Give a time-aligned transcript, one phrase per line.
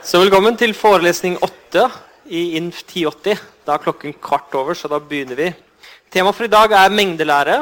[0.00, 1.82] Så velkommen til forelesning 8
[2.32, 3.40] i INF 1080.
[3.68, 5.48] Da er klokken kvart over, så da begynner vi.
[6.08, 7.58] Temaet for i dag er mengdelære.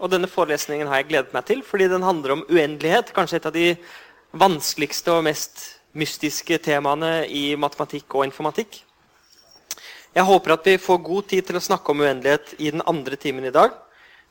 [0.00, 3.12] Og denne forelesningen har jeg gledet meg til, fordi den handler om uendelighet.
[3.12, 3.66] Kanskje et av de
[4.32, 8.80] vanskeligste og mest mystiske temaene i matematikk og informatikk.
[10.16, 13.20] Jeg håper at vi får god tid til å snakke om uendelighet i den andre
[13.20, 13.76] timen i dag.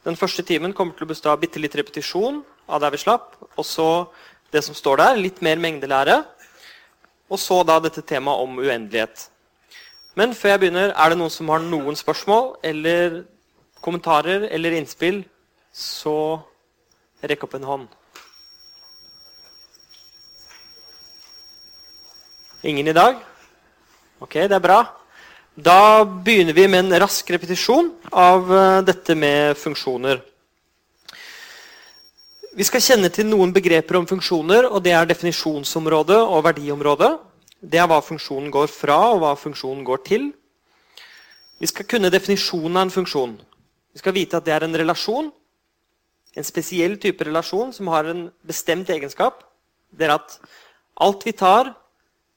[0.01, 3.37] Den første timen kommer til å bestå av bitte litt repetisjon av der vi slapp.
[3.53, 3.89] Og så
[4.49, 6.23] det som står der, litt mer mengdelære.
[7.31, 9.29] Og så da dette temaet om uendelighet.
[10.19, 13.21] Men før jeg begynner, er det noen som har noen spørsmål eller
[13.81, 15.21] kommentarer eller innspill,
[15.71, 16.41] så
[17.23, 17.85] rekk opp en hånd.
[22.67, 23.15] Ingen i dag?
[24.21, 24.81] Ok, det er bra.
[25.55, 30.21] Da begynner vi med en rask repetisjon av eh, dette med funksjoner.
[32.51, 37.11] Vi skal kjenne til noen begreper om funksjoner, og det er definisjonsområdet og verdiområdet.
[37.63, 40.25] Det er hva funksjonen går fra, og hva funksjonen går til.
[41.63, 43.37] Vi skal kunne definisjonen av en funksjon.
[43.95, 45.31] Vi skal vite at det er en relasjon.
[46.35, 49.45] En spesiell type relasjon som har en bestemt egenskap.
[49.87, 50.35] Det er at
[50.99, 51.71] alt vi tar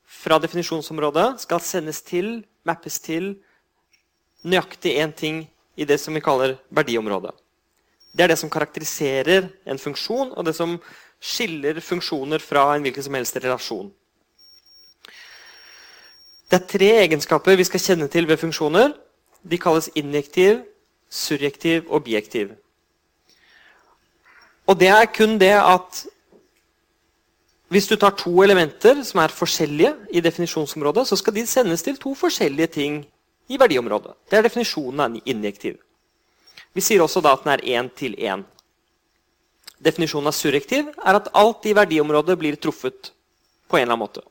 [0.07, 3.33] fra definisjonsområdet, skal sendes til, mappes til,
[4.47, 7.35] nøyaktig én ting i det som vi kaller verdiområdet.
[8.15, 10.79] Det er det som karakteriserer en funksjon, og det som
[11.21, 13.91] skiller funksjoner fra en hvilken som helst relasjon.
[16.51, 18.93] Det er tre egenskaper vi skal kjenne til ved funksjoner.
[19.43, 20.61] De kalles injektiv,
[21.11, 22.53] surjektiv og bijektiv.
[24.67, 26.05] Og det er kun det at
[27.69, 31.97] hvis du tar to elementer som er forskjellige i definisjonsområdet, så skal de sendes til
[31.99, 33.01] to forskjellige ting
[33.49, 34.15] i verdiområdet.
[34.31, 35.81] Det er definisjonen av en injektiv.
[36.75, 38.43] Vi sier også da at den er én til én.
[39.79, 43.13] Definisjonen av surrektiv er at alt i verdiområdet blir truffet
[43.69, 44.25] på en eller annen måte.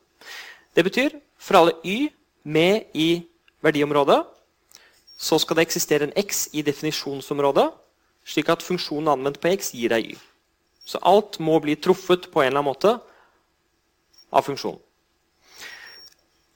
[0.74, 2.10] Det betyr for alle y
[2.44, 3.24] med i
[3.64, 4.24] verdiområdet
[5.16, 7.68] så skal det eksistere en x i definisjonsområdet,
[8.26, 10.16] slik at funksjonen anvendt på x gir deg y.
[10.84, 12.96] Så alt må bli truffet på en eller annen måte
[14.34, 14.80] av funksjonen.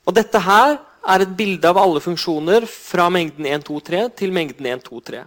[0.09, 4.33] Og dette her er et bilde av alle funksjoner fra mengden 1, 2, 3 til
[4.35, 5.25] mengden 1, 2, 3.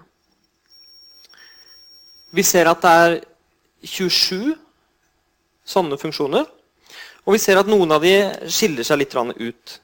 [2.32, 3.16] Vi ser at det er
[3.84, 4.56] 27
[5.68, 6.46] sånne funksjoner.
[7.26, 8.16] Og vi ser at noen av de
[8.50, 9.76] skiller seg litt ut.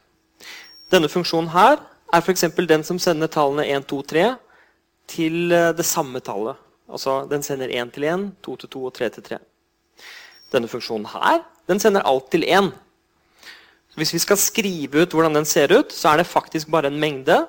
[0.91, 1.77] Denne funksjonen her
[2.13, 2.47] er f.eks.
[2.55, 4.25] den som sender tallene 1, 2, 3
[5.07, 6.55] til eh, det samme tallet.
[6.87, 9.39] Altså den sender 1 til 1, 2 til 2 og 3 til 3.
[10.53, 12.71] Denne funksjonen her den sender alt til 1.
[13.99, 16.99] Hvis vi skal skrive ut hvordan den ser ut, så er det faktisk bare en
[16.99, 17.41] mengde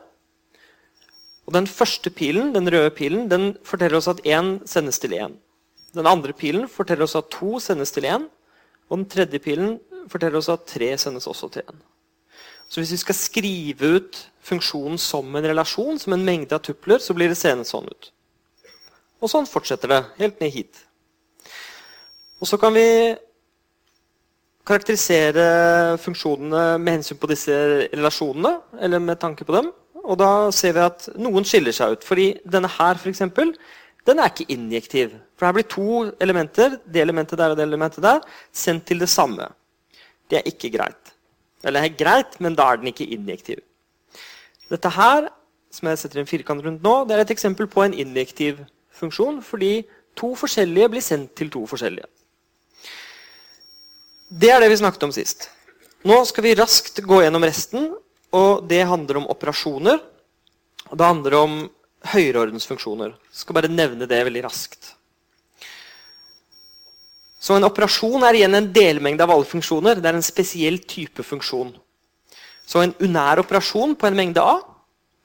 [1.48, 5.32] og Den første pilen, den røde pilen den forteller oss at én sendes til én.
[5.96, 8.26] Den andre pilen forteller oss at to sendes til én.
[8.90, 9.78] Og den tredje pilen
[10.12, 11.80] forteller oss at tre sendes også til én.
[12.68, 17.00] Så hvis vi skal skrive ut funksjonen som en relasjon, som en mengde av tupler,
[17.00, 18.12] så blir det seende sånn ut.
[19.24, 20.84] Og sånn fortsetter det helt ned hit.
[22.44, 23.16] Og så kan vi
[24.68, 27.56] karakterisere funksjonene med hensyn på disse
[27.88, 29.72] relasjonene, eller med tanke på dem.
[30.04, 32.06] Og da ser vi at noen skiller seg ut.
[32.06, 33.52] Fordi denne her, for eksempel,
[34.08, 35.16] den er ikke injektiv.
[35.36, 38.22] For her blir to elementer, det elementet der og det elementet der,
[38.52, 39.50] sendt til det samme.
[40.30, 41.12] Det er ikke greit.
[41.64, 43.60] Eller det er greit, men da er den ikke injektiv.
[44.70, 45.28] Dette her,
[45.72, 48.62] som jeg setter en firkant rundt nå, det er et eksempel på en injektiv
[48.94, 49.82] funksjon, fordi
[50.18, 52.08] to forskjellige blir sendt til to forskjellige.
[54.28, 55.48] Det er det vi snakket om sist.
[56.06, 57.88] Nå skal vi raskt gå gjennom resten
[58.34, 59.98] og det handler om operasjoner.
[60.88, 61.58] Og det handler om
[62.12, 63.12] høyreordensfunksjoner.
[63.32, 64.94] Jeg skal bare nevne det veldig raskt.
[67.38, 70.00] Så en operasjon er igjen en delmengde av alle funksjoner.
[70.00, 71.70] Det er en spesiell type funksjon.
[72.68, 74.58] Så en unær operasjon på en mengde A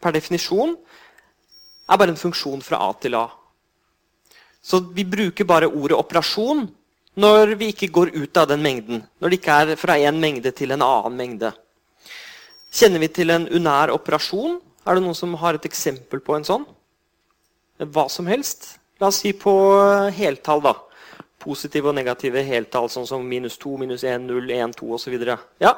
[0.03, 0.77] per definisjon
[1.89, 3.25] er bare en funksjon fra A til A.
[4.63, 6.63] Så vi bruker bare ordet operasjon
[7.19, 9.03] når vi ikke går ut av den mengden.
[9.19, 11.51] Når det ikke er fra en mengde til en annen mengde.
[12.73, 14.57] Kjenner vi til en unær operasjon?
[14.83, 16.65] Er det noen som har et eksempel på en sånn?
[17.77, 18.79] Hva som helst.
[19.01, 19.53] La oss si på
[20.17, 20.73] heltall, da.
[21.43, 25.17] Positive og negative heltall, sånn som minus 2, minus 1, 0, 1, 2 osv.
[25.61, 25.73] Ja?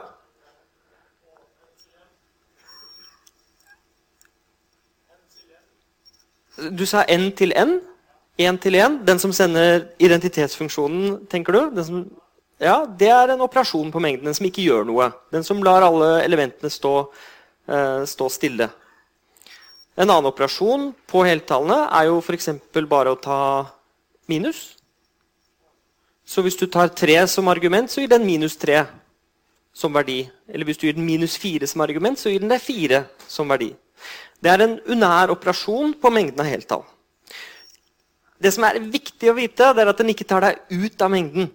[6.71, 7.81] Du sa n til n.
[8.39, 9.01] 1 til 1.
[9.07, 11.61] Den som sender identitetsfunksjonen, tenker du?
[11.75, 12.05] Den som
[12.61, 14.29] ja, det er en operasjon på mengden.
[14.29, 15.09] Den som ikke gjør noe.
[15.33, 16.93] Den som lar alle elementene stå,
[17.67, 18.69] uh, stå stille.
[19.95, 22.49] En annen operasjon på heltallene er jo f.eks.
[22.87, 23.39] bare å ta
[24.31, 24.75] minus.
[26.25, 28.85] Så hvis du tar 3 som argument, så gir den minus 3.
[29.75, 30.21] som verdi.
[30.47, 33.51] Eller hvis du gir den minus 4 som argument, så gir den deg 4 som
[33.51, 33.73] verdi.
[34.39, 36.85] Det er en unær operasjon på mengden av heltall.
[38.39, 41.11] Det som er viktig å vite, det er at den ikke tar deg ut av
[41.11, 41.51] mengden.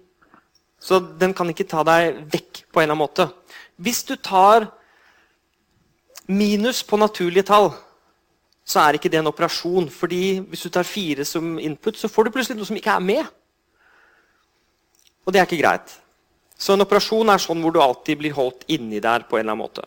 [0.80, 3.28] Så den kan ikke ta deg vekk på en eller annen måte.
[3.76, 4.70] Hvis du tar
[6.30, 7.70] minus på naturlige tall,
[8.64, 9.90] så er ikke det en operasjon.
[9.90, 13.00] fordi hvis du tar fire som input, så får du plutselig noe som ikke er
[13.00, 13.24] med.
[15.26, 16.00] Og det er ikke greit.
[16.58, 19.52] Så en operasjon er sånn hvor du alltid blir holdt inni der på en eller
[19.52, 19.84] annen måte.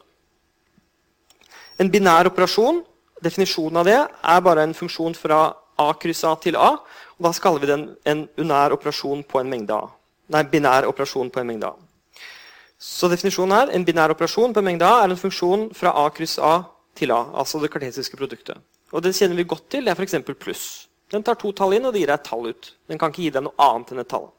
[1.80, 2.84] En binær operasjon,
[3.24, 6.78] definisjonen av det, er bare en funksjon fra A kryss A til A.
[7.18, 9.88] og Da kaller vi den en unær operasjon på en mengde A.
[10.34, 11.76] Nei, binær operasjon på en mengde A.
[12.84, 16.10] Så definisjonen her, En binær operasjon på en mengde A er en funksjon fra A
[16.10, 16.64] kryss A
[16.96, 17.30] til A.
[17.34, 18.58] altså det kartesiske produktet.
[18.92, 19.86] Og Det kjenner vi godt til.
[19.86, 20.16] Det er f.eks.
[20.40, 20.88] pluss.
[21.12, 22.74] Den tar to tall inn og det gir deg et tall ut.
[22.90, 24.32] Den kan ikke gi deg noe annet enn et tall.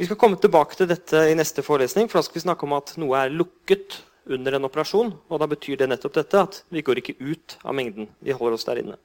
[0.00, 2.72] Vi skal komme tilbake til dette i neste forelesning, for da skal vi snakke om
[2.72, 3.98] at noe er lukket
[4.32, 5.12] under en operasjon.
[5.28, 8.08] og Da betyr det nettopp dette at vi går ikke ut av mengden.
[8.24, 8.96] Vi holder oss der inne.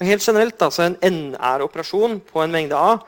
[0.00, 2.98] Og helt generelt, altså En NR-operasjon på en mengde A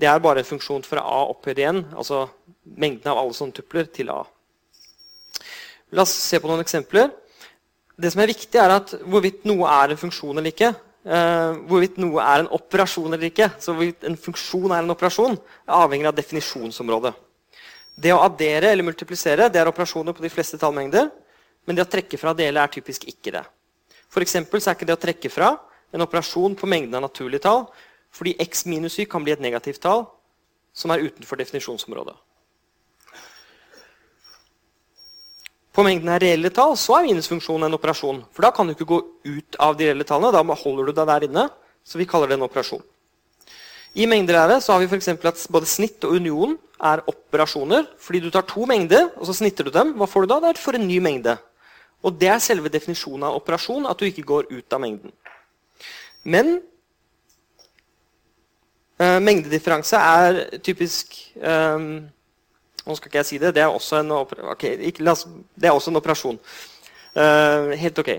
[0.00, 2.24] det er bare en funksjon fra A opphøyd igjen, altså
[2.64, 4.22] mengden av alle sånne tupler, til A.
[5.94, 7.12] La oss se på noen eksempler.
[7.94, 10.72] Det som er viktig, er at hvorvidt noe er en funksjon eller ikke,
[11.06, 15.38] uh, hvorvidt noe er en operasjon eller ikke, så hvorvidt en funksjon er en operasjon,
[15.38, 17.14] er avhengig av definisjonsområdet.
[17.94, 21.12] Det å addere eller multiplisere det er operasjoner på de fleste tallmengder,
[21.64, 23.44] men det å trekke fra og dele er typisk ikke det.
[24.10, 25.54] For så er ikke det å trekke fra
[25.94, 27.68] en operasjon på mengden av naturlige tall,
[28.14, 30.06] fordi x minus y kan bli et negativt tall
[30.74, 32.14] som er utenfor definisjonsområdet.
[35.74, 38.20] På mengden av reelle tall så er minusfunksjonen en operasjon.
[38.30, 40.30] For da kan du ikke gå ut av de reelle tallene.
[40.30, 41.48] Da holder du deg der inne.
[41.82, 42.82] Så vi kaller det en operasjon.
[43.94, 47.88] I mengdelære så har vi for at både snitt og union er operasjoner.
[47.98, 49.92] Fordi du tar to mengder, og så snitter du dem.
[49.98, 50.38] Hva får du da?
[50.40, 51.34] Det er for en ny mengde.
[52.06, 55.10] Og det er selve definisjonen av operasjon, at du ikke går ut av mengden.
[56.22, 56.60] Men
[58.94, 62.04] Uh, mengdedifferanse er typisk um,
[62.84, 63.54] Nå skal ikke jeg si det.
[63.56, 64.12] Det er også en,
[64.52, 65.24] okay, ikke, oss,
[65.56, 66.36] er også en operasjon.
[67.16, 68.10] Uh, helt ok.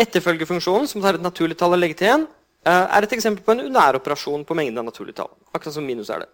[0.00, 2.28] Etterfølgefunksjonen, som tar et naturlig tall og legger til igjen,
[2.70, 5.34] uh, er et eksempel på en unær operasjon på mengden av naturlige tall.
[5.50, 6.30] Akkurat som minus er det.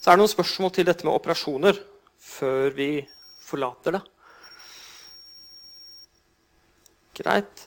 [0.00, 1.84] Så er det noen spørsmål til dette med operasjoner
[2.30, 2.90] før vi
[3.44, 4.04] forlater det.
[7.20, 7.66] Greit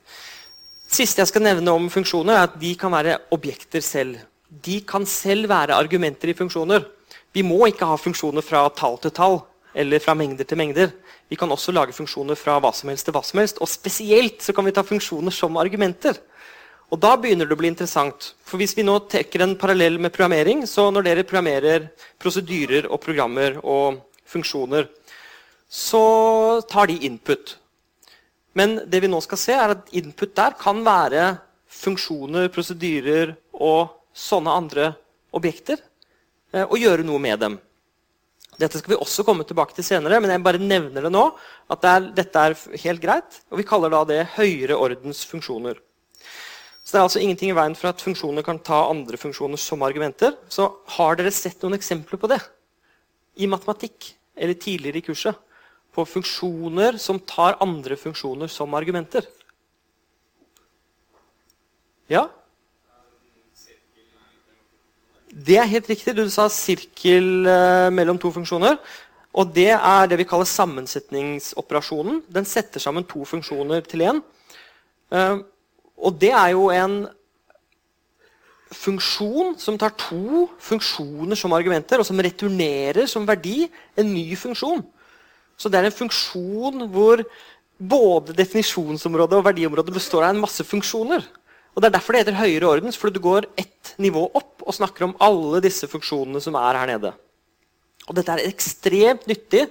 [0.96, 4.20] siste jeg skal nevne om funksjoner, er at de kan være objekter selv.
[4.50, 6.86] De kan selv være argumenter i funksjoner.
[7.34, 9.40] Vi må ikke ha funksjoner fra tall til tall
[9.74, 10.92] eller fra mengder til mengder.
[11.30, 13.58] Vi kan også lage funksjoner fra hva som helst til hva som helst.
[13.58, 16.20] Og spesielt så kan vi ta funksjoner som argumenter.
[16.94, 18.34] Og da begynner det å bli interessant.
[18.46, 21.88] For hvis vi nå trekker en parallell med programmering, så når dere programmerer
[22.22, 24.86] prosedyrer og programmer og funksjoner,
[25.74, 26.06] så
[26.70, 27.56] tar de input.
[28.58, 31.38] Men det vi nå skal se er at input der kan være
[31.74, 34.90] funksjoner, prosedyrer og sånne andre
[35.34, 35.82] objekter.
[36.54, 37.58] Eh, og gjøre noe med dem.
[38.60, 41.24] Dette skal vi også komme tilbake til senere, men jeg bare nevner det nå.
[41.74, 45.80] at det er, dette er helt greit, og Vi kaller da det høyere ordens funksjoner.
[46.84, 49.82] Så Det er altså ingenting i veien for at funksjoner kan ta andre funksjoner som
[49.82, 50.36] argumenter.
[50.50, 52.42] Så har dere sett noen eksempler på det
[53.40, 55.36] i matematikk eller tidligere i kurset?
[55.94, 59.28] På funksjoner som tar andre funksjoner som argumenter.
[62.10, 62.28] Ja?
[65.34, 66.16] Det er helt riktig.
[66.18, 68.78] Du sa sirkel eh, mellom to funksjoner.
[69.34, 72.22] Og det er det vi kaller sammensetningsoperasjonen.
[72.30, 74.22] Den setter sammen to funksjoner til én.
[75.14, 75.38] Eh,
[75.98, 77.04] og det er jo en
[78.74, 84.82] funksjon som tar to funksjoner som argumenter, og som returnerer som verdi en ny funksjon.
[85.64, 87.24] Så det er en funksjon hvor
[87.80, 91.24] både definisjonsområdet og verdiområdet består av en masse funksjoner.
[91.74, 94.76] Og Det er derfor det heter høyere ordens, fordi du går ett nivå opp og
[94.76, 97.14] snakker om alle disse funksjonene som er her nede.
[98.10, 99.70] Og Dette er ekstremt nyttig,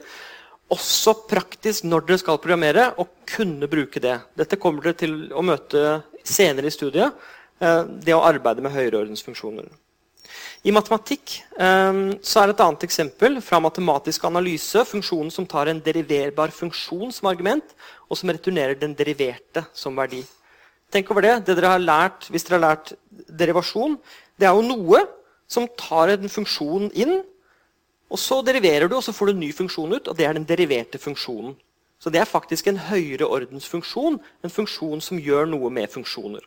[0.72, 4.16] også praktisk når dere skal programmere, og kunne bruke det.
[4.40, 7.12] Dette kommer dere til å møte senere i studiet.
[7.61, 9.68] Eh, det å arbeide med høyere ordens funksjoner.
[10.62, 15.81] I matematikk um, så er et annet eksempel fra matematisk analyse funksjonen som tar en
[15.83, 17.75] deriverbar funksjon som argument,
[18.09, 20.23] og som returnerer den deriverte som verdi.
[20.93, 21.35] Tenk over det.
[21.47, 22.93] det dere har lært, hvis dere har lært
[23.27, 23.97] derivasjon,
[24.39, 25.03] det er jo noe
[25.51, 27.21] som tar en funksjon inn,
[28.12, 30.37] og så deriverer du, og så får du en ny funksjon ut, og det er
[30.37, 31.57] den deriverte funksjonen.
[32.03, 36.43] Så det er faktisk en høyere ordensfunksjon, en funksjon som gjør noe med funksjoner.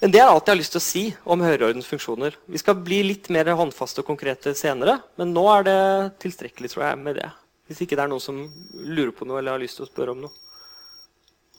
[0.00, 2.36] Men det er alt jeg har lyst til å si om høyreordens funksjoner.
[2.48, 5.80] Vi skal bli litt mer håndfaste og konkrete senere, men nå er det
[6.24, 7.28] tilstrekkelig tror jeg, med det.
[7.68, 8.38] Hvis ikke det er noen som
[8.72, 10.32] lurer på noe eller har lyst til å spørre om noe.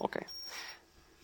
[0.01, 0.17] Ok.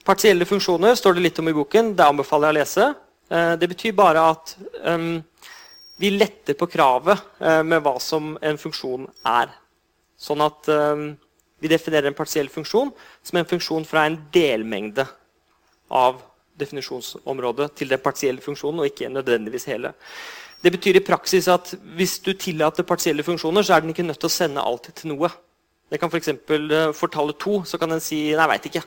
[0.05, 1.95] Partielle funksjoner står det litt om i boken.
[1.97, 2.87] Det anbefaler jeg å lese.
[3.33, 4.53] Eh, det betyr bare at
[4.85, 5.17] um,
[5.99, 9.51] vi letter på kravet uh, med hva som en funksjon er.
[10.21, 11.09] Sånn at um,
[11.59, 12.93] vi definerer en partiell funksjon
[13.25, 15.07] som en funksjon fra en delmengde
[15.89, 16.21] av
[16.59, 19.93] definisjonsområdet til den partielle funksjonen, og ikke nødvendigvis hele.
[20.63, 24.19] Det betyr i praksis at hvis du tillater partielle funksjoner, så er den ikke nødt
[24.19, 25.29] til å sende alt til noe.
[25.87, 26.31] Det kan f.eks.
[26.47, 28.85] For, uh, for tallet to så kan den si 'nei, veit ikke'.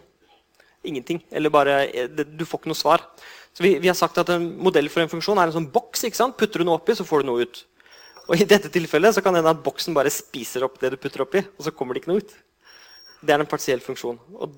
[0.84, 1.22] Ingenting.
[1.30, 3.04] Eller bare eh, Du får ikke noe svar.
[3.52, 6.04] Så vi, vi, har sagt at En modell for en funksjon er en sånn boks.
[6.04, 6.36] ikke sant?
[6.36, 7.64] Putter du noe oppi, så får du noe ut.
[8.28, 10.96] Og I dette tilfellet så kan det hende at boksen bare spiser opp det du
[10.96, 12.34] putter oppi, og så kommer det ikke noe ut.
[13.20, 14.18] Det er en partiell funksjon.
[14.38, 14.54] Og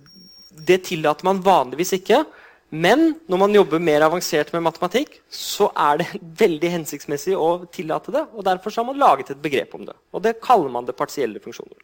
[0.52, 2.24] Det tillater man vanligvis ikke.
[2.72, 6.06] Men når man jobber mer avansert med matematikk, så er det
[6.42, 8.24] veldig hensiktsmessig å tillate det.
[8.32, 9.96] og Derfor har man laget et begrep om det.
[10.12, 11.76] Og det kaller man det partielle funksjoner.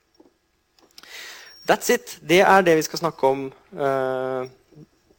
[1.68, 2.16] That's it.
[2.24, 3.44] Det er det vi skal snakke om.
[3.76, 4.48] Uh,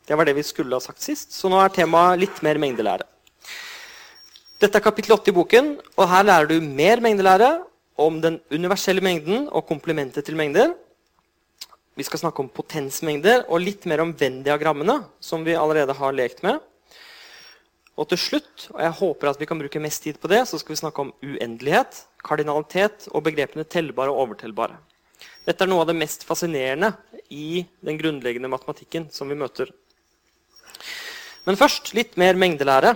[0.09, 1.35] det var det vi skulle ha sagt sist.
[1.37, 3.05] Så nå er temaet litt mer mengdelære.
[4.59, 7.51] Dette er kapittel 8 i boken, og her lærer du mer mengdelære
[8.01, 10.73] om den universelle mengden og komplementet til mengder.
[11.99, 16.39] Vi skal snakke om potensmengder og litt mer om Venn-diagrammene, som vi allerede har lekt
[16.45, 16.61] med.
[17.99, 20.55] Og til slutt, og jeg håper at vi kan bruke mest tid på det, så
[20.61, 24.79] skal vi snakke om uendelighet, kardinalitet og begrepene tellbare og overtellbare.
[25.43, 26.93] Dette er noe av det mest fascinerende
[27.35, 29.67] i den grunnleggende matematikken som vi møter.
[31.43, 32.95] Men først litt mer mengdelære.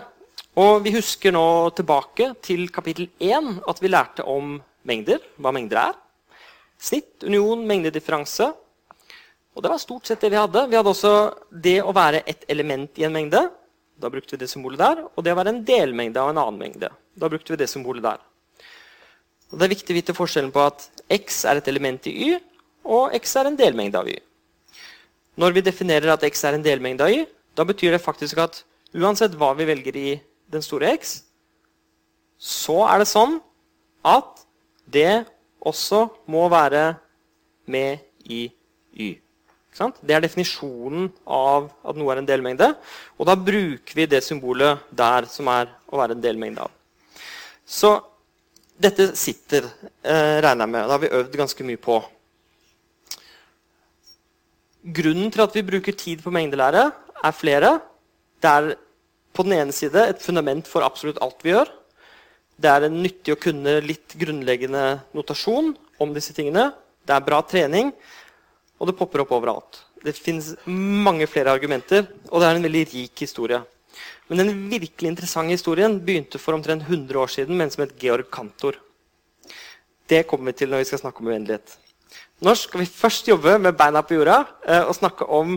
[0.63, 1.45] Og vi husker nå
[1.75, 6.03] tilbake til kapittel 1 at vi lærte om mengder, hva mengder er.
[6.79, 8.53] Snitt, union, mengdedifferanse.
[9.53, 10.65] Og det var stort sett det vi hadde.
[10.69, 11.13] Vi hadde også
[11.63, 13.43] det å være et element i en mengde.
[14.01, 15.03] Da brukte vi det symbolet der.
[15.13, 16.89] Og det å være en delmengde av en annen mengde.
[17.15, 18.23] Da brukte vi det symbolet der.
[19.53, 22.29] Og Det er viktig å vite forskjellen på at x er et element i y,
[22.89, 24.15] og x er en delmengde av y.
[25.37, 28.63] Når vi definerer at x er en delmengde av y, da betyr det faktisk at
[28.97, 30.15] uansett hva vi velger i
[30.49, 31.19] den store x,
[32.41, 33.37] så er det sånn
[34.01, 34.41] at
[34.89, 35.23] det
[35.61, 36.95] også må være
[37.69, 38.47] med i
[38.97, 39.22] y.
[39.73, 42.69] Det er definisjonen av at noe er en delmengde.
[43.17, 46.73] Og da bruker vi det symbolet der som er å være en delmengde av.
[47.65, 47.95] Så
[48.79, 49.65] dette sitter,
[50.03, 50.83] eh, regner jeg med.
[50.83, 52.03] Det har vi øvd ganske mye på.
[54.83, 56.91] Grunnen til at vi bruker tid på mengdelære,
[57.23, 57.81] er flere.
[58.41, 58.75] Det er
[59.33, 61.69] på den ene side et fundament for absolutt alt vi gjør.
[62.59, 66.73] Det er nyttig å kunne litt grunnleggende notasjon om disse tingene.
[67.05, 67.93] Det er bra trening.
[68.81, 69.83] Og det popper opp overalt.
[70.03, 73.61] Det fins mange flere argumenter, og det er en veldig rik historie.
[74.27, 77.95] Men den virkelig interessante historien begynte for omtrent 100 år siden med en som het
[78.01, 78.79] Georg Kantor.
[80.09, 81.77] Det kommer vi til når vi skal snakke om uendelighet.
[82.43, 85.55] Nå skal vi først jobbe med beina på jorda eh, og snakke om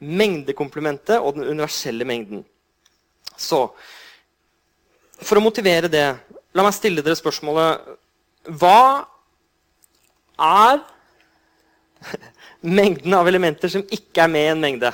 [0.00, 2.44] mengdekomplementet og den universelle mengden.
[3.36, 3.68] Så
[5.20, 6.06] for å motivere det,
[6.56, 7.96] la meg stille dere spørsmålet
[8.60, 9.06] Hva
[10.40, 10.80] er
[12.60, 14.90] mengden av elementer som ikke er med i en mengde.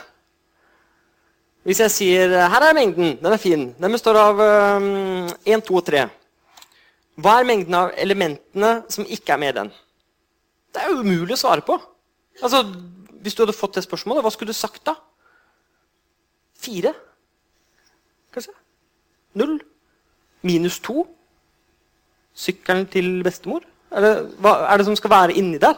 [1.66, 5.80] Hvis jeg sier her er mengden, den er fin, den består av um, 1, 2
[5.80, 6.04] og 3.
[7.18, 9.72] Hva er mengden av elementene som ikke er med i den?
[10.70, 11.78] Det er jo umulig å svare på.
[12.42, 12.62] Altså,
[13.24, 14.94] Hvis du hadde fått det spørsmålet, hva skulle du sagt da?
[16.60, 16.92] Fire?
[18.30, 18.54] Kanskje?
[19.40, 19.56] Null?
[20.46, 21.06] Minus to?
[22.36, 23.64] Sykkelen til bestemor?
[23.90, 24.12] Er det,
[24.44, 25.74] hva er det som skal være inni der?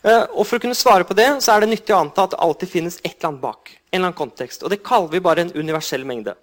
[0.00, 2.34] Eh, og For å kunne svare på det så er det nyttig å anta at
[2.34, 3.76] det alltid finnes et eller annet bak.
[3.90, 6.36] en eller annen kontekst, og Det kaller vi bare en universell mengde.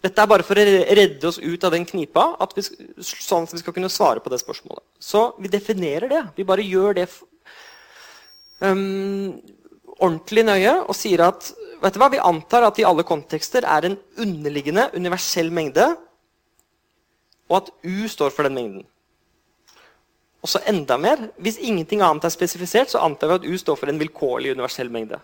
[0.00, 2.62] Dette er bare for å redde oss ut av den knipa, at vi,
[3.00, 4.84] sånn at vi skal kunne svare på det spørsmålet.
[5.00, 6.22] Så vi definerer det.
[6.36, 7.08] Vi bare gjør det
[8.60, 9.40] um,
[9.98, 13.88] ordentlig nøye og sier at vet du hva, vi antar at i alle kontekster er
[13.88, 15.88] en underliggende universell mengde,
[17.48, 18.86] og at U står for den mengden.
[20.44, 23.78] Og så enda mer, Hvis ingenting annet er spesifisert, så antar vi at U står
[23.80, 25.18] for en vilkårlig universell mengde.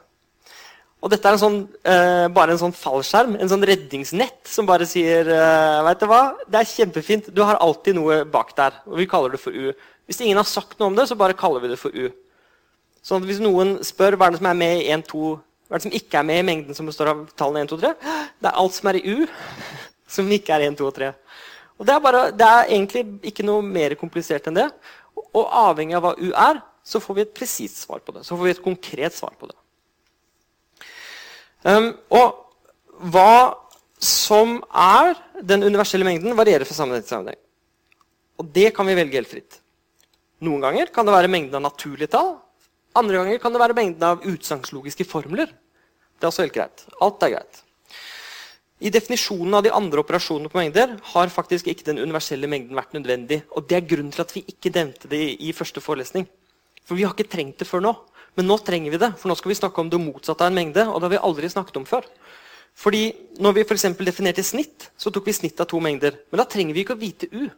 [1.01, 4.85] Og dette er en sånn, eh, bare en sånn fallskjerm, en sånn redningsnett, som bare
[4.85, 8.73] sier eh, vet du hva, Det er kjempefint, du har alltid noe bak der.
[8.87, 9.73] Og vi kaller det for U.
[10.07, 12.11] Hvis ingen har sagt noe om det, så bare kaller vi det for U.
[13.01, 15.79] At Hvis noen spør hva er det som er med i 1, 2, hva er
[15.79, 17.95] det som ikke er med i mengden som består av tallene 1, 2, 3,
[18.41, 19.27] det er alt som er i U,
[20.17, 21.13] som ikke er 1, 2 og 3.
[21.81, 24.67] Og det er, bare, det er egentlig ikke noe mer komplisert enn det.
[25.37, 28.25] Og avhengig av hva U er, så får vi et presist svar på det.
[28.27, 29.57] Så får vi et konkret svar på det.
[31.63, 33.57] Um, og hva
[34.01, 37.41] som er den universelle mengden, varierer fra sammenheng til sammenheng.
[38.41, 39.59] Og det kan vi velge helt fritt.
[40.41, 42.39] Noen ganger kan det være mengden av naturlige tall.
[42.97, 45.53] Andre ganger kan det være mengden av utsagnslogiske formler.
[46.17, 46.87] Det er også helt greit.
[47.05, 47.61] Alt er greit.
[48.81, 52.95] I definisjonen av de andre operasjonene på mengder har faktisk ikke den universelle mengden vært
[52.97, 53.43] nødvendig.
[53.53, 56.25] Og det er grunnen til at vi ikke nevnte det i første forelesning.
[56.89, 57.93] For vi har ikke trengt det før nå.
[58.39, 60.57] Men nå trenger vi det, for nå skal vi snakke om det motsatte av en
[60.57, 60.87] mengde.
[60.89, 62.09] og det har vi aldri snakket om før.
[62.75, 63.03] Fordi
[63.39, 66.17] når vi for definerte snitt, så tok vi snitt av to mengder.
[66.31, 67.51] Men da trenger vi ikke å vite U.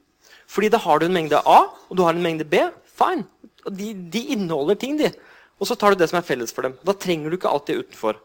[0.48, 2.58] Fordi da har du en mengde A og du har en mengde B.
[2.98, 3.28] Fine.
[3.70, 5.12] De, de inneholder ting, de.
[5.60, 6.74] Og så tar du det som er felles for dem.
[6.82, 8.18] Da trenger du ikke alt det utenfor.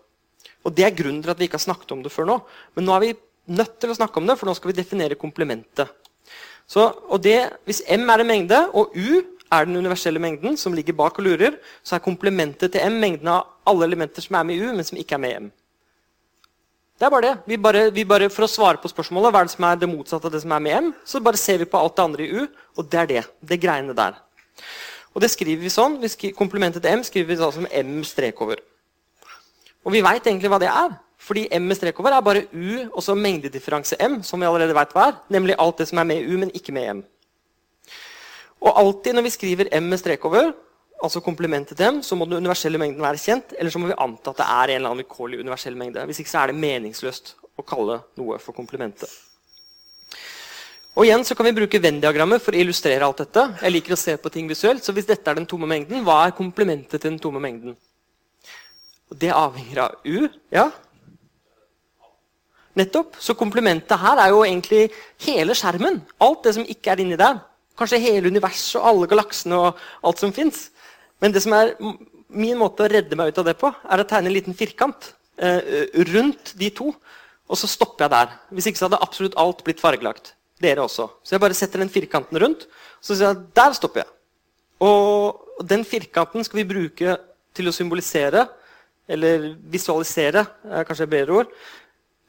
[0.67, 2.37] Og Det er grunnen til at vi ikke har snakket om det før nå.
[2.75, 3.13] Men nå er vi
[3.55, 5.93] nødt til å snakke om det, for nå skal vi definere komplementet.
[6.67, 10.75] Så, og det, Hvis M er en mengde, og U er den universelle mengden som
[10.75, 14.43] ligger bak og lurer, så er komplementet til M mengden av alle elementer som er
[14.43, 15.47] med i U, men som ikke er med i M.
[16.97, 17.35] Det er bare det.
[17.45, 19.89] Vi bare, vi bare, for å svare på spørsmålet hva er det som er det
[19.91, 22.25] motsatte av det som er med M, så bare ser vi på alt det andre
[22.25, 23.23] i U, og det er det.
[23.39, 24.17] Det greiene der.
[25.13, 26.01] Og det skriver vi sånn.
[26.35, 28.59] Komplementet til M skriver vi sånn som M strek over.
[29.87, 30.97] Og vi veit egentlig hva det er.
[31.17, 34.75] Fordi M med strek over er bare U og så mengdedifferanse M, som vi allerede
[34.75, 35.19] vet hva er.
[35.33, 37.03] Nemlig alt det som er med U, men ikke med M.
[38.61, 40.51] Og alltid når vi skriver M med strek over,
[41.03, 43.55] altså komplementet til M, så må den universelle mengden være kjent.
[43.57, 46.05] Eller så må vi anta at det er en eller annen vilkårlig universell mengde.
[46.09, 49.09] Hvis ikke så er det meningsløst å kalle noe for komplementet.
[50.97, 53.43] Og igjen så kan vi bruke Venn-diagrammet for å illustrere alt dette.
[53.61, 56.25] Jeg liker å se på ting visuelt, så Hvis dette er den tomme mengden, hva
[56.25, 57.77] er komplementet til den tomme mengden?
[59.11, 60.27] Og Det avhenger av U.
[60.51, 60.69] ja?
[62.77, 63.17] Nettopp.
[63.19, 64.87] Så komplementet her er jo egentlig
[65.25, 66.01] hele skjermen.
[66.21, 67.39] Alt det som ikke er inni der.
[67.77, 70.67] Kanskje hele universet og alle galaksene og alt som fins.
[71.21, 71.73] Men det som er
[72.27, 75.13] min måte å redde meg ut av det på, er å tegne en liten firkant
[75.39, 76.91] eh, rundt de to.
[77.47, 78.35] Og så stopper jeg der.
[78.51, 80.33] Hvis ikke så hadde absolutt alt blitt fargelagt.
[80.61, 81.07] Dere også.
[81.23, 82.65] Så jeg bare setter den firkanten rundt,
[82.99, 84.11] så sier jeg der stopper jeg.
[84.83, 87.17] Og den firkanten skal vi bruke
[87.57, 88.43] til å symbolisere,
[89.07, 91.51] eller visualisere, er kanskje et bedre ord,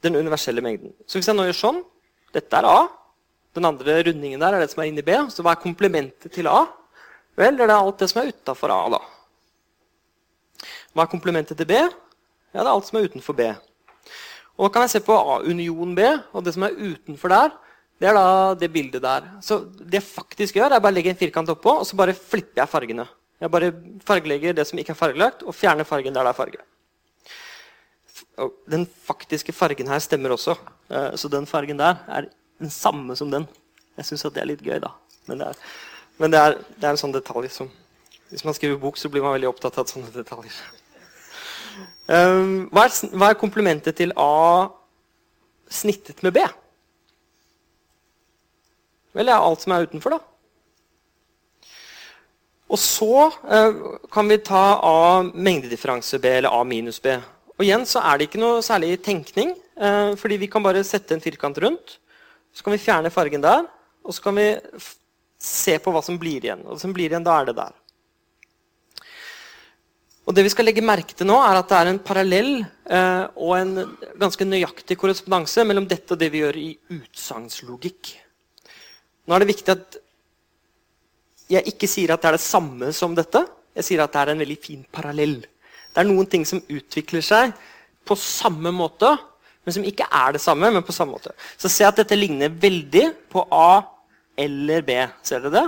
[0.05, 0.95] den universelle mengden.
[1.07, 1.85] Så hvis jeg nå gjør sånn
[2.29, 2.81] Dette er A.
[3.57, 5.15] Den andre rundingen der er det som er inni B.
[5.33, 6.67] Så hva er komplementet til A?
[7.41, 8.83] Vel, det er alt det som er utafor A.
[8.93, 8.99] da.
[10.93, 11.79] Hva er komplementet til B?
[11.79, 13.49] Ja, det er alt som er utenfor B.
[14.59, 17.57] Og Nå kan jeg se på A union B, og det som er utenfor der,
[17.99, 19.29] det er da det bildet der.
[19.43, 22.63] Så det jeg faktisk gjør, er bare legge en firkant oppå, og så bare flipper
[22.63, 23.09] jeg fargene.
[23.39, 23.71] Jeg bare
[24.07, 26.65] fargelegger det som ikke er fargelagt, og fjerner fargen der det er farge.
[28.43, 30.57] Og den faktiske fargen her stemmer også.
[30.91, 32.27] Eh, så den fargen der er
[32.59, 33.47] den samme som den.
[33.99, 34.91] Jeg syns det er litt gøy, da.
[35.31, 35.63] Men, det er,
[36.19, 37.71] men det, er, det er, en sånn detalj som
[38.29, 40.57] Hvis man skriver bok, så blir man veldig opptatt av sånne detaljer.
[42.09, 44.69] Um, hva, er, hva er komplementet til A
[45.73, 46.43] snittet med B?
[49.17, 50.38] Vel, det er alt som er utenfor, da.
[52.69, 53.81] Og så eh,
[54.13, 57.15] kan vi ta A mengdedifferanse B eller A minus B.
[57.57, 61.17] Og igjen så er det ikke noe særlig tenkning, eh, fordi vi kan bare sette
[61.17, 61.97] en firkant rundt.
[62.53, 63.65] Så kan vi fjerne fargen der,
[64.05, 64.49] og så kan vi
[65.41, 66.65] se på hva som blir igjen.
[66.67, 67.77] Og det som blir igjen, da er det der.
[70.29, 73.25] Og det vi skal legge merke til nå, er at det er en parallell eh,
[73.33, 73.71] og en
[74.21, 78.13] ganske nøyaktig korrespondanse mellom dette og det vi gjør i utsagnslogikk.
[79.25, 79.97] Nå er det viktig at
[81.49, 83.41] jeg ikke sier at det er det samme som dette.
[83.79, 85.41] Jeg sier at det er en veldig fin parallell.
[85.41, 87.55] Det er noen ting som utvikler seg
[88.09, 89.11] på samme måte,
[89.65, 90.71] men som ikke er det samme.
[90.71, 91.33] men på samme måte.
[91.57, 93.83] Så se at dette ligner veldig på A
[94.39, 94.97] eller B.
[95.23, 95.67] Ser dere det?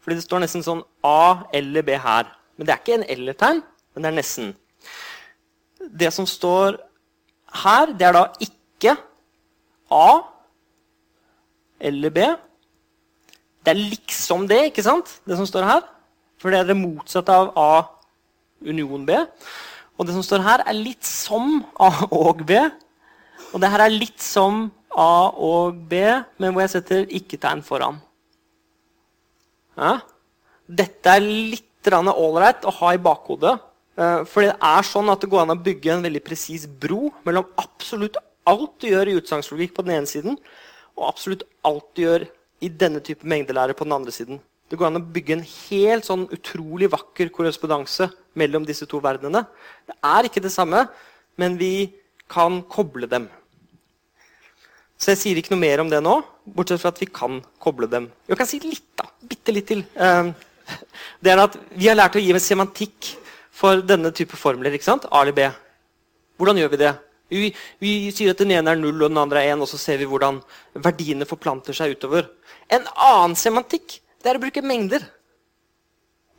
[0.00, 2.28] Fordi det står nesten sånn A eller B her.
[2.56, 3.62] Men det er ikke en eller-tegn,
[3.94, 4.50] men det er nesten.
[5.80, 6.76] Det som står
[7.64, 8.96] her, det er da ikke
[9.90, 10.08] A
[11.80, 12.26] eller B.
[13.64, 15.18] Det er liksom det, ikke sant?
[15.28, 15.88] Det som står her.
[16.40, 17.72] For det er det motsatte av A
[18.64, 19.16] union B.
[20.00, 22.56] Og det som står her, er litt som A og B.
[23.52, 26.00] Og det her er litt som A og B,
[26.40, 28.00] men hvor jeg setter ikke-tegn foran.
[29.76, 29.98] Ja?
[30.66, 33.54] Dette er litt ålreit å ha i bakhodet.
[34.00, 37.08] Eh, for det er sånn at det går an å bygge en veldig presis bro
[37.26, 38.18] mellom absolutt
[38.48, 40.36] alt du gjør i utsagnslogikk på den ene siden,
[40.96, 42.26] og absolutt alt du gjør
[42.60, 44.40] i denne type mengdelære på den andre siden.
[44.70, 48.06] Det går an å bygge en helt sånn utrolig vakker korrespondanse
[48.38, 49.42] mellom disse to verdenene.
[49.88, 50.84] Det er ikke det samme,
[51.40, 51.90] men vi
[52.30, 53.26] kan koble dem.
[55.00, 57.88] Så jeg sier ikke noe mer om det nå, bortsett fra at vi kan koble
[57.90, 58.10] dem.
[58.28, 59.08] Jeg kan si litt, da.
[59.26, 59.82] Bitte litt til.
[59.96, 60.34] Ehm,
[61.24, 63.14] det er at Vi har lært å gi en semantikk
[63.50, 64.76] for denne type formler.
[64.76, 65.08] ikke sant?
[65.10, 65.48] A eller B.
[66.38, 66.92] Hvordan gjør vi det?
[67.30, 67.50] Vi,
[67.82, 70.00] vi, sier at den ene er null og den andre er én, og så ser
[70.00, 70.40] vi hvordan
[70.82, 72.28] verdiene forplanter seg utover.
[72.70, 75.04] En annen semantikk det er å bruke mengder.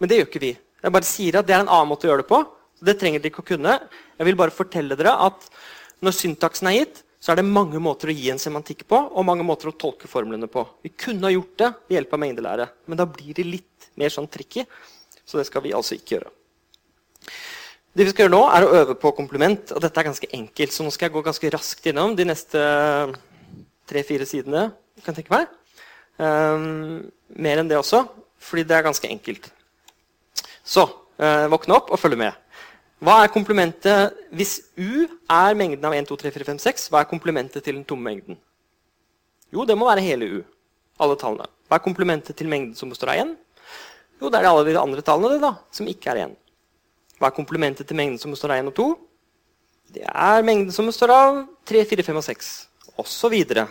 [0.01, 0.51] Men det gjør ikke vi.
[0.81, 2.41] Jeg bare sier at Det er en annen måte å gjøre det på.
[2.81, 3.77] Det trenger dere ikke å kunne.
[4.17, 5.47] Jeg vil bare fortelle dere at
[6.01, 9.25] når syntaksen er gitt, så er det mange måter å gi en semantikk på og
[9.27, 10.63] mange måter å tolke formlene på.
[10.81, 14.13] Vi kunne ha gjort det ved hjelp av mengdelære, men da blir det litt mer
[14.13, 14.65] sånn tricky.
[15.21, 16.31] Så det skal vi altså ikke gjøre.
[17.91, 19.73] Det vi skal gjøre nå, er å øve på kompliment.
[19.75, 22.61] og Dette er ganske enkelt, så nå skal jeg gå ganske raskt gjennom de neste
[23.91, 24.69] tre-fire sidene.
[25.03, 25.49] kan tenke meg.
[26.21, 28.05] Um, mer enn det også,
[28.39, 29.49] fordi det er ganske enkelt.
[30.63, 32.37] Så uh, våkne opp og følg med.
[33.01, 36.89] Hva er komplementet hvis U er mengden av 1, 2, 3, 4, 5, 6?
[36.93, 38.37] Hva er komplementet til den tomme mengden?
[39.51, 40.43] Jo, det må være hele U.
[41.01, 41.49] Alle tallene.
[41.67, 43.33] Hva er komplementet til mengden som består av 1?
[44.21, 46.37] Jo, det er alle de andre tallene det da, som ikke er 1.
[47.21, 48.85] Hva er komplementet til mengden som består av 1 og 2?
[49.93, 51.35] Det er mengden som består av
[51.69, 52.47] 3, 4, 5 og 6.
[52.97, 53.67] Og så videre.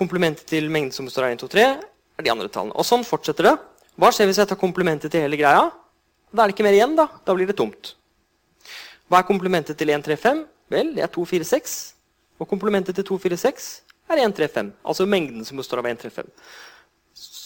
[0.00, 1.66] Komplementet til mengden som består av 1, 2, 3,
[2.16, 2.72] er de andre tallene.
[2.80, 3.54] Og sånn fortsetter det.
[4.00, 5.66] Hva skjer hvis jeg tar komplementet til hele greia?
[6.32, 6.96] Da er det ikke mer igjen.
[6.96, 7.92] Da Da blir det tomt.
[9.12, 10.44] Hva er komplementet til 1, 3, 5?
[10.72, 11.78] Vel, det er 2, 4, 6.
[12.40, 13.72] Og komplementet til 2, 4, 6
[14.08, 14.72] er 1, 3, 5.
[14.80, 16.24] Altså mengden som består av 135.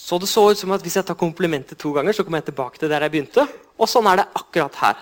[0.07, 2.47] Så det så ut som at hvis jeg tar komplementet to ganger, så kommer jeg
[2.53, 3.43] tilbake til der jeg begynte.
[3.75, 5.01] Og sånn er det akkurat her.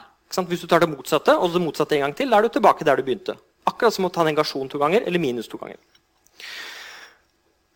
[0.50, 2.88] Hvis du tar det motsatte, og det motsatte en gang til, da er du tilbake
[2.88, 3.36] der du begynte.
[3.70, 5.78] Akkurat som å ta negasjon to ganger eller minus to ganger.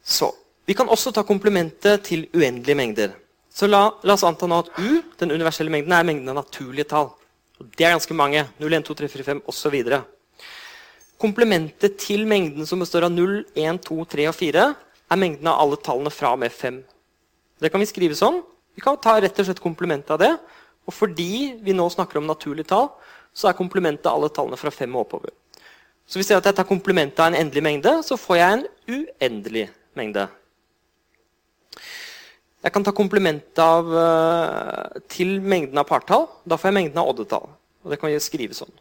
[0.03, 0.33] Så,
[0.69, 3.13] Vi kan også ta komplementet til uendelige mengder.
[3.49, 6.85] Så la, la, oss anta nå at U, den universelle mengden, er mengden av naturlige
[6.91, 7.09] tall.
[7.57, 8.43] Og det er ganske mange.
[8.61, 9.77] 0, 1, 2, 3, 4, 5 osv.
[11.17, 14.67] Komplementet til mengden som består av 0, 1, 2, 3 og 4,
[15.09, 16.77] er mengden av alle tallene fra og med 5.
[17.59, 18.41] Det kan vi skrive sånn.
[18.75, 20.31] Vi kan ta rett og slett komplementet av det.
[20.87, 22.89] Og fordi vi nå snakker om naturlige tall,
[23.35, 25.33] så er komplementet alle tallene fra 5 og oppover.
[26.09, 28.63] Så hvis jeg tar komplementet av en endelig mengde, så får jeg en
[28.95, 29.67] uendelig
[29.97, 30.25] mengde.
[32.59, 36.25] Jeg kan ta komplementet av, uh, til mengden av partall.
[36.49, 37.45] Da får jeg mengden av oddetall.
[37.85, 38.73] Og det kan vi skrive sånn.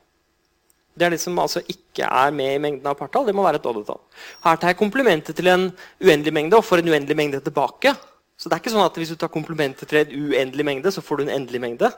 [0.99, 3.29] Det er det som altså ikke er med i mengden av partall.
[3.29, 4.01] Det må være et oddetall.
[4.43, 5.69] Her tar jeg komplementet til en
[6.03, 7.93] uendelig mengde og får en uendelig mengde tilbake.
[8.39, 11.03] Så det er ikke sånn at hvis du tar komplementet til en uendelig mengde, så
[11.03, 11.91] får du en endelig mengde.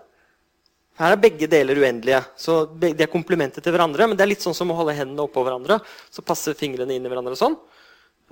[1.00, 2.22] Her er begge deler uendelige.
[2.37, 4.09] så De er komplimenter til hverandre.
[4.09, 5.79] Men det er litt sånn som å holde hendene oppå hverandre.
[6.12, 7.57] Så passer fingrene inn i hverandre sånn.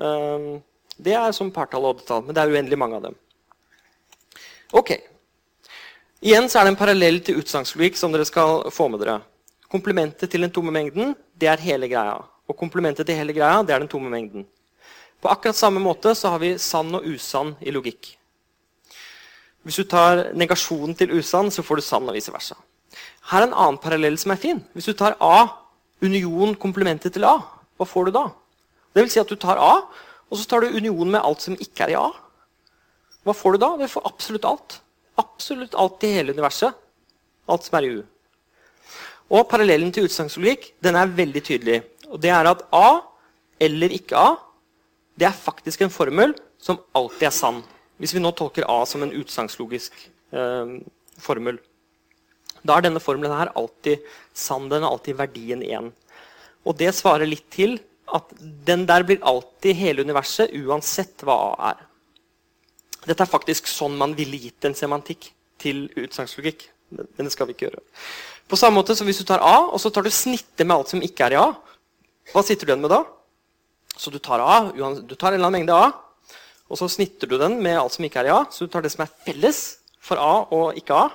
[0.01, 0.59] Um,
[0.99, 3.17] det er som partall og oddetall, men det er uendelig mange av dem.
[4.77, 4.97] Ok.
[6.25, 9.21] Igjen så er det en parallell til utsagnslogikk som dere skal få med dere.
[9.71, 12.19] Komplementet til den tomme mengden det er hele greia.
[12.49, 14.49] Og komplementet til hele greia det er den tomme mengden.
[15.19, 18.13] På akkurat samme måte så har vi sann og usann i logikk.
[19.67, 22.55] Hvis du tar negasjonen til usann, så får du sann og vice versa.
[23.29, 24.63] Her er en annen parallell som er fin.
[24.73, 25.49] Hvis du tar A,
[26.01, 27.35] union komplementet til A,
[27.77, 28.29] hva får du da?
[28.95, 29.75] Det vil si at du tar A,
[30.31, 32.09] og så tar du union med alt som ikke er i A.
[33.27, 33.75] Hva får du da?
[33.77, 34.79] Du får absolutt alt.
[35.19, 36.73] Absolutt alt i hele universet.
[37.51, 38.03] Alt som er i U.
[39.35, 41.83] Og Parallellen til utsagnslogikk er veldig tydelig.
[42.09, 43.01] Og det er at A
[43.61, 44.37] eller ikke A
[45.19, 47.63] det er faktisk en formel som alltid er sann.
[47.99, 49.97] Hvis vi nå tolker A som en utsagnslogisk
[50.31, 50.77] eh,
[51.19, 51.59] formel.
[52.63, 54.05] Da er denne formelen her alltid
[54.37, 54.69] sann.
[54.71, 55.91] Den er alltid verdien 1.
[56.67, 57.79] Og det svarer litt til
[58.15, 61.85] at den der blir alltid hele universet uansett hva A er.
[63.09, 66.69] Dette er faktisk sånn man ville gitt en semantikk til utsagnslogikk.
[66.95, 67.83] Men det skal vi ikke gjøre.
[68.49, 70.95] På samme måte som Hvis du tar A og så tar du snittet med alt
[70.95, 71.51] som ikke er i A,
[72.33, 73.03] hva sitter du igjen med da?
[73.99, 75.91] Så du tar, A, du tar en eller annen mengde A,
[76.69, 78.43] og så snitter du den med alt som ikke er i A.
[78.53, 79.61] Så du tar det som er felles
[80.05, 81.09] for A og ikke A.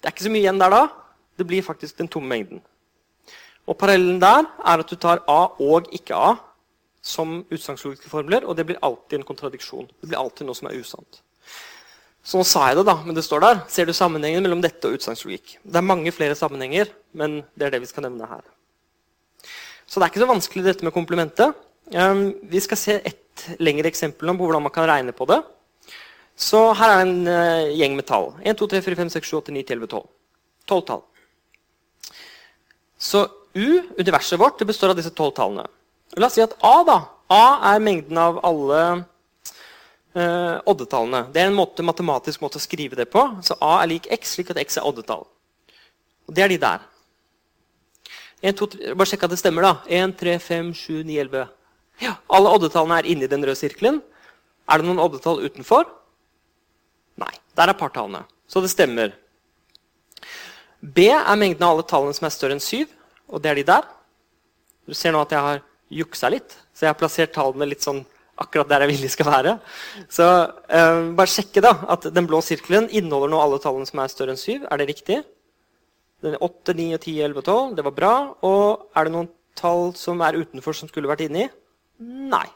[0.00, 0.84] Det er ikke så mye igjen der da.
[1.36, 2.62] Det blir faktisk den tomme mengden.
[3.68, 6.36] Og Parallellen der er at du tar A og ikke A
[7.02, 9.88] som utsagnslogiske formler, og det blir alltid en kontradiksjon.
[10.00, 11.20] Det blir alltid noe som er usant.
[12.30, 13.60] Nå sa jeg det, da, men det står der.
[13.72, 15.56] Ser du sammenhengen mellom dette og utsagnslogikk?
[15.64, 18.44] Det er mange flere sammenhenger, men det er det vi skal nevne her.
[19.88, 21.56] Så det er ikke så vanskelig, dette med komplementet.
[21.90, 25.40] Um, vi skal se et lengre eksempel på hvordan man kan regne på det.
[26.38, 28.30] Så her er en uh, gjeng med tall.
[28.44, 30.06] 1, 2, 3, 4, 5, 6, 7, 8, 9, 10, 11, 12.
[30.70, 31.02] 12 tall.
[33.00, 35.66] Så U, universet vårt, det består av disse tolv tallene.
[36.14, 36.98] La oss si at A da,
[37.30, 38.80] A er mengden av alle
[40.14, 41.24] uh, oddetallene.
[41.34, 43.24] Det er en måte, matematisk måte å skrive det på.
[43.42, 45.26] Så A er lik X, slik at X er oddetall.
[46.30, 46.86] Og det er de der.
[48.40, 49.66] 1, 2, 3, bare sjekk at det stemmer.
[49.66, 49.74] da.
[49.90, 51.48] 1, 3, 5, 7, 9, 11.
[52.00, 54.00] Ja, Alle oddetallene er inni den røde sirkelen.
[54.70, 55.88] Er det noen oddetall utenfor?
[57.20, 57.32] Nei.
[57.58, 58.22] Der er partallene.
[58.48, 59.12] Så det stemmer.
[60.80, 62.86] B er mengden av alle tallene som er større enn 7.
[63.30, 63.88] Og det er de der.
[64.88, 65.60] Du ser nå at jeg har
[65.90, 68.00] juksa litt, så jeg har plassert tallene litt sånn
[68.40, 69.52] akkurat der jeg vil de skal være.
[70.08, 70.26] Så
[70.72, 74.34] eh, bare sjekke da, at den blå sirkelen inneholder nå alle tallene som er større
[74.34, 74.64] enn 7.
[74.64, 75.18] Er det riktig?
[76.24, 77.76] Den 8, 9, 10, 11, og 12.
[77.76, 78.14] Det var bra.
[78.46, 81.50] Og er det noen tall som er utenfor, som skulle vært inni?
[82.00, 82.46] Nei.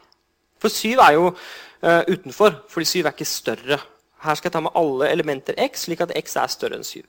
[0.61, 3.79] For 7 er jo uh, utenfor, fordi 7 er ikke større.
[4.25, 7.03] Her skal jeg ta med alle elementer x, slik at x er større enn 7.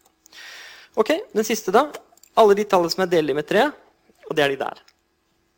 [1.00, 1.86] Ok, Den siste, da.
[2.36, 3.64] Alle de tallene som er delelig med 3,
[4.28, 4.82] og det er de der.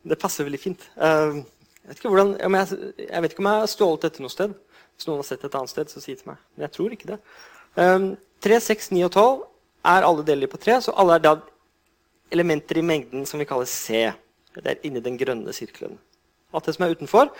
[0.08, 0.86] Det passer veldig fint.
[0.96, 1.42] Uh,
[1.88, 4.54] jeg vet, hvordan, jeg, jeg vet, ikke om jeg har stjålet dette noe sted.
[4.94, 6.40] Hvis noen har sett det et annet sted, så si det til meg.
[6.54, 7.20] Men jeg tror ikke det.
[7.78, 8.10] Um,
[8.44, 9.46] 3, 6, 9 og 12
[9.94, 11.34] er alle deler på 3, så alle er da
[12.34, 14.04] elementer i mengden som vi kaller C.
[14.58, 15.98] Det er inni den grønne sirkelen.
[16.54, 17.30] Alt det som er utenfor,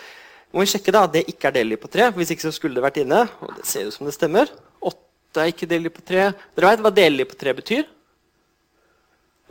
[0.52, 2.10] må vi sjekke da at det ikke er delelig på 3.
[2.16, 3.24] Hvis ikke så skulle det vært inne.
[3.44, 4.50] Og det ser ut som det stemmer.
[4.80, 6.30] 8 er ikke delelig på 3.
[6.56, 7.84] Dere vet hva delelig på 3 betyr?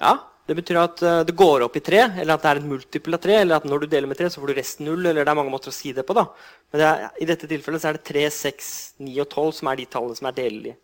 [0.01, 0.17] Ja,
[0.47, 3.17] Det betyr at eh, det går opp i 3, eller at det er en multiple
[3.17, 3.33] av 3.
[3.41, 5.01] Eller at når du deler med 3, så får du resten 0.
[5.09, 6.15] Eller det er mange måter å si det på.
[6.15, 6.23] da.
[6.71, 8.69] Men det er, i dette tilfellet så er det 3, 6,
[9.03, 10.77] 9 og 12 som er de tallene som er delelige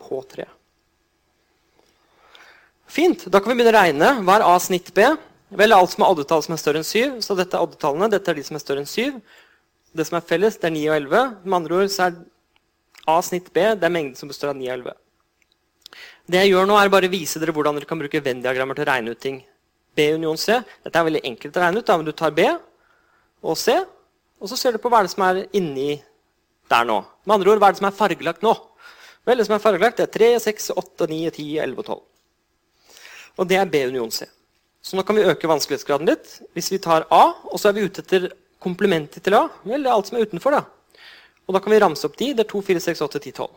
[0.00, 0.46] på 3.
[2.88, 3.26] Fint.
[3.28, 4.12] Da kan vi begynne å regne.
[4.24, 5.04] Hva er A snitt B?
[5.48, 7.20] Vel, alt som er oddetall som er større enn 7.
[7.24, 8.10] Så dette er oddetallene.
[8.12, 9.20] Dette er de som er større enn 7.
[9.96, 11.22] Det som er felles, det er 9 og 11.
[11.44, 12.18] Med andre ord så er
[13.08, 14.98] A snitt B det er mengden som består av 9 og 11.
[16.28, 18.84] Det jeg gjør nå, er bare å vise dere hvordan dere kan bruke Venn-diagrammer til
[18.84, 19.38] å regne ut ting.
[19.96, 20.58] B union C.
[20.84, 21.86] Dette er veldig enkelt å regne ut.
[21.88, 22.44] Da, men Du tar B
[23.40, 23.78] og C,
[24.38, 25.96] og så ser du på hva er det som er inni
[26.68, 27.00] der nå.
[27.24, 28.52] Med andre ord, hva er det som er fargelagt nå?
[29.24, 32.02] Vel, Det som er fargelagt, det er 3, 6, 8, 9, 10, 11 og 12.
[33.38, 34.28] Og det er B union C.
[34.82, 36.38] Så nå kan vi øke vanskelighetsgraden litt.
[36.56, 38.30] Hvis vi tar A, og så er vi ute etter
[38.62, 40.54] komplementet til A, vel, det er alt som er utenfor.
[40.54, 40.64] da.
[41.48, 42.32] Og da kan vi ramse opp de.
[42.36, 43.48] Det er 2, 4, 6, 8, 10, 12.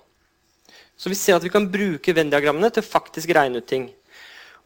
[1.02, 3.90] Så vi ser at vi kan bruke Venn-diagrammene til faktisk regne ut ting.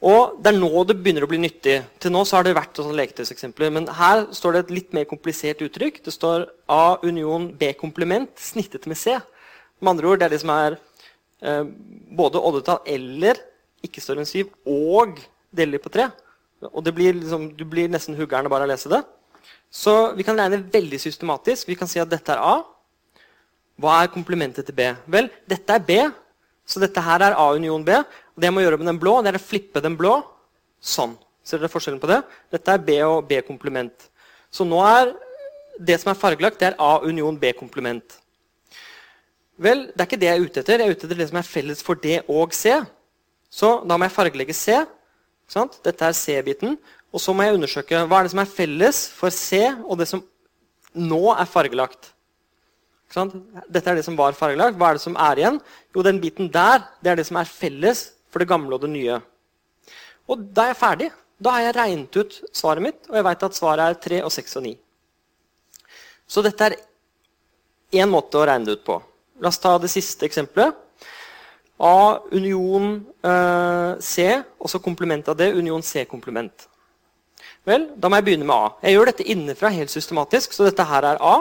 [0.06, 1.78] Og det er nå det begynner å bli nyttig.
[2.04, 3.72] Til nå så har det vært sånn leketøyseksempler.
[3.74, 6.02] Men her står det et litt mer komplisert uttrykk.
[6.06, 9.16] Det står A union B komplement snittet med C.
[9.80, 10.78] Med andre ord, det er det som er
[11.42, 11.64] eh,
[12.20, 13.40] både oddetall eller
[13.86, 15.18] ikke større enn 7 og
[15.56, 16.10] deler på 3.
[16.72, 19.02] Og blir liksom, du blir nesten huggeren bare av å lese det.
[19.72, 21.68] Så vi kan regne veldig systematisk.
[21.68, 22.62] Vi kan si at dette er A.
[23.82, 24.88] Hva er komplementet til B?
[25.12, 25.98] Vel, dette er B,
[26.66, 27.98] så dette her er A union B.
[28.36, 30.18] Det jeg må gjøre med den blå, det er å flippe den blå
[30.80, 31.18] sånn.
[31.46, 32.22] Ser dere forskjellen på det?
[32.56, 34.08] Dette er B og B komplement.
[34.50, 35.12] Så nå er
[35.76, 38.18] det som er fargelagt, det er A union B komplement.
[39.62, 40.82] Vel, det er ikke det jeg er ute etter.
[40.82, 42.74] Jeg er ute etter det som er felles for D og C.
[43.52, 44.80] Så da må jeg fargelegge C.
[45.52, 45.80] Sant?
[45.86, 46.78] Dette er C-biten.
[47.16, 50.10] Og så må jeg undersøke hva er det som er felles for C og det
[50.10, 50.24] som
[50.96, 52.12] nå er fargelagt.
[53.16, 54.76] Dette er det som var fargelagt.
[54.80, 55.60] Hva er det som er igjen?
[55.96, 58.92] Jo, den biten der det er det som er felles for det gamle og det
[58.92, 59.22] nye.
[60.28, 61.12] Og da er jeg ferdig.
[61.40, 64.32] Da har jeg regnet ut svaret mitt, og jeg vet at svaret er 3 og
[64.32, 64.76] 6 og 9.
[66.32, 66.78] Så dette er
[68.00, 68.96] én måte å regne det ut på.
[69.44, 70.74] La oss ta det siste eksempelet.
[71.80, 75.52] A union eh, C, og så komplement av det.
[75.58, 76.68] Union C-komplement.
[77.66, 78.70] Vel, Da må jeg begynne med A.
[78.86, 81.36] Jeg gjør dette innenfra helt systematisk, så dette her er A.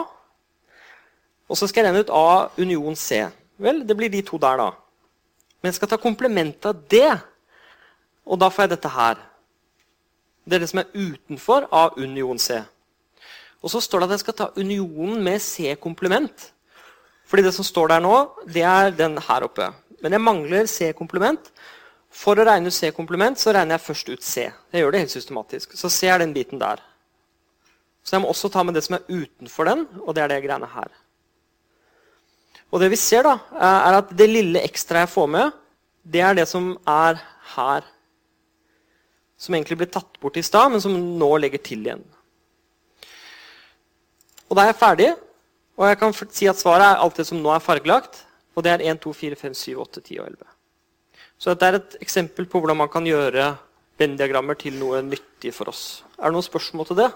[1.47, 3.27] Og så skal jeg regne ut A union C.
[3.61, 4.71] Vel, det blir de to der, da.
[5.61, 7.13] Men jeg skal ta komplement av det,
[8.25, 9.21] og da får jeg dette her.
[10.45, 12.59] Det er det som er utenfor A union C.
[13.61, 16.51] Og så står det at jeg skal ta unionen med C-komplement.
[17.25, 19.71] Fordi det som står der nå, det er den her oppe.
[20.05, 21.47] Men jeg mangler C-komplement.
[22.13, 24.43] For å regne ut C-komplement så regner jeg først ut C.
[24.45, 25.73] Jeg gjør det helt systematisk.
[25.73, 26.83] Så C er den biten der.
[28.05, 30.43] Så jeg må også ta med det som er utenfor den, og det er det
[30.43, 30.93] greiene her.
[32.69, 35.57] Og det vi ser, da, er at det lille ekstra jeg får med,
[36.05, 37.17] det er det som er
[37.55, 37.87] her.
[39.41, 42.05] Som egentlig ble tatt bort i stad, men som nå legger til igjen.
[44.45, 45.09] Og da er jeg ferdig,
[45.75, 48.21] og jeg kan si at svaret er alt det som nå er fargelagt.
[48.55, 50.51] Og det er 1, 2, 4, 5, 7, 8, 10 og 11.
[51.37, 53.55] Så dette er et eksempel på hvordan man kan gjøre
[53.99, 56.03] Venn-diagrammer til noe nyttig for oss.
[56.19, 57.09] Er det noen spørsmål til det?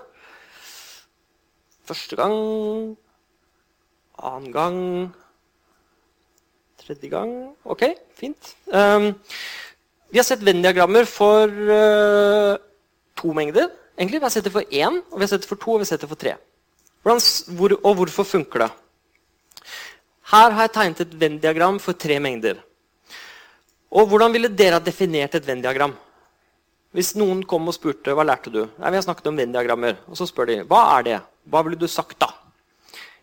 [1.89, 2.35] Første gang
[4.19, 4.79] Annen gang
[6.79, 7.33] Tredje gang
[7.67, 7.83] Ok,
[8.15, 8.53] fint.
[8.71, 9.11] Um,
[10.09, 12.55] vi har sett Venn-diagrammer for uh,
[13.19, 13.67] to mengder.
[13.99, 15.81] Egentlig, Vi har sett det for én, og vi har sett det for to og
[15.81, 16.37] vi har sett det for tre.
[17.03, 17.21] Hvordan,
[17.57, 18.69] hvor, og hvorfor funker det?
[20.29, 22.59] Her har jeg tegnet et Venn-diagram for tre mengder.
[23.89, 25.95] Og Hvordan ville dere ha definert et Venn-diagram?
[26.93, 28.59] Hvis noen kom og spurte hva lærte du?
[28.77, 29.97] Nei, vi har snakket om Venn-diagrammer.
[30.05, 31.15] Og så spør de hva er det?
[31.49, 32.29] Hva ville du sagt da?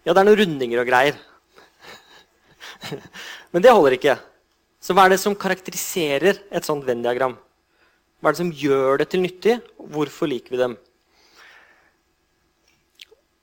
[0.03, 1.21] Ja, det er noen rundinger og greier.
[3.55, 4.17] Men det holder ikke.
[4.83, 7.39] Så hva er det som karakteriserer et sånt Venn-diagram?
[8.19, 9.57] Hva er det som gjør det til nyttig?
[9.79, 10.75] Hvorfor liker vi dem?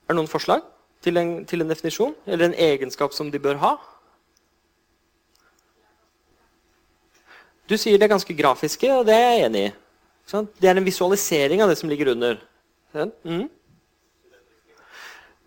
[0.04, 0.68] Er det noen forslag
[1.04, 2.14] til en, til en definisjon?
[2.26, 3.74] Eller en egenskap som de bør ha?
[7.68, 9.74] Du sier det er ganske grafiske, og det er jeg enig i.
[10.60, 12.40] Det er en visualisering av det som ligger under.
[13.24, 13.46] Mm.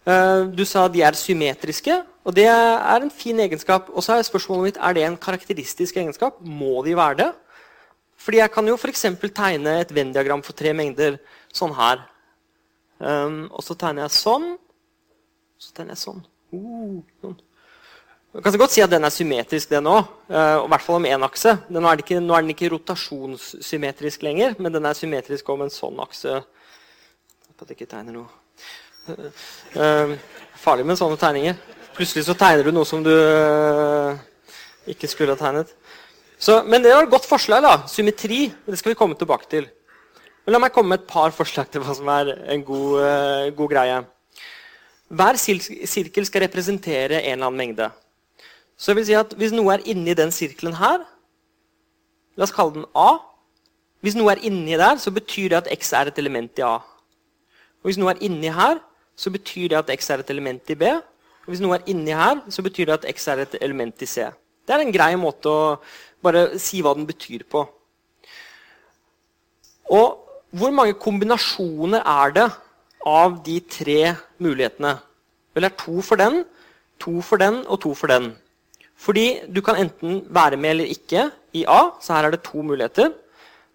[0.08, 3.90] Eh, du sa de er symmetriske, og det er en fin egenskap.
[3.94, 6.42] Og så er spørsmålet mitt, er det en karakteristisk egenskap.
[6.42, 7.32] Må de være det?
[8.18, 9.06] Fordi jeg kan jo f.eks.
[9.36, 11.20] tegne et Venn-diagram for tre mengder
[11.54, 12.02] sånn her.
[12.98, 14.56] Um, og så tegner jeg sånn.
[15.58, 16.24] Så tegner jeg sånn.
[16.54, 17.38] Uh, sånn.
[18.36, 20.10] Man kan godt si at den er symmetrisk, den òg.
[20.30, 21.56] Uh, I hvert fall om én akse.
[21.58, 25.98] Er, ikke, nå er, den ikke rotasjonssymmetrisk lenger, men den er symmetrisk om en sånn
[26.04, 26.36] akse.
[27.58, 28.28] At jeg ikke tegner noe.
[29.74, 30.14] Uh,
[30.62, 31.58] farlig med sånne tegninger.
[31.98, 33.14] Plutselig så tegner du noe som du
[34.92, 35.72] ikke skulle ha tegnet.
[36.38, 37.66] Så, men det var et godt forslag.
[37.66, 37.88] da.
[37.90, 38.52] Symmetri.
[38.68, 39.66] Det skal vi komme tilbake til.
[40.46, 43.74] Men la meg komme med et par forslag til hva som er en god, god
[43.74, 43.98] greie.
[45.08, 47.88] Hver sirkel skal representere en eller annen mengde.
[48.78, 51.06] Så jeg vil si at Hvis noe er inni den sirkelen her
[52.38, 53.18] La oss kalle den A.
[54.06, 56.76] Hvis noe er inni der, så betyr det at X er et element i A.
[57.82, 58.78] Og Hvis noe er inni her,
[59.18, 60.92] så betyr det at X er et element i B.
[60.92, 64.06] Og Hvis noe er inni her, så betyr det at X er et element i
[64.06, 64.28] C.
[64.68, 65.80] Det er en grei måte å
[66.22, 67.64] bare si hva den betyr på.
[69.90, 70.08] Og
[70.52, 72.48] hvor mange kombinasjoner er det
[73.06, 74.98] av de tre mulighetene?
[75.54, 76.44] Vel, det er to for den,
[77.02, 78.32] to for den og to for den.
[78.98, 81.92] Fordi du kan enten være med eller ikke i A.
[82.02, 83.14] Så her er det to muligheter.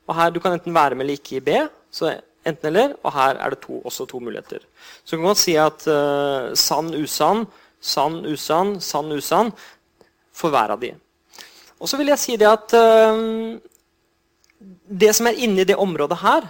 [0.09, 1.49] Og her du kan enten være med eller ikke i B.
[1.91, 4.59] så enten eller, Og her er det to, også to muligheter.
[5.05, 7.47] Så kan man si at uh, sann, usann,
[7.81, 9.53] sann, usann, sann, usann
[10.33, 10.95] for hver av de.
[11.79, 13.59] Og så vil jeg si det at uh,
[14.91, 16.49] det som er inni det området her,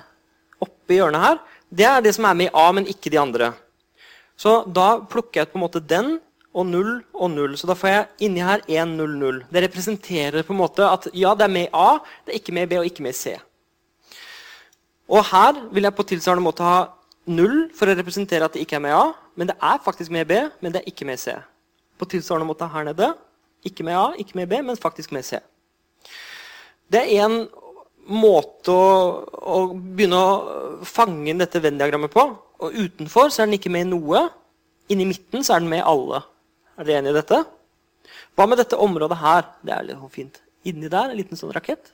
[0.60, 1.38] oppe i hjørnet her,
[1.72, 3.52] det er det som er med i A, men ikke de andre.
[4.36, 6.14] Så da plukker jeg ut på en måte den
[6.52, 7.54] og 0 og 0.
[7.56, 9.38] Så da får jeg inni her 1, 0, 0.
[9.48, 12.56] Det representerer på en måte at ja, det er med i A, det er ikke
[12.56, 13.36] med i B og ikke med i C.
[15.12, 16.82] Og her vil jeg på tilsvarende måte ha
[17.28, 19.08] 0 for å representere at det ikke er med i A.
[19.38, 21.36] Men det er faktisk med i B, men det er ikke med i C.
[21.96, 23.12] På tilsvarende måte her nede.
[23.64, 25.40] Ikke med A, ikke med B, men faktisk med C.
[26.92, 27.46] Det er en
[28.10, 28.92] måte å,
[29.30, 32.24] å begynne å fange inn dette Venn-diagrammet på.
[32.62, 34.26] Og utenfor så er den ikke med i noe.
[34.92, 36.22] Inni midten så er den med i alle.
[36.78, 37.40] Er dere enige i dette?
[38.36, 39.48] Hva med dette området her?
[39.62, 40.40] Det er litt sånn fint.
[40.68, 41.92] Inni der, en liten sånn rakett.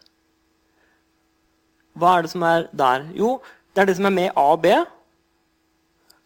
[1.98, 3.08] Hva er det som er der?
[3.16, 3.38] Jo,
[3.74, 4.74] det er det som er med i A og B.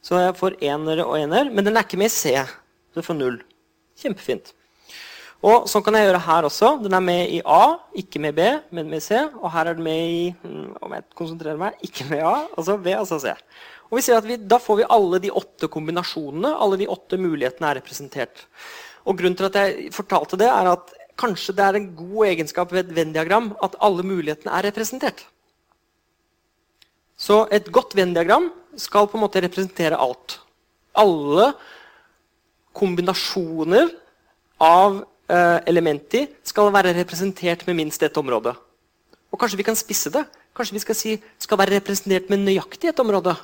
[0.03, 1.51] Så jeg får enere og ener.
[1.51, 2.35] Men den er ikke med i C.
[2.93, 3.39] Så jeg får null.
[4.03, 4.53] Kjempefint.
[5.43, 6.69] Og Sånn kan jeg gjøre her også.
[6.85, 9.19] Den er med i A, ikke med B, men med C.
[9.41, 12.77] Og her er den med i hmm, om jeg konsentrerer meg, ikke med A, altså
[12.79, 13.35] B, altså C.
[13.91, 16.55] Og vi ser at vi, Da får vi alle de åtte kombinasjonene.
[16.55, 18.47] Alle de åtte mulighetene er representert.
[19.03, 22.73] Og Grunnen til at jeg fortalte det, er at kanskje det er en god egenskap
[22.73, 25.27] ved et Venn-diagram at alle mulighetene er representert.
[27.19, 28.49] Så et godt Venn-diagram
[28.81, 30.39] skal på en måte representere alt.
[30.97, 31.51] Alle
[32.79, 33.91] kombinasjoner
[34.63, 38.55] av eh, i, skal være representert med minst ett område.
[39.33, 40.27] Og kanskje vi kan spisse det.
[40.53, 43.35] Kanskje vi skal si skal være representert med nøyaktig ett område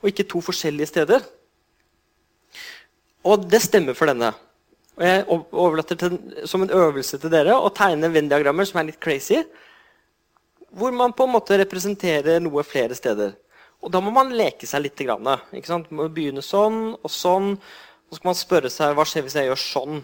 [0.00, 1.24] og ikke to forskjellige steder.
[3.24, 4.32] Og det stemmer for denne.
[4.96, 6.16] Og jeg overlater til,
[6.48, 9.42] som en øvelse til dere å tegne Venn-diagrammer som er litt crazy.
[10.70, 13.34] Hvor man på en måte representerer noe flere steder.
[13.80, 15.00] Og da må man leke seg litt.
[15.00, 15.90] Ikke sant?
[15.90, 17.54] Man må begynne sånn og sånn.
[17.56, 20.02] Og så skal man spørre seg hva skjer hvis jeg gjør sånn.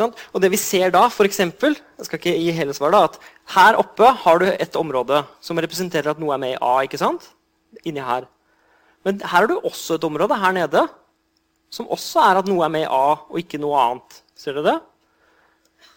[0.00, 3.18] Og det vi ser da, for eksempel, jeg skal ikke gi hele svar da, at
[3.54, 6.82] Her oppe har du et område som representerer at noe er med i A.
[6.82, 7.30] ikke sant?
[7.84, 8.28] inni her.
[9.04, 10.86] Men her har du også et område her nede
[11.74, 14.20] som også er at noe er med i A og ikke noe annet.
[14.38, 14.76] Ser dere det?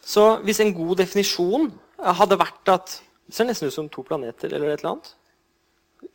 [0.02, 4.54] Så hvis en god definisjon hadde vært at Det ser nesten ut som to planeter
[4.56, 5.10] eller et eller annet.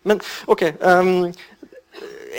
[0.09, 1.27] Men ok um,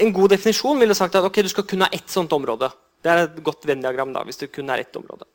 [0.02, 2.72] En god definisjon ville sagt at okay, du skal kun ha ett sånt område.
[3.04, 5.28] Det er et godt Venn-diagram hvis det kun er ett område.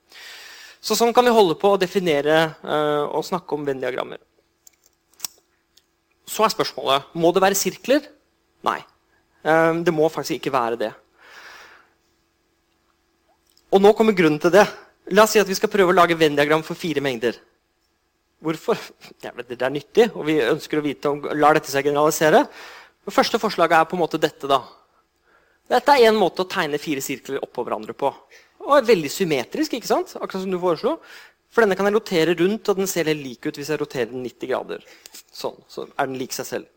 [0.80, 4.20] Så Sånn kan vi holde på å definere uh, og snakke om Venn-diagrammer.
[6.28, 8.06] Så er spørsmålet må det være sirkler.
[8.66, 8.80] Nei.
[9.42, 10.92] Um, det må faktisk ikke være det.
[13.74, 14.64] Og nå kommer grunnen til det.
[15.12, 17.36] La oss si at vi skal prøve å lage Venn-diagram for fire mengder.
[18.44, 18.78] Hvorfor?
[19.24, 22.44] Ja, det er nyttig, og vi ønsker å vite om lar dette seg generalisere.
[23.04, 24.46] Det første forslaget er på en måte dette.
[24.46, 24.62] da.
[25.68, 28.10] Dette er en måte å tegne fire sirkler oppå hverandre på.
[28.64, 30.14] Og er veldig symmetrisk, ikke sant?
[30.16, 30.96] akkurat som du foreslo.
[31.52, 34.10] For denne kan jeg rotere rundt, og den ser helt lik ut hvis jeg roterer
[34.12, 34.84] den 90 grader.
[35.32, 36.68] Sånn, så er den lik seg selv.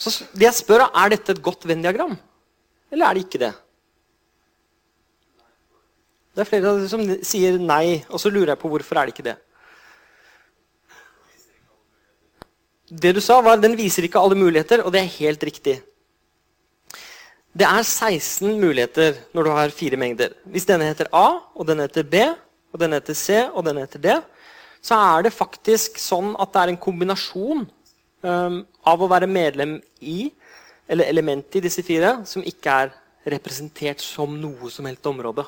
[0.00, 2.16] Så det jeg spør, er dette et godt Venn-diagram?
[2.90, 3.52] Eller er det ikke det?
[6.30, 9.08] Det er flere av dere som sier nei, og så lurer jeg på hvorfor er
[9.08, 9.36] det ikke det.
[12.90, 15.76] Det du sa, var at den viser ikke alle muligheter, og det er helt riktig.
[17.60, 20.32] Det er 16 muligheter når du har fire mengder.
[20.48, 22.22] Hvis denne heter A, og denne heter B,
[22.72, 24.14] og denne heter C, og denne heter D,
[24.80, 27.66] så er det faktisk sånn at det er en kombinasjon
[28.24, 30.30] um, av å være medlem i,
[30.88, 32.96] eller element i disse fire, som ikke er
[33.36, 35.44] representert som noe som helst område.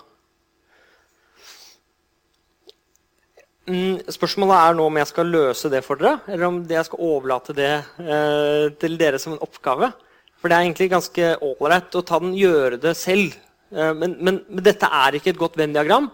[3.72, 7.08] Mm, spørsmålet er nå om jeg skal løse det for dere, eller om jeg skal
[7.08, 9.94] overlate det eh, til dere som en oppgave.
[10.42, 13.36] For det er egentlig ganske ålreit å ta den, gjøre det selv.
[13.70, 16.08] Eh, men, men, men, dette er ikke et godt Venn-diagram,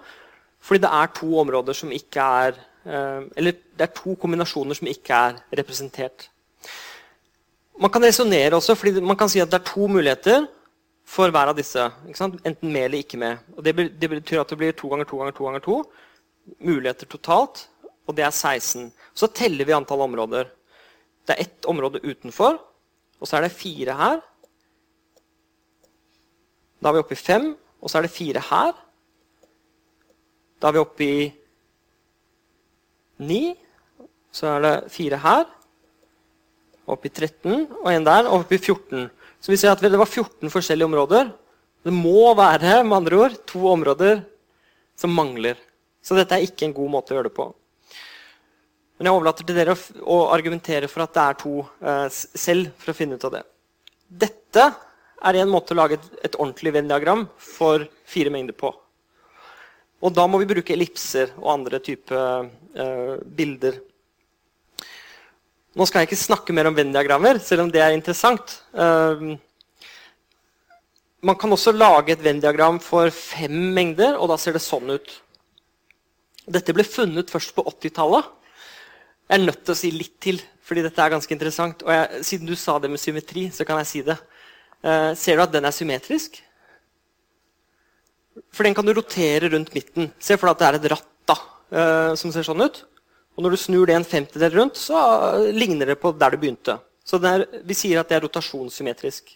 [0.60, 4.90] fordi det er to områder som ikke er eh, Eller det er to kombinasjoner som
[4.90, 6.28] ikke er representert.
[7.80, 10.44] Man kan resonnere også, fordi man kan si at det er to muligheter
[11.08, 11.88] for hver av disse.
[12.10, 13.40] Enten med eller ikke med.
[13.56, 15.80] Og det, betyr at det blir to ganger to ganger to ganger to
[16.64, 17.68] muligheter totalt,
[18.04, 18.90] og det er 16.
[19.16, 20.50] Så teller vi antall områder.
[21.24, 22.58] Det er ett område utenfor,
[23.18, 24.20] og så er det fire her.
[26.78, 27.50] Da er vi oppe i fem,
[27.82, 28.72] og så er det fire her.
[30.58, 31.18] Da er vi oppe i
[33.26, 33.42] ni.
[34.34, 35.46] Så er det fire her.
[36.88, 39.08] Oppe i 13, og en der, og oppe i 14.
[39.38, 41.30] Så vi ser at det var 14 forskjellige områder.
[41.84, 44.22] Det må være med andre ord, to områder
[44.98, 45.58] som mangler.
[46.02, 47.50] Så dette er ikke en god måte å gjøre det på.
[48.98, 52.90] Men jeg overlater til dere å, argumentere for at det er to eh, selv, for
[52.90, 53.44] å finne ut av det.
[54.26, 54.64] Dette
[55.28, 58.72] er en måte å lage et, et ordentlig Venn-diagram for fire mengder på.
[60.02, 63.78] Og da må vi bruke ellipser og andre typer eh, bilder.
[65.78, 68.56] Nå skal jeg ikke snakke mer om Venn-diagrammer, selv om det er interessant.
[68.74, 69.28] Eh,
[71.22, 75.14] man kan også lage et Venn-diagram for fem mengder, og da ser det sånn ut.
[76.48, 78.34] Dette ble funnet først på 80-tallet.
[79.28, 81.82] Jeg er nødt til å si litt til, fordi dette er ganske interessant.
[81.84, 84.16] Og jeg, siden du sa det med symmetri, så kan jeg si det.
[84.80, 86.38] Uh, ser du at den er symmetrisk?
[88.54, 90.08] For den kan du rotere rundt midten.
[90.22, 91.36] Se for deg at det er et ratt da,
[91.76, 92.80] uh, som ser sånn ut.
[93.36, 96.40] Og når du snur det en femtedel rundt, så uh, ligner det på der du
[96.40, 96.78] begynte.
[97.04, 99.34] Så er, vi sier at det er rotasjonssymmetrisk.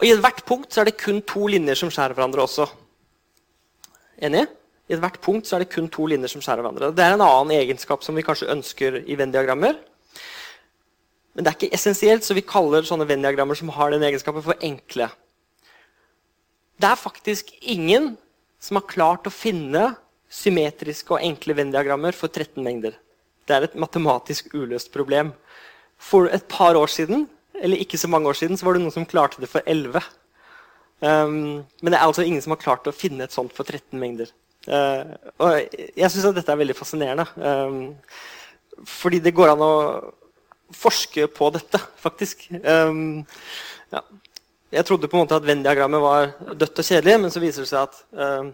[0.00, 2.66] Og I hvert punkt er det kun to linjer som skjærer hverandre også.
[4.26, 4.48] Enig?
[4.90, 6.92] I hvert punkt er det kun to linjer som skjærer hverandre.
[6.92, 9.78] Det er en annen egenskap som vi kanskje ønsker i Venn-diagrammer.
[11.34, 14.60] Men det er ikke essensielt, så vi kaller sånne Venn-diagrammer som har den egenskapen, for
[14.62, 15.08] enkle.
[16.78, 18.12] Det er faktisk ingen
[18.62, 19.94] som har klart å finne
[20.34, 22.98] symmetriske og enkle Venn-diagrammer for 13 mengder.
[23.48, 25.32] Det er et matematisk uløst problem.
[26.00, 28.94] For et par år siden eller ikke så mange år siden, så var det noen
[28.94, 30.02] som klarte det for 11.
[31.04, 33.98] Um, men det er altså ingen som har klart å finne et sånt for 13
[34.00, 34.32] mengder.
[34.64, 35.12] Uh,
[35.44, 37.26] og jeg syns dette er veldig fascinerende.
[37.36, 37.94] Um,
[38.88, 39.74] fordi det går an å
[40.74, 42.48] forske på dette, faktisk.
[42.64, 43.22] Um,
[43.92, 44.02] ja.
[44.74, 47.70] Jeg trodde på en måte at Venn-diagrammet var dødt og kjedelig, men så viser det
[47.70, 48.48] seg at, um,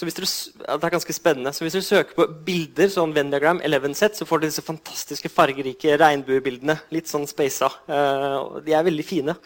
[0.00, 0.28] dere,
[0.64, 1.52] at det er ganske spennende.
[1.52, 5.98] Så hvis dere søker på bilder, sånn Venn-diagram 11Z, så får dere disse fantastiske fargerike
[6.00, 6.78] regnbuebildene.
[6.94, 7.68] Litt sånn speisa.
[7.84, 9.36] De er veldig fine.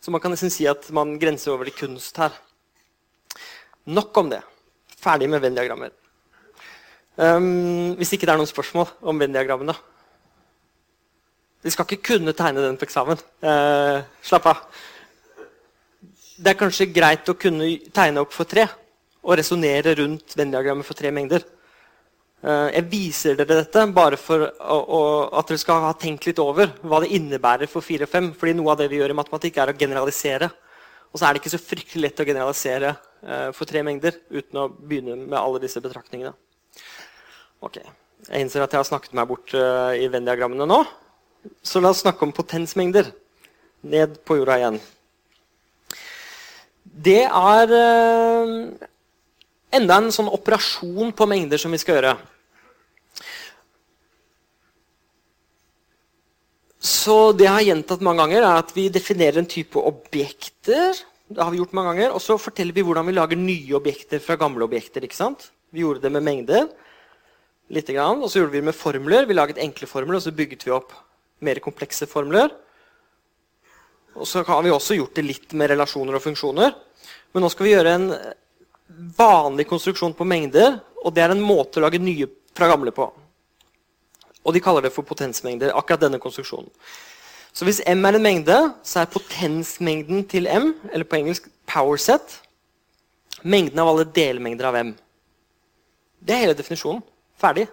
[0.00, 2.32] Så man kan nesten si at man grenser over til kunst her.
[3.90, 4.40] Nok om det.
[5.00, 5.92] Ferdig med Venn-diagrammer.
[7.20, 9.74] Um, hvis ikke det er noen spørsmål om Venn-diagrammene.
[11.60, 13.20] Vi skal ikke kunne tegne den på eksamen.
[13.44, 14.62] Uh, slapp av.
[16.40, 18.64] Det er kanskje greit å kunne tegne opp for tre
[19.20, 21.44] og resonnere rundt Venn-diagrammet for tre mengder.
[22.40, 25.00] Uh, jeg viser dere dette bare for å, å,
[25.36, 28.32] at dere skal ha tenkt litt over hva det innebærer for fire og fem.
[28.32, 30.48] fordi noe av det vi gjør i matematikk, er å generalisere.
[31.10, 34.60] Og så er det ikke så fryktelig lett å generalisere uh, for tre mengder uten
[34.62, 36.32] å begynne med alle disse betraktningene.
[37.60, 37.80] Ok,
[38.28, 40.80] Jeg innser at jeg har snakket meg bort uh, i Venn-diagrammene nå.
[41.64, 43.10] Så la oss snakke om potensmengder.
[43.80, 44.78] Ned på jorda igjen.
[46.84, 48.88] Det er uh,
[49.72, 52.14] enda en sånn operasjon på mengder som vi skal gjøre.
[56.80, 60.96] Så det jeg har gjentatt mange ganger, er at vi definerer en type objekter.
[61.28, 64.18] Det har vi gjort mange ganger, Og så forteller vi hvordan vi lager nye objekter
[64.18, 65.04] fra gamle objekter.
[65.04, 65.50] ikke sant?
[65.70, 66.70] Vi gjorde det med mengder.
[67.70, 69.26] Grann, og så gjorde vi det med formler.
[69.26, 70.92] Vi laget enkle formler, og så bygget vi opp
[71.40, 72.50] mer komplekse formler.
[74.16, 76.74] Og så har vi også gjort det litt med relasjoner og funksjoner.
[77.32, 78.08] Men nå skal vi gjøre en
[79.16, 82.26] vanlig konstruksjon på mengder, og det er en måte å lage nye
[82.56, 83.06] fra gamle på.
[84.44, 85.72] Og de kaller det for potensmengder.
[85.74, 86.70] akkurat denne konstruksjonen.
[87.52, 91.96] Så hvis M er en mengde, så er potensmengden til M, eller på engelsk power
[91.96, 92.40] set,
[93.42, 94.96] mengden av alle delmengder av M.
[96.20, 97.02] Det er hele definisjonen.
[97.40, 97.66] Ferdig.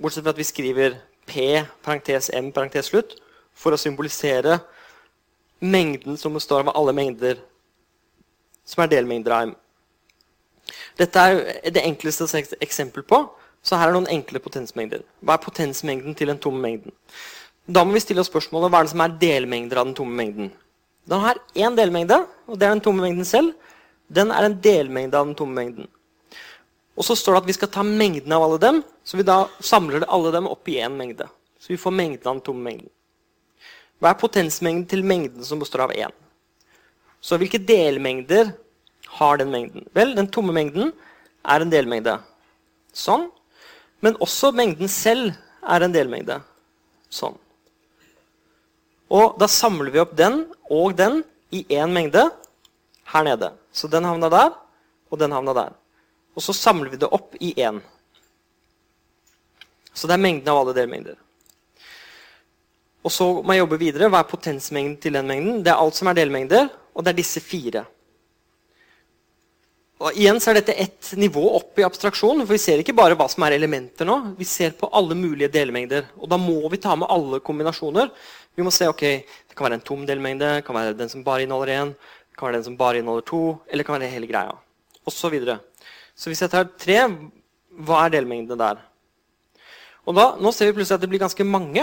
[0.00, 0.96] Bortsett fra at vi skriver
[1.26, 3.16] P parentes M parentes slutt
[3.54, 4.58] for å symbolisere
[5.60, 7.38] mengden som består av alle mengder
[8.64, 9.54] som er delmengder av M.
[10.98, 12.26] Dette er det enkleste
[12.62, 13.24] eksempel på.
[13.64, 15.02] Så her er noen enkle potensmengder.
[15.24, 16.92] Hva er potensmengden til den tomme mengden?
[17.64, 20.16] Da må vi stille oss spørsmålet hva er det som er delmengder av den tomme
[20.18, 20.50] mengden.
[21.08, 23.54] Den har én delmengde, og det er den tomme mengden selv.
[24.12, 25.88] Den er en delmengde av den tomme mengden.
[26.94, 29.44] Og så står det at vi skal ta mengden av alle dem, så vi da
[29.64, 31.26] samler alle dem opp i én mengde.
[31.58, 32.90] Så vi får mengden av den tomme mengden.
[33.98, 36.12] Hva er potensmengden til mengden som består av én?
[37.24, 38.52] Så hvilke delmengder
[39.16, 39.88] har den mengden?
[39.96, 40.92] Vel, den tomme mengden
[41.48, 42.18] er en delmengde.
[42.92, 43.30] Sånn.
[44.04, 45.32] Men også mengden selv
[45.64, 46.36] er en delmengde.
[47.08, 47.38] Sånn.
[49.14, 50.42] Og da samler vi opp den
[50.72, 51.22] og den
[51.54, 52.26] i én mengde
[53.12, 53.52] her nede.
[53.72, 54.52] Så den havna der,
[55.12, 55.74] og den havna der.
[56.34, 57.80] Og så samler vi det opp i én.
[59.94, 61.16] Så det er mengden av alle delmengder.
[63.04, 64.08] Og så må jeg jobbe videre.
[64.10, 65.60] Hva er potensmengden til den mengden?
[65.62, 67.84] Det er alt som er delmengder, og det er disse fire.
[70.04, 72.42] Og igjen så er dette ett nivå opp i abstraksjon.
[72.42, 74.36] for Vi ser ikke bare hva som er elementer nå.
[74.36, 76.10] Vi ser på alle mulige delmengder.
[76.20, 78.10] Og da må vi ta med alle kombinasjoner.
[78.54, 79.00] Vi må se ok,
[79.48, 81.94] det kan være en tom delmengde, det kan være den som bare inneholder én,
[82.30, 84.52] det kan være den som bare inneholder to, eller det kan være hele greia.
[85.02, 85.58] Og så, videre.
[86.14, 87.00] så hvis jeg tar tre,
[87.74, 88.84] hva er delmengdene der?
[90.06, 91.82] Og da, Nå ser vi plutselig at det blir ganske mange.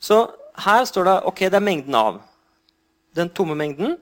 [0.00, 0.24] Så
[0.64, 2.18] her står det ok, det er mengden av.
[3.14, 3.94] Den tomme mengden,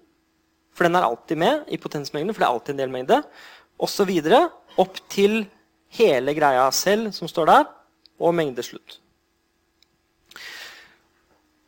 [0.74, 3.22] for den er alltid med i potensmengden, for det er alltid en delmengde.
[4.08, 4.48] Videre
[4.80, 5.44] opp til
[5.94, 7.64] hele greia selv som står der,
[8.18, 8.98] og mengdeslutt.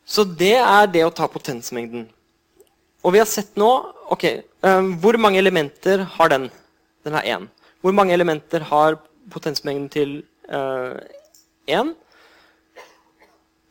[0.06, 2.06] Så det er det å ta potensmengden.
[3.02, 3.68] Og vi har sett nå
[4.14, 4.24] ok,
[4.62, 6.48] um, Hvor mange elementer har den?
[7.04, 7.48] Den har én.
[7.82, 8.98] Hvor mange elementer har
[9.30, 11.90] potensmengden til én?
[11.90, 11.94] Uh,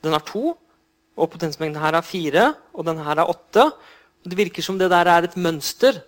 [0.03, 0.57] den har to.
[1.15, 3.69] Og potensmengden her er fire, og den her er åtte.
[4.25, 5.99] Det virker som det der er et mønster.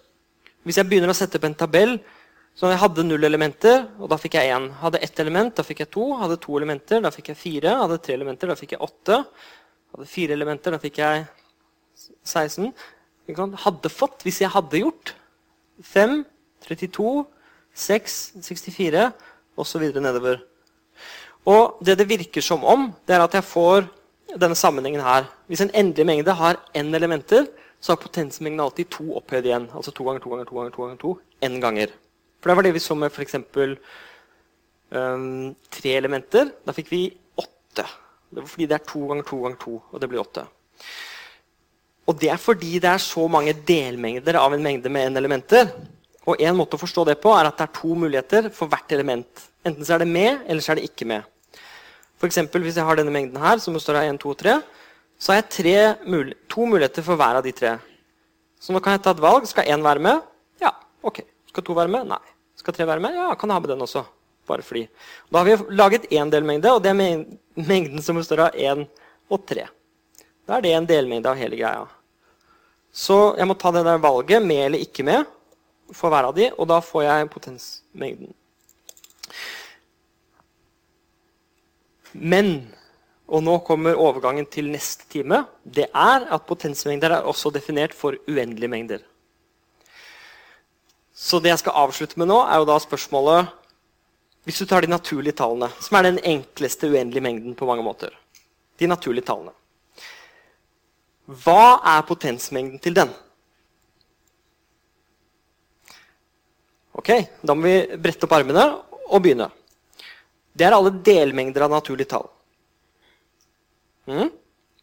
[0.65, 1.99] Hvis jeg begynner å sette opp en tabell
[2.57, 4.63] så Jeg hadde null elementer, og da fikk jeg én.
[4.81, 6.07] Hadde ett element, da fikk jeg to.
[6.17, 7.75] Hadde to elementer, da fikk jeg fire.
[7.83, 9.19] Hadde tre elementer, da fikk jeg åtte.
[9.93, 11.27] Hadde fire elementer, da fikk jeg
[12.25, 12.71] 16.
[13.61, 15.13] Hadde fått, hvis jeg hadde gjort
[15.85, 16.23] 5,
[16.65, 17.13] 32,
[17.77, 19.05] 6, 64
[19.61, 19.85] osv.
[20.01, 20.41] nedover.
[21.45, 23.85] Og det det virker som om, det er at jeg får
[24.33, 25.29] denne sammenhengen her.
[25.45, 27.45] Hvis en endelig mengde har n elementer,
[27.79, 29.69] så har potensmengden alltid to opphøyd igjen.
[29.75, 31.13] Altså to ganger to ganger to ganger to ganger to,
[31.45, 31.93] n ganger.
[32.41, 33.37] For det var det vi så med f.eks.
[34.87, 36.51] Um, tre elementer.
[36.65, 37.01] Da fikk vi
[37.37, 37.85] åtte.
[38.29, 40.47] Det var fordi det er to ganger to ganger to, og det blir åtte.
[42.07, 45.73] Og det er fordi det er så mange delmengder av en mengde med n elementer.
[46.27, 48.91] Og en måte å forstå det på er at det er to muligheter for hvert
[48.95, 49.47] element.
[49.67, 51.27] Enten så er det med, eller så er det ikke med.
[52.17, 54.55] For eksempel, hvis jeg har denne mengden her, som består av 1, 2 og 3,
[55.17, 57.77] så har jeg mul to muligheter for hver av de tre.
[58.61, 59.47] Så nå kan jeg ta et valg.
[59.49, 60.21] Skal én være med?
[60.61, 61.23] Ja, ok.
[61.49, 62.09] Skal to være med?
[62.09, 62.21] Nei.
[62.57, 63.17] Skal tre være med?
[63.17, 64.05] Ja, kan jeg ha med den også.
[64.47, 64.85] Bare fordi.
[65.29, 66.99] Da har vi laget én delmengde, og det er
[67.57, 68.85] mengden som består av én
[69.29, 69.67] og tre.
[70.47, 71.87] Da er det en delmengde av hele greia.
[72.93, 75.27] Så jeg må ta det der valget, med eller ikke med,
[75.93, 78.31] for hver av de, og da får jeg potensmengden.
[82.13, 82.55] Men
[83.27, 85.43] og nå kommer overgangen til neste time.
[85.63, 89.03] Det er at potensmengder er også definert for uendelige mengder.
[91.11, 93.55] Så det jeg skal avslutte med nå, er jo da spørsmålet
[94.47, 98.13] Hvis du tar de naturlige tallene, som er den enkleste uendelige mengden på mange måter
[98.79, 99.51] De naturlige tallene.
[101.27, 103.09] Hva er potensmengden til den?
[106.93, 107.09] Ok,
[107.43, 108.63] Da må vi brette opp armene
[109.09, 109.49] og begynne.
[110.55, 112.29] Det er alle delmengder av naturlige tall.
[114.07, 114.31] Mm.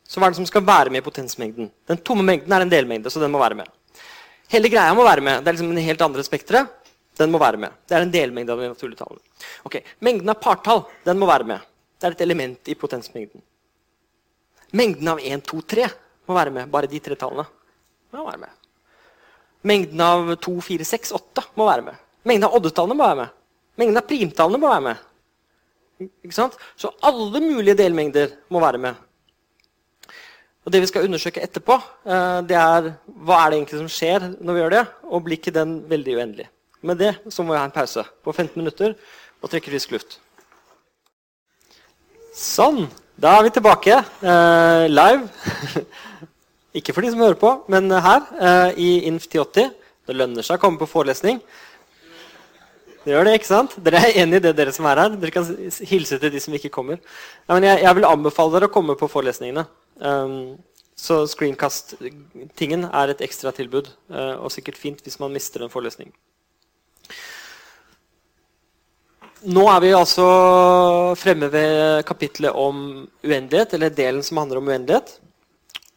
[0.04, 1.70] Så hva er det som skal være med i potensmengden?
[1.88, 3.70] Den tomme mengden er en delmengde, så den må være med.
[4.52, 5.40] Hele greia må være med.
[5.42, 6.66] Det er liksom en helt andre spektre.
[7.18, 7.74] Den må være med.
[7.88, 9.22] Det er en delmengde av de naturlige tallene.
[9.64, 11.64] Ok, Mengden av partall den må være med.
[11.98, 13.42] Det er et element i potensmengden.
[14.74, 15.86] Mengden av 1, 2, 3
[16.28, 16.68] må være med.
[16.72, 17.46] Bare de tre tallene
[18.12, 18.60] må være med.
[19.64, 22.02] Mengden av 2, 4, 6, 8 må være med.
[22.26, 23.40] Mengden av oddetallene må være med.
[23.80, 25.10] Mengden av primtallene må være med.
[26.26, 26.58] Ikke sant?
[26.76, 28.98] Så alle mulige delmengder må være med.
[30.64, 31.76] Og Det vi skal undersøke etterpå,
[32.08, 35.36] eh, det er hva er det egentlig som skjer når vi gjør det, og blir
[35.36, 36.48] ikke den veldig uendelig.
[36.82, 38.94] Med det så må vi ha en pause på 15 minutter
[39.42, 40.18] og trekke frisk luft.
[42.34, 42.86] Sånn.
[43.20, 45.28] Da er vi tilbake eh, live.
[46.80, 49.70] Ikke for de som hører på, men her eh, i Inf 1080.
[50.04, 51.38] Det lønner seg å komme på forelesning.
[53.04, 53.74] Det gjør det, ikke sant?
[53.84, 55.16] Dere er enig i det, dere som er her?
[55.20, 55.44] Dere kan
[55.84, 57.00] hilse til de som ikke kommer.
[57.44, 59.66] Ja, jeg, jeg, vil anbefale dere å komme på forelesningene.
[60.00, 60.56] Um,
[60.94, 66.12] så screencast-tingen er et ekstratilbud, uh, og sikkert fint hvis man mister en forelesning.
[69.44, 70.24] Nå er vi altså
[71.20, 75.18] fremme ved kapitlet om uendelighet, eller delen som handler om uendelighet.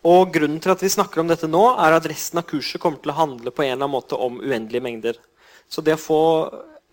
[0.07, 2.99] Og Grunnen til at vi snakker om dette nå, er at resten av kurset kommer
[3.03, 5.21] til å handle på en eller annen måte om uendelige mengder.
[5.71, 6.21] Så det å få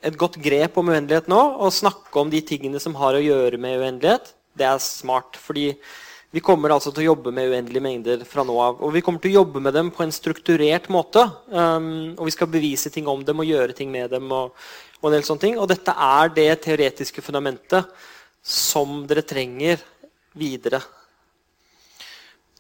[0.05, 3.61] et godt grep om uendelighet nå, og snakke om de tingene som har å gjøre
[3.61, 5.37] med uendelighet, det er smart.
[5.41, 5.73] fordi
[6.35, 8.81] vi kommer altså til å jobbe med uendelige mengder fra nå av.
[8.83, 11.23] Og vi kommer til å jobbe med dem på en strukturert måte.
[11.47, 14.33] Um, og vi skal bevise ting om dem og gjøre ting med dem.
[14.35, 14.59] og
[15.05, 15.57] og en del sånne ting.
[15.61, 17.91] Og dette er det teoretiske fundamentet
[18.41, 19.83] som dere trenger
[20.33, 20.81] videre.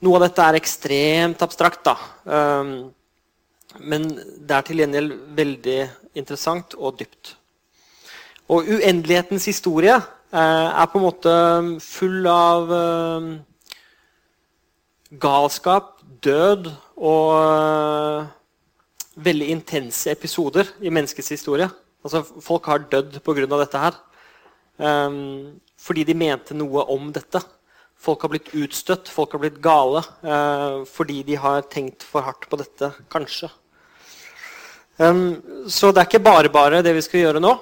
[0.04, 1.94] Noe av dette er ekstremt abstrakt, da.
[2.28, 2.92] Um,
[3.80, 5.78] men det er til gjengjeld veldig
[6.20, 7.32] interessant og dypt.
[8.52, 11.34] Og uendelighetens historie uh, er på en måte
[11.80, 13.32] full av uh,
[15.20, 18.26] galskap, død og uh,
[19.24, 21.68] veldig intense episoder i menneskets historie.
[22.04, 23.46] Altså, folk har dødd pga.
[23.56, 23.98] dette her.
[24.78, 27.40] Um, fordi de mente noe om dette.
[28.04, 32.48] Folk har blitt utstøtt, folk har blitt gale uh, fordi de har tenkt for hardt
[32.50, 33.48] på dette, kanskje.
[34.98, 37.54] Um, så det er ikke bare bare det vi skal gjøre nå.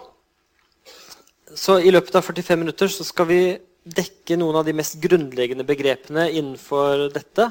[1.55, 3.43] Så i løpet av 45 minutter så skal vi
[3.83, 7.49] dekke noen av de mest grunnleggende begrepene innenfor dette.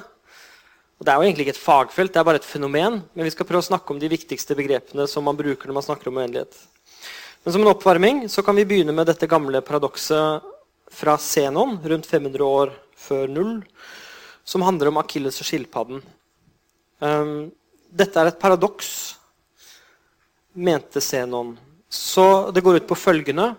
[1.00, 3.02] Og Det er jo egentlig ikke et fagfelt, det er bare et fenomen.
[3.14, 5.86] Men vi skal prøve å snakke om de viktigste begrepene som man bruker når man
[5.88, 6.54] snakker om uendelighet.
[7.44, 10.46] Men som en oppvarming så kan vi begynne med dette gamle paradokset
[10.92, 13.56] fra Zenon rundt 500 år før null,
[14.46, 16.04] som handler om Akilles og skilpadden.
[17.02, 17.50] Um,
[17.90, 19.16] dette er et paradoks,
[20.54, 21.56] mente Zenon.
[21.90, 23.56] Så det går ut på følgende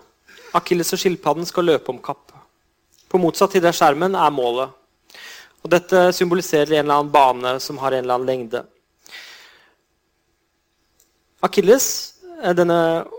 [0.57, 2.32] Akilles og skilpadden skal løpe om kapp.
[3.13, 4.73] På motsatt side av skjermen er målet.
[5.63, 8.65] Og dette symboliserer en eller annen bane som har en eller annen lengde.
[11.45, 12.79] Akilles Eh, denne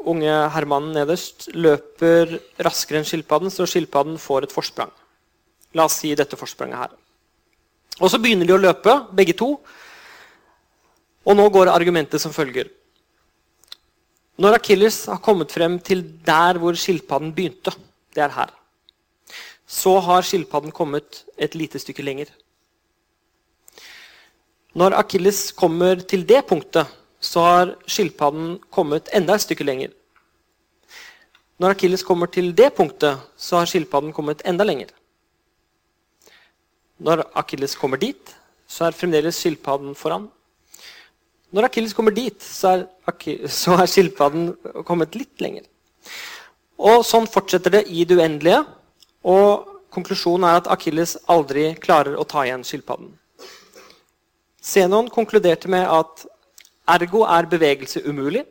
[0.10, 2.36] unge herremannen nederst løper
[2.66, 4.92] raskere enn skilpadden, så skilpadden får et forsprang.
[5.78, 6.92] La oss si dette forspranget her.
[8.02, 9.56] Og Så begynner de å løpe, begge to.
[11.24, 12.68] Og nå går argumentet som følger.
[14.38, 17.72] Når Akilles har kommet frem til der hvor skilpadden begynte,
[18.14, 18.50] det er her,
[19.68, 22.32] så har skilpadden kommet et lite stykke lenger.
[24.74, 26.88] Når Akilles kommer til det punktet,
[27.20, 29.92] så har skilpadden kommet enda et stykke lenger.
[31.62, 34.90] Når Akilles kommer til det punktet, så har skilpadden kommet enda lenger.
[37.00, 38.34] Når Akilles kommer dit,
[38.68, 40.28] så er fremdeles skilpadden foran.
[41.54, 42.86] Når Akilles kommer dit, så er,
[43.62, 44.54] så er skilpadden
[44.88, 45.68] kommet litt lenger.
[46.82, 48.64] Og Sånn fortsetter det i det uendelige.
[49.24, 53.14] Og konklusjonen er at Akilles aldri klarer å ta igjen skilpadden.
[54.64, 56.26] Zenon konkluderte med at
[56.94, 58.44] Ergo er bevegelse umulig.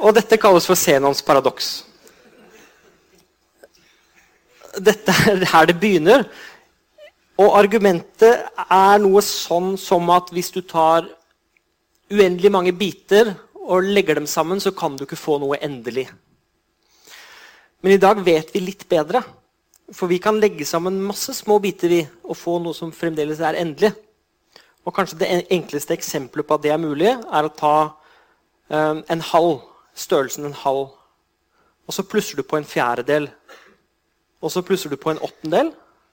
[0.00, 1.70] Og dette kalles for Zenons paradoks.
[4.78, 6.24] Dette er her det begynner.
[7.40, 11.08] Og argumentet er noe sånn som at hvis du tar
[12.10, 16.08] uendelig mange biter og legger dem sammen, så kan du ikke få noe endelig.
[17.80, 19.22] Men i dag vet vi litt bedre.
[19.90, 23.58] For vi kan legge sammen masse små biter vi, og få noe som fremdeles er
[23.58, 23.94] endelig.
[24.84, 27.74] Og kanskje Det enkleste eksempelet på at det er mulig, er å ta
[28.68, 29.60] um, en halv,
[29.94, 30.92] størrelsen en halv,
[31.90, 33.26] og så plusser du på en fjerdedel.
[34.40, 35.72] Og så plusser du på en åttendel,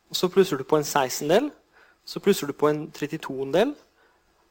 [0.10, 1.52] og så plusser du på en sekstendel,
[2.08, 3.76] så plusser du på en 32-del,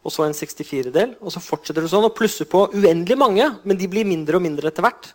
[0.07, 1.17] og så en 64-del.
[1.19, 4.45] Og så fortsetter du sånn og plusser på uendelig mange, men de blir mindre og
[4.45, 5.11] mindre etter hvert.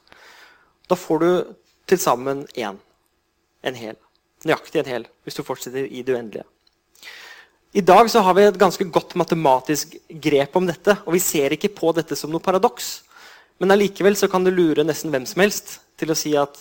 [0.92, 1.32] Da får du
[1.92, 2.80] til sammen én.
[3.62, 4.00] En hel.
[4.48, 6.48] Nøyaktig en hel, hvis du fortsetter i det uendelige.
[7.72, 10.98] I dag så har vi et ganske godt matematisk grep om dette.
[11.06, 12.90] Og vi ser ikke på dette som noe paradoks.
[13.62, 16.58] Men allikevel kan det lure nesten hvem som helst til å si at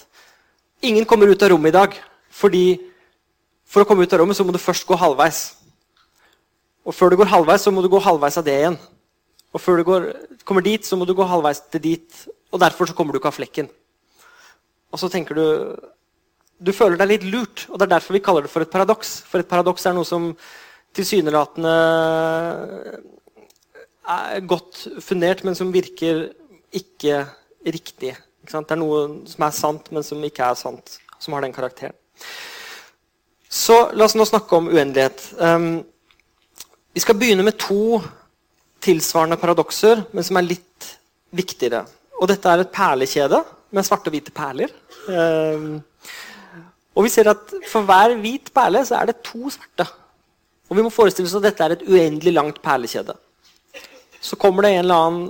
[0.87, 1.97] ingen kommer ut av rommet i dag.
[2.31, 2.79] Fordi
[3.67, 5.41] for å komme ut av rommet så må du først gå halvveis.
[6.87, 8.79] Og før du går halvveis, så må du gå halvveis av det igjen.
[9.51, 10.07] Og før du går,
[10.47, 12.23] kommer dit, så må du gå halvveis til dit.
[12.55, 13.71] Og derfor så kommer du ikke av flekken.
[14.91, 15.47] Og så tenker du
[16.61, 19.23] Du føler deg litt lurt, og det er derfor vi kaller det for et paradoks.
[19.25, 20.27] For et paradoks er noe som
[20.93, 21.73] tilsynelatende
[24.11, 26.27] er godt fundert, men som virker
[26.77, 27.23] ikke
[27.65, 28.13] riktig.
[28.45, 30.99] Ikke det er noe som er sant, men som ikke er sant.
[31.17, 31.97] Som har den karakteren.
[33.51, 35.25] Så la oss nå snakke om uendelighet.
[35.41, 35.81] Um,
[36.95, 38.01] vi skal begynne med to
[38.85, 40.91] tilsvarende paradokser, men som er litt
[41.37, 41.83] viktigere.
[42.21, 43.43] Og dette er et perlekjede
[43.75, 44.73] med svarte og hvite perler.
[45.09, 45.81] Um,
[46.97, 49.87] og vi ser at for hver hvit perle så er det to svarte.
[50.71, 53.17] Og vi må forestille oss at dette er et uendelig langt perlekjede.
[54.21, 55.29] Så kommer det en eller annen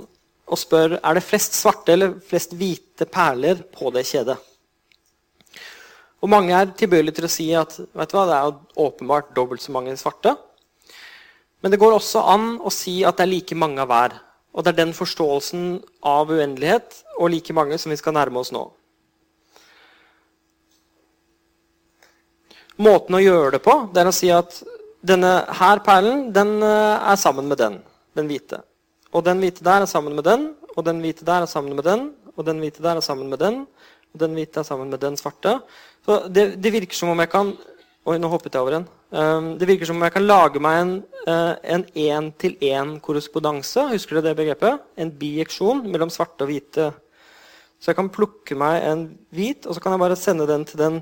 [0.51, 4.35] og spør er det flest svarte eller flest hvite perler på det kjedet.
[6.21, 9.95] Og mange er tilbøyelige til å si at hva, det er åpenbart dobbelt så mange
[9.97, 10.35] svarte.
[11.61, 14.19] Men det går også an å si at det er like mange av hver.
[14.51, 18.51] Og det er den forståelsen av uendelighet og like mange som vi skal nærme oss
[18.53, 18.65] nå.
[22.81, 24.61] Måten å gjøre det på det er å si at
[25.05, 27.79] denne her perlen den eh, er sammen med den,
[28.17, 28.61] den hvite.
[29.11, 31.85] Og den hvite der er sammen med den, og den hvite der er sammen med
[31.85, 33.65] den, og den hvite der er sammen med den,
[34.13, 35.59] og den hvite er sammen med den svarte.
[36.05, 37.53] Så det, det virker som om jeg kan
[38.01, 38.85] Oi, nå hoppet jeg over en.
[39.13, 43.83] Um, det virker som om jeg kan lage meg en én-til-én-korrespondanse.
[43.83, 44.81] Uh, Husker dere det begrepet?
[44.97, 46.87] En bijeksjon mellom svarte og hvite.
[47.77, 50.81] Så jeg kan plukke meg en hvit, og så kan jeg bare sende den til
[50.81, 50.97] den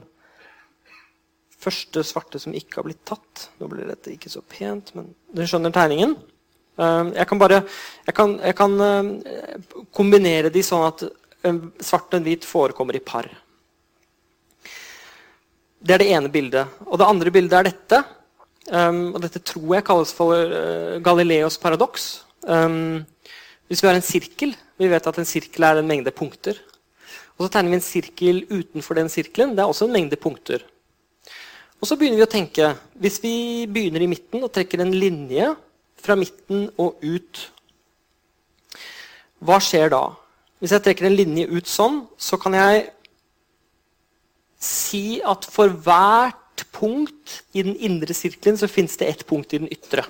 [1.59, 3.49] første svarte som ikke har blitt tatt.
[3.59, 6.15] Nå blir dette ikke så pent, men du skjønner tegningen?
[6.79, 7.57] Um, jeg kan bare
[8.07, 9.09] jeg kan, jeg kan um,
[9.95, 11.03] kombinere de sånn at
[11.83, 13.27] svart og hvit forekommer i par.
[15.79, 16.79] Det er det ene bildet.
[16.83, 17.99] Og det andre bildet er dette.
[18.75, 20.51] Og dette tror jeg kalles for
[20.99, 22.09] Galileos paradoks.
[22.43, 26.59] Hvis vi har en sirkel Vi vet at en sirkel er en mengde punkter.
[27.37, 29.55] Og så tegner vi en sirkel utenfor den sirkelen.
[29.55, 30.67] Det er også en mengde punkter.
[31.79, 33.33] Og så begynner vi å tenke Hvis vi
[33.71, 35.53] begynner i midten og trekker en linje
[35.99, 37.43] fra midten og ut
[39.43, 40.03] Hva skjer da?
[40.59, 42.89] Hvis jeg trekker en linje ut sånn, så kan jeg
[44.59, 49.61] si at for hvert punkt i den indre sirkelen så fins det ett punkt i
[49.61, 50.03] den ytre.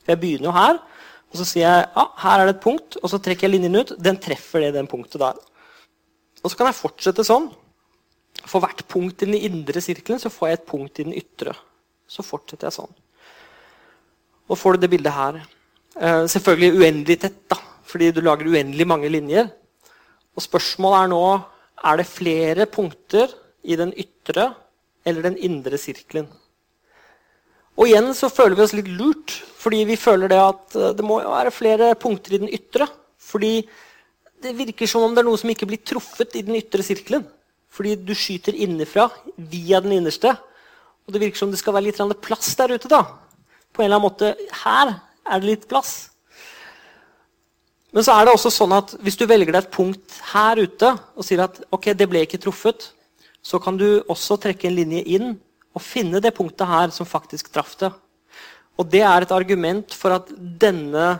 [0.00, 0.80] For Jeg begynner jo her,
[1.28, 3.76] og så sier jeg ja, her er det et punkt, og så trekker jeg linjen
[3.76, 3.92] ut.
[4.00, 5.36] Den treffer det den punktet der.
[6.40, 7.50] Og så kan jeg fortsette sånn.
[8.48, 11.54] For hvert punkt i den indre sirkelen så får jeg et punkt i den ytre.
[12.10, 12.92] Så fortsetter jeg sånn.
[14.50, 15.40] Og får du det bildet her.
[15.96, 19.50] Eh, selvfølgelig uendelig tett, da, fordi du lager uendelig mange linjer.
[20.34, 21.24] Og spørsmålet er nå
[21.90, 23.32] er det flere punkter
[23.64, 24.50] i den ytre
[25.06, 26.28] eller den indre sirkelen.
[27.80, 31.06] Og igjen så føler vi oss litt lurt, fordi vi føler det at eh, det
[31.06, 32.88] må være flere punkter i den ytre.
[33.20, 33.60] Fordi
[34.40, 37.26] det virker som om det er noe som ikke blir truffet i den ytre sirkelen.
[37.70, 40.34] Fordi du skyter innenfra via den innerste.
[41.06, 42.88] Og det virker som det skal være litt plass der ute.
[42.88, 43.04] da.
[43.72, 46.10] På en eller annen måte Her er det litt plass.
[47.92, 50.92] Men så er det også sånn at hvis du velger deg et punkt her ute
[51.16, 52.92] og sier at ok, det ble ikke truffet,
[53.42, 55.32] så kan du også trekke en linje inn
[55.74, 57.90] og finne det punktet her som faktisk traff det.
[58.78, 61.18] Og det er et argument for at denne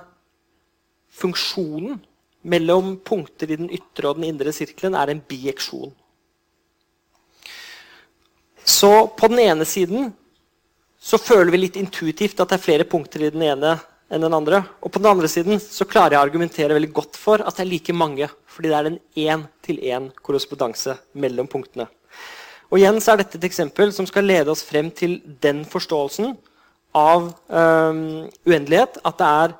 [1.20, 1.98] funksjonen
[2.46, 5.90] mellom punkter i den ytre og den indre sirkelen er en bijeksjon.
[8.70, 10.12] Så på den ene siden
[11.00, 13.78] så føler vi litt intuitivt at det er flere punkter i den ene
[14.10, 14.60] enn den andre.
[14.84, 17.64] Og på den andre siden så klarer jeg å argumentere veldig godt for at det
[17.64, 18.28] er like mange.
[18.50, 21.88] Fordi det er en én-til-én-korrespondanse mellom punktene.
[22.70, 26.36] Og igjen så er dette et eksempel som skal lede oss frem til den forståelsen
[26.94, 28.04] av um,
[28.46, 29.56] uendelighet at det er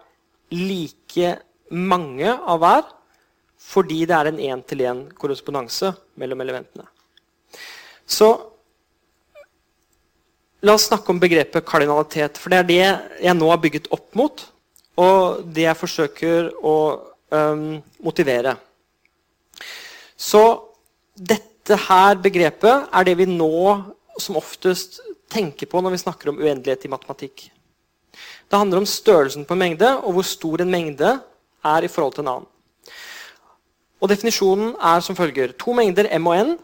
[0.54, 1.34] like
[1.70, 2.86] mange av hver
[3.70, 6.86] fordi det er en én-til-én-korrespondanse mellom elementene.
[8.06, 8.30] Så
[10.60, 12.36] La oss snakke om begrepet kardinalitet.
[12.36, 12.80] For det er det
[13.24, 14.42] jeg nå har bygget opp mot,
[15.00, 16.74] og det jeg forsøker å
[17.32, 18.56] um, motivere.
[20.20, 20.42] Så
[21.16, 23.48] dette her begrepet er det vi nå
[24.20, 25.00] som oftest
[25.32, 27.46] tenker på når vi snakker om uendelighet i matematikk.
[28.50, 31.14] Det handler om størrelsen på en mengde og hvor stor en mengde
[31.64, 32.48] er i forhold til en annen.
[34.00, 35.52] Og Definisjonen er som følger.
[35.60, 36.54] To mengder M og N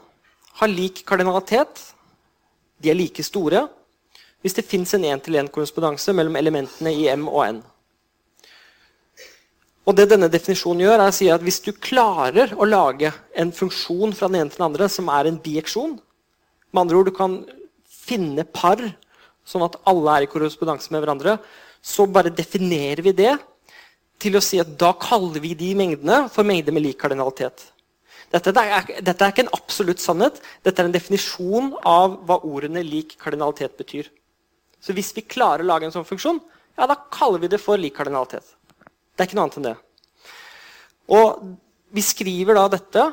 [0.61, 1.81] har lik kardinalitet.
[2.83, 3.67] De er like store,
[4.47, 7.57] hvis det fins en én-til-én-korrespondanse mellom elementene i M og N.
[9.87, 13.51] Og det denne definisjonen gjør, er å si at Hvis du klarer å lage en
[13.55, 15.97] funksjon fra den ene til den andre som er en bieksjon
[16.71, 17.37] Med andre ord, du kan
[18.07, 18.83] finne par
[19.47, 21.37] sånn at alle er i korrespondanse med hverandre.
[21.83, 23.33] Så bare definerer vi det
[24.23, 27.63] til å si at da kaller vi de mengdene for mengder med lik kardinalitet.
[28.35, 30.39] Dette er, dette er, ikke en absolutt sannhet.
[30.67, 34.11] Dette er en definisjon av hva ordene lik kardinalitet betyr.
[34.87, 36.39] Så hvis vi klarer å lage en sånn funksjon,
[36.77, 38.53] ja, da kaller vi det for lik kardinalitet.
[39.17, 39.77] Det er ikke noe annet enn det.
[41.17, 41.49] Og
[41.97, 43.09] vi skriver da dette.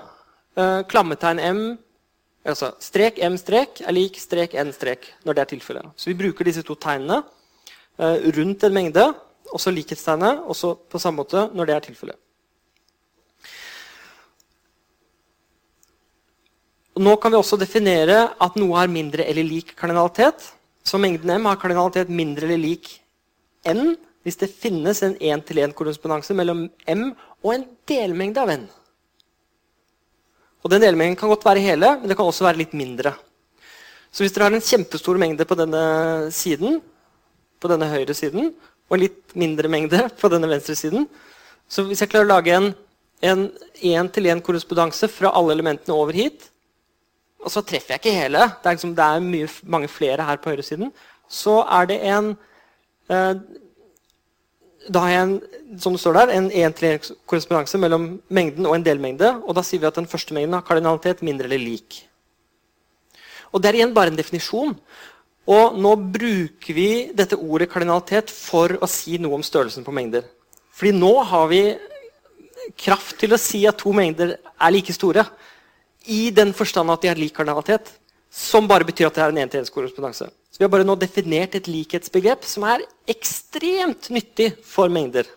[0.53, 1.63] Eh, klammetegn M
[2.43, 5.93] Altså strek m strek er lik strek n strek når det er tilfellet.
[5.95, 7.21] Så vi bruker disse to tegnene
[7.95, 9.05] eh, rundt en mengde,
[9.47, 12.19] og så likhetstegnet, og så på samme måte når det er tilfellet.
[16.99, 20.51] Nå kan vi også definere at noe har mindre eller lik kardinalitet.
[20.84, 22.89] Så mengden m har kardinalitet mindre eller lik
[23.69, 27.03] n hvis det finnes en 1-til-1-korrespondanse mellom m
[27.43, 28.65] og en delmengde av n.
[30.63, 33.11] Og Den delmengden kan godt være hele, men det kan også være litt mindre.
[34.13, 35.84] Så hvis dere har en kjempestor mengde på denne
[36.31, 36.79] siden,
[37.59, 38.53] på denne høyre siden,
[38.88, 41.07] og en litt mindre mengde på denne venstre siden,
[41.67, 42.55] så hvis jeg klarer å lage
[43.23, 43.45] en
[43.81, 46.47] 1-til-1-korrespondanse fra alle elementene over hit,
[47.44, 50.39] og så treffer jeg ikke hele, det er, liksom, det er mye, mange flere her
[50.41, 50.94] på høyresiden,
[51.30, 52.32] så er det en
[53.12, 53.36] eh,
[54.91, 55.36] da har jeg en,
[55.80, 59.30] som det står der, en 1 korrespondanse mellom mengden og en delmengde.
[59.48, 62.02] Og da sier vi at den første mengden har kardinalitet mindre eller lik.
[63.54, 64.76] Og Det er igjen bare en definisjon.
[65.48, 70.24] Og nå bruker vi dette ordet kardinalitet for å si noe om størrelsen på mengder.
[70.74, 71.64] Fordi nå har vi
[72.80, 75.26] kraft til å si at to mengder er like store.
[76.10, 77.93] I den forstand at de har lik kardinalitet.
[78.34, 80.26] Som bare betyr at det er en 1-til-1-korrespondanse.
[80.49, 85.30] Så Vi har bare nå definert et likhetsbegrep som er ekstremt nyttig for mengder.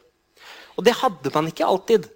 [0.76, 2.08] Og det hadde man ikke alltid.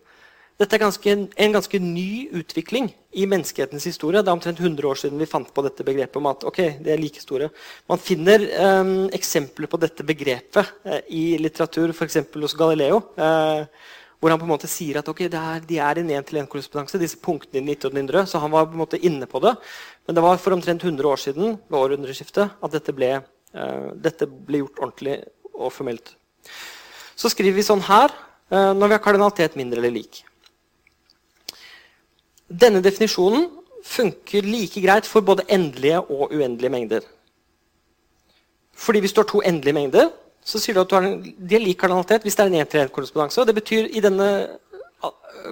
[0.60, 4.20] Dette er ganske, en ganske ny utvikling i menneskehetens historie.
[4.20, 6.92] Det er omtrent 100 år siden vi fant på dette begrepet om at ok, de
[6.92, 7.48] er like store.
[7.88, 12.20] Man finner eh, eksempler på dette begrepet eh, i litteratur, f.eks.
[12.36, 13.00] hos Galileo.
[13.16, 13.64] Uh,
[14.20, 17.00] hvor han på en måte sier at okay, er, de er en én-til-én-korrespondanse.
[17.00, 19.54] disse punktene i 1900, Så han var på en måte inne på det.
[20.06, 23.22] Men det var for omtrent 100 år siden ved århundreskiftet, at dette ble,
[23.56, 26.16] uh, dette ble, gjort ordentlig og formelt.
[27.16, 28.12] Så skriver vi sånn her
[28.52, 30.20] uh, når vi har kardinalitet mindre eller lik.
[32.50, 33.48] Denne definisjonen
[33.86, 37.06] funker like greit for både endelige og uendelige mengder.
[38.76, 40.10] Fordi hvis du har to endelige mengder,
[40.44, 42.60] så sier du at du har en, de har lik kardinalitet hvis det er en
[42.64, 43.44] 1-til-1-korrespondanse.
[43.46, 44.28] Det betyr i denne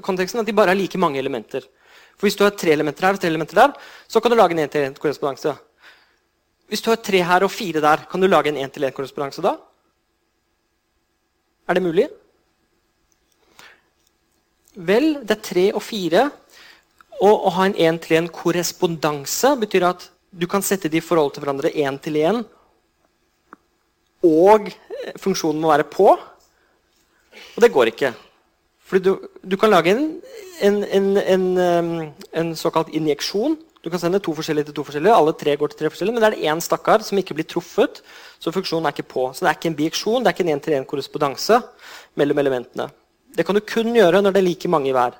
[0.05, 1.67] konteksten at de bare har like mange elementer.
[2.19, 3.75] For Hvis du har tre elementer her og tre elementer der,
[4.09, 5.55] så kan du lage en 1-til-1-korrespondanse.
[6.69, 9.55] Hvis du har tre her og fire der, kan du lage en 1-til-1-korrespondanse da?
[11.69, 12.09] Er det mulig?
[14.75, 16.29] Vel, det er tre og fire.
[17.23, 21.73] Og å ha en 1-til-1-korrespondanse betyr at du kan sette de i forhold til hverandre
[21.73, 22.45] én til én
[24.25, 24.71] og
[25.21, 26.11] funksjonen må være på.
[27.57, 28.13] Og det går ikke.
[28.89, 30.05] Fordi du, du kan lage en,
[30.65, 31.91] en, en, um,
[32.33, 33.59] en, såkalt injeksjon.
[33.85, 35.15] Du kan sende to forskjellige til to forskjellige.
[35.15, 38.01] Alle tre går til tre forskjellige, Men det er én stakkar som ikke blir truffet,
[38.41, 39.29] så funksjonen er ikke på.
[39.35, 41.61] Så det er ikke en bijeksjon, det er ikke en én-til-én-korrespondanse
[42.17, 42.89] mellom elementene.
[43.37, 45.19] Det kan du kun gjøre når det er like mange i hver.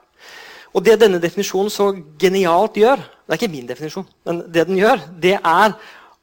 [0.75, 4.79] Og det denne definisjonen så genialt gjør Det er ikke min definisjon, men det den
[4.81, 5.75] gjør, det er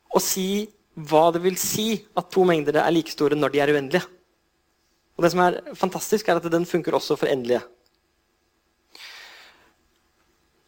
[0.09, 0.65] å si
[0.95, 4.07] hva det vil si at to mengder er like store når de er uendelige.
[5.15, 7.61] Og det som er fantastisk, er at den funker også for endelige.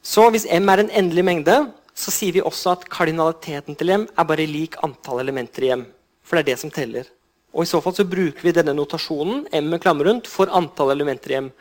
[0.04, 1.58] Så hvis M er en endelig mengde,
[1.98, 5.84] så sier vi også at kardinaliteten til M er bare lik antall elementer i M.
[6.24, 7.08] For det er det som teller.
[7.56, 10.94] Og i så fall så bruker vi denne notasjonen M med klammer rundt, for antall
[10.94, 11.52] elementer i M.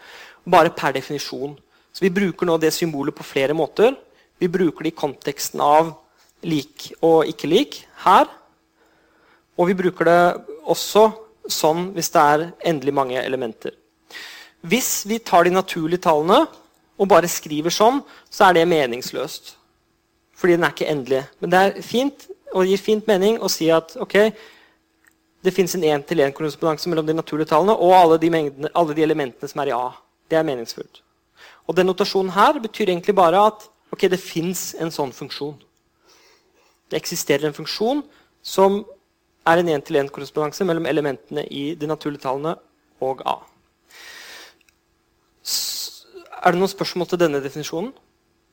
[0.46, 1.56] Bare per definisjon.
[1.90, 3.96] Så vi bruker nå det symbolet på flere måter.
[4.38, 5.94] Vi bruker det i konteksten av
[6.46, 8.28] lik og ikke lik her.
[9.56, 10.20] Og vi bruker det
[10.68, 11.08] også
[11.52, 13.74] sånn hvis det er endelig mange elementer.
[14.66, 16.44] Hvis vi tar de naturlige tallene
[16.96, 18.00] og bare skriver sånn,
[18.30, 19.54] så er det meningsløst.
[20.36, 21.22] Fordi den er ikke endelig.
[21.40, 22.26] Men det er fint
[22.56, 24.16] og gir fint mening å si at ok,
[25.44, 29.50] det fins en én-til-én-korrespondanse mellom de naturlige tallene og alle de, mengdene, alle de, elementene
[29.50, 29.90] som er i A.
[30.26, 31.02] Det er meningsfullt.
[31.66, 35.54] Og den notasjonen her betyr egentlig bare at ok, det fins en sånn funksjon.
[36.90, 38.02] Det eksisterer en funksjon
[38.42, 38.82] som
[39.46, 42.56] er en én-til-én-korrespondanse mellom elementene i de naturlige tallene
[43.00, 43.36] og A.
[46.42, 47.92] Er det noen spørsmål til denne definisjonen?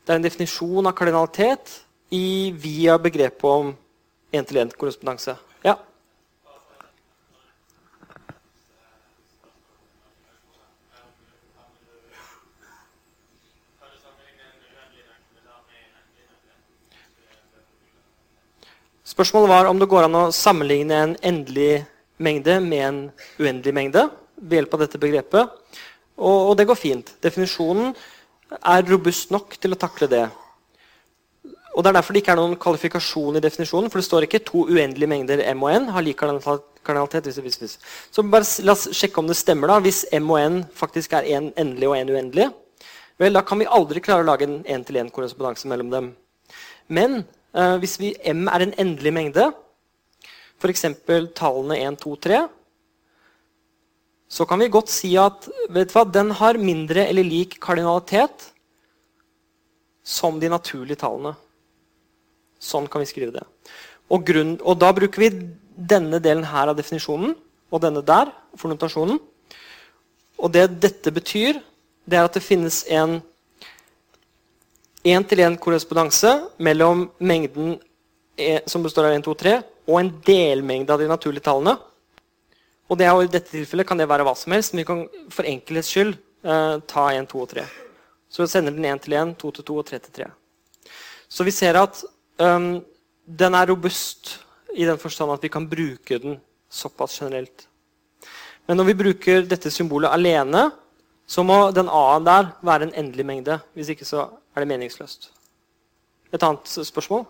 [0.03, 1.79] Det er en definisjon av kardinalitet
[2.13, 3.73] i, via begrepet om
[4.33, 5.37] én-til-én-korrespondanse.
[5.65, 5.77] Ja?
[19.13, 21.83] Spørsmålet var om det går an å sammenligne en endelig
[22.17, 23.01] mengde med en
[23.37, 24.07] uendelig mengde
[24.41, 25.51] ved hjelp av dette begrepet.
[26.17, 27.11] Og, og, det går fint.
[27.21, 27.91] Definisjonen
[28.57, 30.23] er robust nok til å takle det.
[31.73, 33.91] Og Det er derfor det ikke er noen kvalifikasjon i definisjonen.
[33.93, 37.29] For det står ikke to uendelige mengder M og N har lik kardinalitet.
[37.29, 37.77] Hvis, hvis, hvis.
[38.09, 39.75] Så bare la oss sjekke om det stemmer.
[39.75, 39.77] da.
[39.81, 42.49] Hvis M og N faktisk er en endelig og en uendelig,
[43.21, 46.11] vel, da kan vi aldri klare å lage en én-til-én-korrespondanse mellom dem.
[46.89, 49.47] Men eh, hvis vi, M er en endelig mengde,
[50.61, 50.85] f.eks.
[51.35, 52.41] tallene 1, 2, 3,
[54.33, 58.49] så kan vi godt si at hva, den har mindre eller lik kardinalitet
[60.03, 61.35] som de naturlige tallene.
[62.63, 63.43] Sånn kan vi skrive det.
[64.09, 65.29] Og, grunn, og da bruker vi
[65.75, 67.35] denne delen her av definisjonen
[67.73, 69.19] og denne der for notasjonen.
[70.41, 71.59] Og det dette betyr,
[72.05, 73.19] det er at det finnes en
[75.03, 76.31] én-til-én-korrespondanse
[76.63, 77.75] mellom mengden
[78.37, 79.55] e, som består av 1, 2, 3,
[79.89, 81.75] og en delmengde av de naturlige tallene.
[82.87, 85.03] Og det er, I dette tilfellet kan det være hva som helst, men vi kan
[85.33, 87.65] for enkelhets skyld eh, ta 1, 2 og 3.
[88.31, 90.29] Så vi sender den 1 til 1, 2 til 2 og 3 til 3.
[91.33, 91.99] Så vi ser at
[92.37, 92.77] um,
[93.25, 94.37] den er robust
[94.73, 96.39] i den forstand at vi kan bruke den
[96.69, 97.67] såpass generelt.
[98.65, 100.69] Men når vi bruker dette symbolet alene,
[101.27, 103.59] så må den A-en der være en endelig mengde.
[103.73, 105.31] Hvis ikke så er det meningsløst.
[106.33, 107.25] Et annet spørsmål?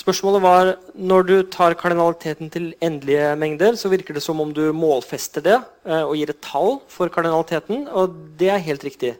[0.00, 4.72] Spørsmålet var når du tar kardinaliteten til endelige mengder, så virker det som om du
[4.72, 9.14] målfester det eh, og gir et tall for kardinaliteten, og det er helt riktig.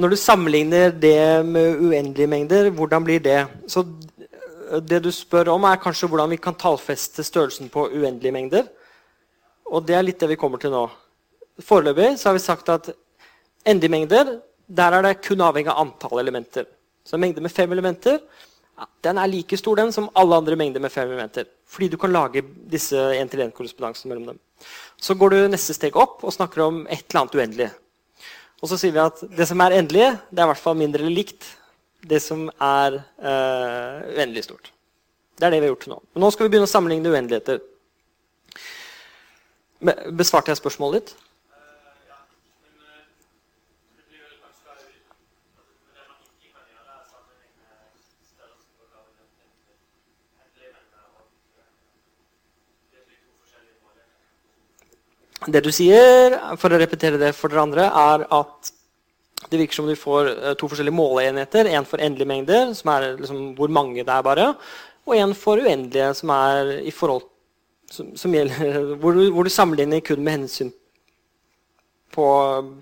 [0.00, 3.40] Når du sammenligner det med uendelige mengder, hvordan blir det?
[3.68, 8.32] Så eh, det du spør om, er kanskje hvordan vi kan tallfeste størrelsen på uendelige
[8.32, 8.68] mengder.
[9.68, 10.86] Og det er litt det vi kommer til nå.
[11.60, 12.88] Foreløpig har vi sagt at
[13.68, 14.38] endelige mengder
[14.70, 16.64] der er det kun avhengig av antall elementer.
[17.04, 18.22] Så en mengde med fem elementer
[19.04, 21.44] den er like stor den som alle andre mengder med fem elementer.
[21.68, 22.40] Fordi du kan lage
[22.72, 24.40] disse en-til-en-korrespondansene mellom dem.
[24.96, 27.70] Så går du neste steg opp og snakker om et eller annet uendelig.
[28.60, 31.02] Og så sier vi at det som er endelig, det er i hvert fall mindre
[31.02, 31.48] eller likt
[32.10, 34.70] det som er uh, uendelig stort.
[35.36, 35.98] Det er det vi har gjort til nå.
[36.12, 37.60] Men nå skal vi begynne å sammenligne uendeligheter.
[40.16, 41.29] Besvarte jeg spørsmålet ditt?
[55.48, 58.72] Det du sier, for å repetere det for dere andre, er at
[59.48, 61.70] det virker som du får eh, to forskjellige måleenheter.
[61.72, 64.50] En for endelige mengder, som er liksom hvor mange det er bare.
[65.08, 66.32] Og en for uendelige, som
[66.92, 67.24] forhold
[67.90, 70.74] som, som gjelder, hvor du, hvor, du, sammenligner kun med hensyn
[72.14, 72.26] på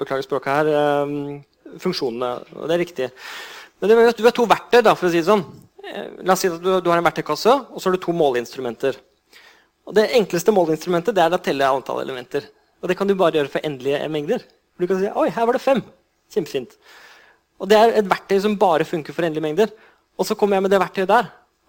[0.00, 1.38] beklager språket her, um,
[1.78, 2.32] funksjonene.
[2.56, 3.10] og Det er riktig.
[3.78, 5.44] Men det, du har to verktøy, da, for å si det sånn.
[5.84, 8.14] Eh, la oss si at du, du har en verktøykasse, og så har du to
[8.16, 8.98] måleinstrumenter.
[9.88, 12.44] Og Det enkleste måleinstrumentet det er å telle antall elementer.
[12.82, 14.44] Og Det kan du bare gjøre for endelige mengder.
[14.78, 15.80] Du kan si oi, her var det fem.
[16.30, 16.76] Kjempefint.
[17.58, 19.68] Og Det er et verktøy som bare funker for endelige mengder.
[20.18, 21.26] Og så kommer jeg med det verktøyet der.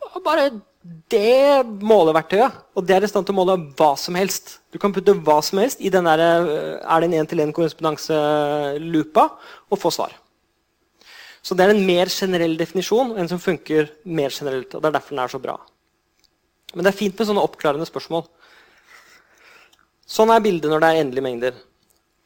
[0.10, 0.50] Og bare
[1.12, 2.52] det måleverktøyet.
[2.76, 4.46] Og det er i stand til å måle hva som helst.
[4.74, 9.24] Du kan putte hva som helst i den der, eh, er det en én-til-én-korrespondanselupa
[9.72, 10.12] og få svar.
[11.42, 14.76] Så det er en mer generell definisjon, en som funker mer generelt.
[14.76, 15.58] og Det er derfor den er så bra.
[16.74, 18.28] Men det er fint med sånne oppklarende spørsmål.
[20.10, 21.58] Sånn er bildet når det er endelige mengder.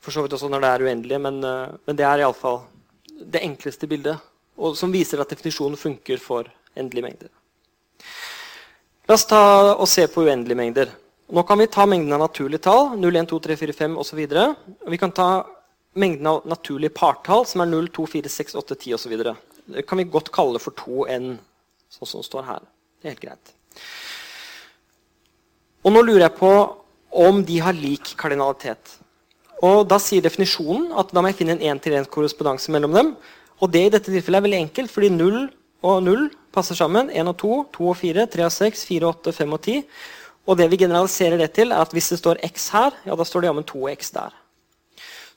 [0.04, 2.62] For så vidt også når det er uendelige, men, uh, men det er iallfall
[3.24, 4.20] det enkleste bildet.
[4.60, 7.32] Og som viser at definisjonen funker for endelige mengder.
[9.08, 9.42] La oss ta
[9.74, 10.92] og se på uendelige mengder.
[11.34, 14.22] Nå kan vi ta mengden av naturlige tall, 0, 1, 2, 3, 4, 5 osv.
[14.92, 15.28] Vi kan ta
[16.00, 19.16] mengden av naturlige partall, som er 0, 2, 4, 6, 8, 10 osv.
[19.74, 21.34] Det kan vi godt kalle for 2n,
[21.96, 22.68] sånn som det står her.
[23.00, 23.54] Det er helt greit.
[25.84, 26.52] Og nå lurer jeg på
[27.24, 28.98] om de har lik kardinalitet.
[29.64, 33.12] Og Da sier definisjonen at da må jeg finne en én-til-én-korrespondanse mellom dem.
[33.62, 35.50] Og det i dette tilfellet er veldig enkelt, fordi 0
[35.84, 37.12] og 0 passer sammen.
[37.12, 39.84] 1 og 2, 2 og 4, 3 og 6, 4 og 8, 5 og 10.
[40.48, 43.24] Og det vi generaliserer det til, er at hvis det står x her, ja, da
[43.24, 44.36] står det jammen 2x der.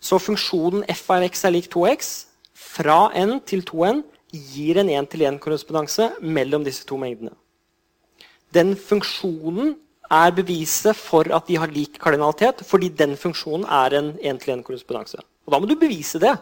[0.01, 2.13] Så funksjonen f av x er lik 2x
[2.55, 4.03] fra n til 2n
[4.35, 7.33] gir en 1-til-1-korrespondanse mellom disse to mengdene.
[8.53, 9.77] Den funksjonen
[10.11, 15.23] er beviset for at de har lik kardinalitet, fordi den funksjonen er en én-til-én-korrespondanse.
[15.47, 16.37] Og Da må du bevise det.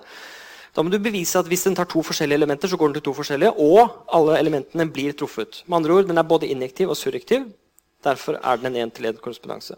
[0.75, 3.03] Da må du bevise at Hvis den tar to forskjellige elementer, så går den til
[3.03, 5.62] to forskjellige, og alle elementene blir truffet.
[5.67, 7.53] Med andre ord, Den er både injektiv og surrektiv.
[8.05, 9.75] Derfor er den en én-til-én-korrespondanse.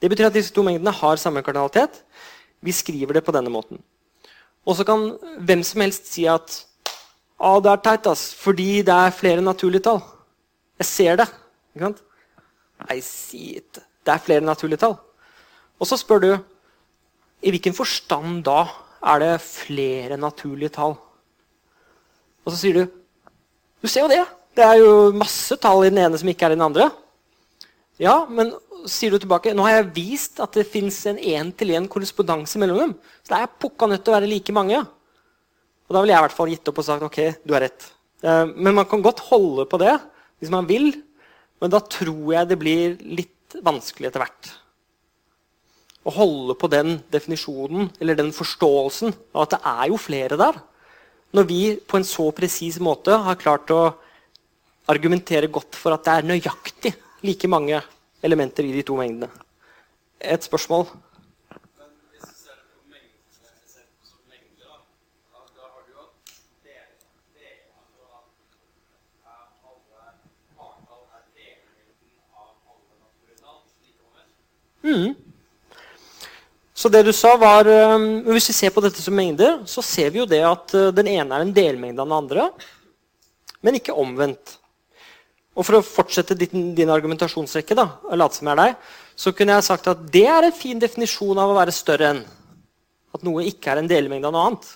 [0.00, 2.02] Det betyr at disse to mengdene har samme kardinalitet.
[2.62, 3.82] Vi skriver det på denne måten.
[4.66, 6.64] Og så kan hvem som helst si at
[7.40, 10.00] ah, det er teit, ass, fordi det er flere naturlige tall.
[10.78, 11.28] Jeg ser det.
[11.74, 12.02] Ikke sant?
[12.86, 13.80] I see it.
[14.04, 14.96] Det er flere naturlige tall.
[15.78, 16.30] Og så spør du
[17.42, 18.64] i hvilken forstand da
[19.02, 20.96] er det flere naturlige tall.
[22.44, 22.86] Og så sier du
[23.78, 24.24] Du ser jo det.
[24.58, 26.88] Det er jo masse tall i den ene som ikke er i den andre.
[28.02, 28.50] Ja, men
[28.90, 32.94] sier du tilbake nå har jeg vist at det fins en én-til-én korrespondanse mellom dem.
[33.22, 34.80] Så det er pukka nødt til å være like mange.
[34.82, 37.86] Og da ville jeg i hvert fall gitt opp og sagt ok, du har rett.
[38.22, 39.94] Eh, men man kan godt holde på det
[40.38, 40.90] hvis man vil,
[41.58, 44.50] men da tror jeg det blir litt vanskelig etter hvert.
[46.08, 50.60] Å holde på den definisjonen eller den forståelsen av at det er jo flere der.
[51.36, 53.82] Når vi på en så presis måte har klart å
[54.88, 56.94] argumentere godt for at det er nøyaktig
[57.26, 57.82] like mange
[58.24, 59.28] elementer i de to mengdene.
[60.18, 60.86] Et spørsmål?
[74.88, 75.16] Mm.
[76.78, 80.12] Så det du sa var, um, Hvis vi ser på dette som mengder, så ser
[80.14, 82.48] vi jo det at uh, den ene er en delmengde av den andre,
[83.66, 84.56] men ikke omvendt.
[85.58, 89.56] Og For å fortsette din, din argumentasjonsrekke, da, late som jeg er deg, så kunne
[89.56, 92.20] jeg sagt at det er en fin definisjon av å være større enn.
[93.14, 94.68] At noe ikke er en delmengde av noe annet.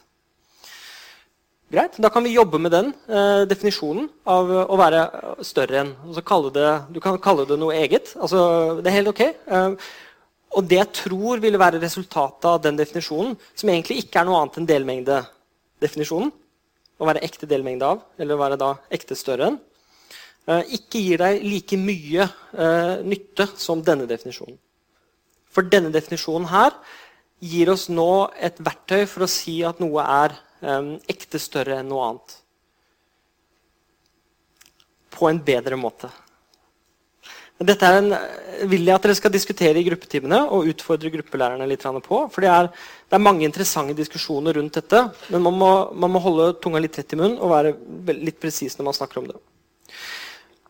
[1.72, 5.06] Greit, Da kan vi jobbe med den eh, definisjonen av å være
[5.40, 5.92] større enn.
[6.52, 8.10] Det, du kan kalle det noe eget.
[8.20, 8.42] Altså,
[8.84, 9.22] det er helt ok.
[9.24, 9.86] Eh,
[10.52, 14.42] og det jeg tror ville være resultatet av den definisjonen, som egentlig ikke er noe
[14.42, 16.34] annet enn delmengdedefinisjonen,
[17.00, 19.58] å være ekte delmengde av, eller å være da ekte større enn,
[20.52, 24.60] eh, ikke gir deg like mye eh, nytte som denne definisjonen.
[25.48, 26.76] For denne definisjonen her
[27.40, 32.08] gir oss nå et verktøy for å si at noe er ekte større enn noe
[32.08, 32.36] annet.
[35.12, 36.10] På en bedre måte.
[37.62, 38.14] Dette er en,
[38.70, 42.18] vil jeg at dere skal diskutere i gruppetimene og utfordre gruppelærerne litt på.
[42.32, 45.02] For det er, det er, mange interessante diskusjoner rundt dette.
[45.30, 47.74] Men man må, man må holde tunga litt rett i munnen og være
[48.18, 49.38] litt presis når man snakker om det.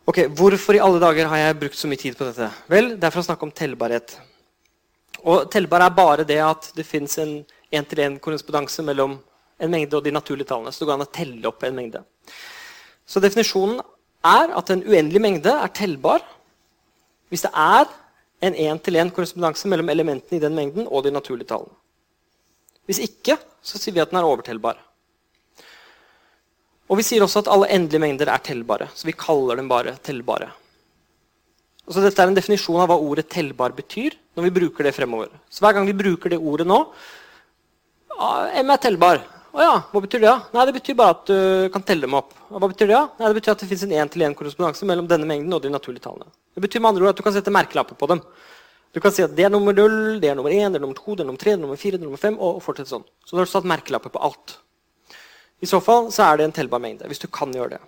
[0.05, 2.51] Ok, Hvorfor i alle dager har jeg brukt så mye tid på dette?
[2.68, 4.16] Vel, Det er for å snakke om tellbarhet.
[5.22, 7.36] Og Tellbar er bare det at det fins en
[7.72, 9.20] én-til-én-korrespondanse mellom
[9.62, 10.72] en mengde og de naturlige tallene.
[10.72, 12.02] Så det går an å telle opp en mengde.
[13.06, 13.80] Så definisjonen
[14.26, 16.22] er at en uendelig mengde er tellbar
[17.32, 17.88] hvis det er
[18.42, 21.74] en én-til-én-korrespondanse mellom elementene i den mengden og de naturlige tallene.
[22.90, 24.80] Hvis ikke, så sier vi at den er overtellbar.
[26.90, 29.94] Og Vi sier også at alle endelige mengder er tellbare, så vi kaller dem bare
[30.04, 30.50] tellbare.
[31.86, 34.94] Og så dette er en definisjon av hva ordet 'tellbar' betyr når vi bruker det
[34.94, 35.30] fremover.
[35.48, 36.92] Så Hver gang vi bruker det ordet nå
[38.12, 39.22] M er tellbar.
[39.53, 40.30] Å ja, hva betyr det?
[40.30, 40.48] da?
[40.55, 42.32] Nei, Det betyr bare at du kan telle dem opp.
[42.48, 43.03] Og hva betyr Det da?
[43.18, 46.32] Nei, det betyr at det fins en én-til-én-korrespondanse mellom denne mengden og de naturlige tallene.
[46.57, 48.22] Det betyr med andre ord at du kan sette merkelapper på dem.
[48.92, 50.96] Du kan si at det er nummer 0, det er nummer 1, det er nummer
[50.96, 52.92] 2, det er nummer 3, det er nummer 4, det er nummer 5, og fortsette
[52.92, 53.07] sånn.
[53.24, 54.57] Så da har du satt merkelapper på alt.
[55.62, 57.82] I så fall så er det en tellbar mengde, hvis du kan gjøre det.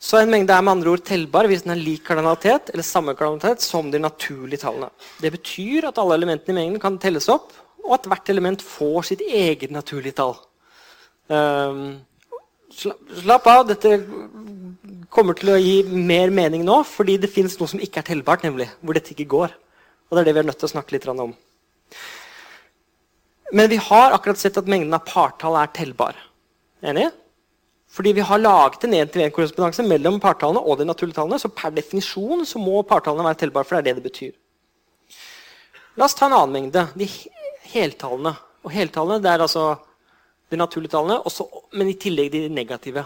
[0.00, 3.16] Så en mengde er med andre ord tellbar hvis den har lik kardinalitet eller samme
[3.18, 4.92] kardinalitet som de naturlige tallene.
[5.20, 7.50] Det betyr at alle elementene i mengden kan telles opp,
[7.84, 10.36] og at hvert element får sitt eget naturlige tall.
[11.28, 11.98] Um,
[12.72, 13.94] slapp av, dette
[15.12, 18.44] kommer til å gi mer mening nå, fordi det fins noe som ikke er tellbart,
[18.46, 19.54] nemlig, hvor dette ikke går.
[20.08, 21.32] Og det er det vi er nødt til å snakke litt om.
[23.52, 26.18] Men vi har akkurat sett at mengden av partall er tellbar.
[26.84, 27.08] Enig?
[27.88, 31.40] Fordi vi har laget en én-til-én-korrespondanse mellom partallene og de naturlige tallene.
[31.40, 34.34] Så per definisjon så må partallene være tellbare, for det er det det betyr.
[35.98, 36.84] La oss ta en annen mengde.
[36.94, 37.08] De
[37.72, 38.34] heltallene.
[38.64, 39.64] Og heltallene det er altså
[40.48, 41.46] de naturlige tallene, også,
[41.76, 43.04] men i tillegg de negative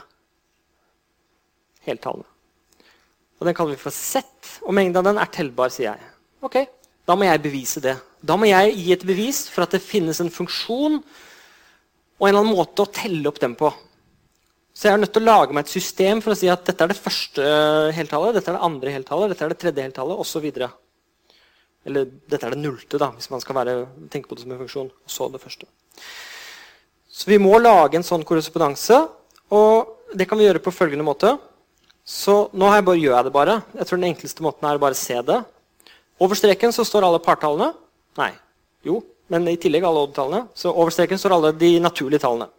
[1.86, 2.28] heltallene.
[3.40, 4.22] Og Den kaller vi for Z,
[4.62, 6.10] og mengden av den er tellbar, sier jeg.
[6.46, 6.62] Ok,
[7.02, 7.96] Da må jeg bevise det.
[8.22, 12.44] Da må jeg gi et bevis for at det finnes en funksjon og en eller
[12.44, 13.72] annen måte å telle opp den på.
[14.70, 16.86] Så jeg er nødt til å lage meg et system for å si at dette
[16.86, 17.48] er det første
[17.96, 20.46] heltallet, dette er det andre heltallet, dette er det tredje heltallet osv.
[21.88, 23.78] Eller dette er det nullte, da, hvis man skal være,
[24.12, 24.90] tenke på det som en funksjon.
[24.92, 25.66] Og så det første.
[27.12, 29.00] Så vi må lage en sånn korrespondanse.
[29.52, 31.34] Og det kan vi gjøre på følgende måte.
[32.02, 33.56] Så nå jeg bare, gjør jeg det bare.
[33.78, 35.40] Jeg tror Den enkleste måten er å bare se det.
[36.22, 37.72] Over streken så står alle partallene.
[38.18, 38.32] Nei.
[38.86, 39.00] Jo,
[39.32, 40.46] men i tillegg alle oddtallene.
[40.54, 42.50] Så over streken står alle de naturlige tallene.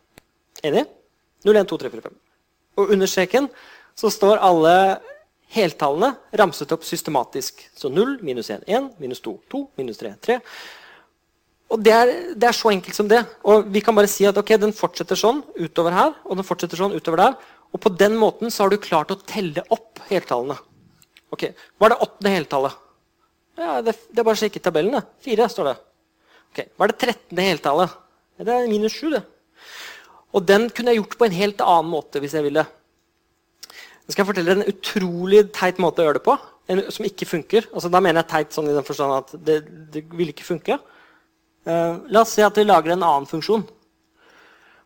[0.64, 0.86] Enig?
[1.44, 2.20] 0, 1, 2, 3, 4, 5.
[2.80, 3.50] Og under streken
[4.00, 4.76] så står alle
[5.54, 7.62] heltallene ramset opp systematisk.
[7.78, 10.40] Så 0, minus 1, 1, minus 2, 2, minus 3, 3.
[11.74, 13.24] Og det er, det er, så enkelt som det.
[13.50, 16.80] Og vi kan bare si at okay, den fortsetter sånn utover her, og den fortsetter
[16.80, 17.38] sånn utover der.
[17.74, 20.60] Og på den måten så har du klart å telle opp heltallene.
[21.34, 21.48] Ok,
[21.78, 22.82] Hva er det åttende heltallet?
[23.58, 25.02] Ja, det, det er bare å sjekke tabellen.
[25.26, 25.76] Fire, står det.
[26.54, 27.42] Ok, Hva er det 13.
[27.42, 27.98] heltallet?
[28.38, 29.24] Det er minus 7, det.
[30.34, 32.66] Og den kunne jeg gjort på en helt annen måte hvis jeg ville.
[34.04, 36.36] Jeg skal fortelle en utrolig teit måte å gjøre det på,
[36.72, 37.68] en, som ikke funker.
[37.72, 39.62] Altså, da mener jeg teit sånn i den forstand at det,
[39.94, 40.80] det vil ikke funke.
[41.64, 43.64] Uh, la oss si at vi lager en annen funksjon.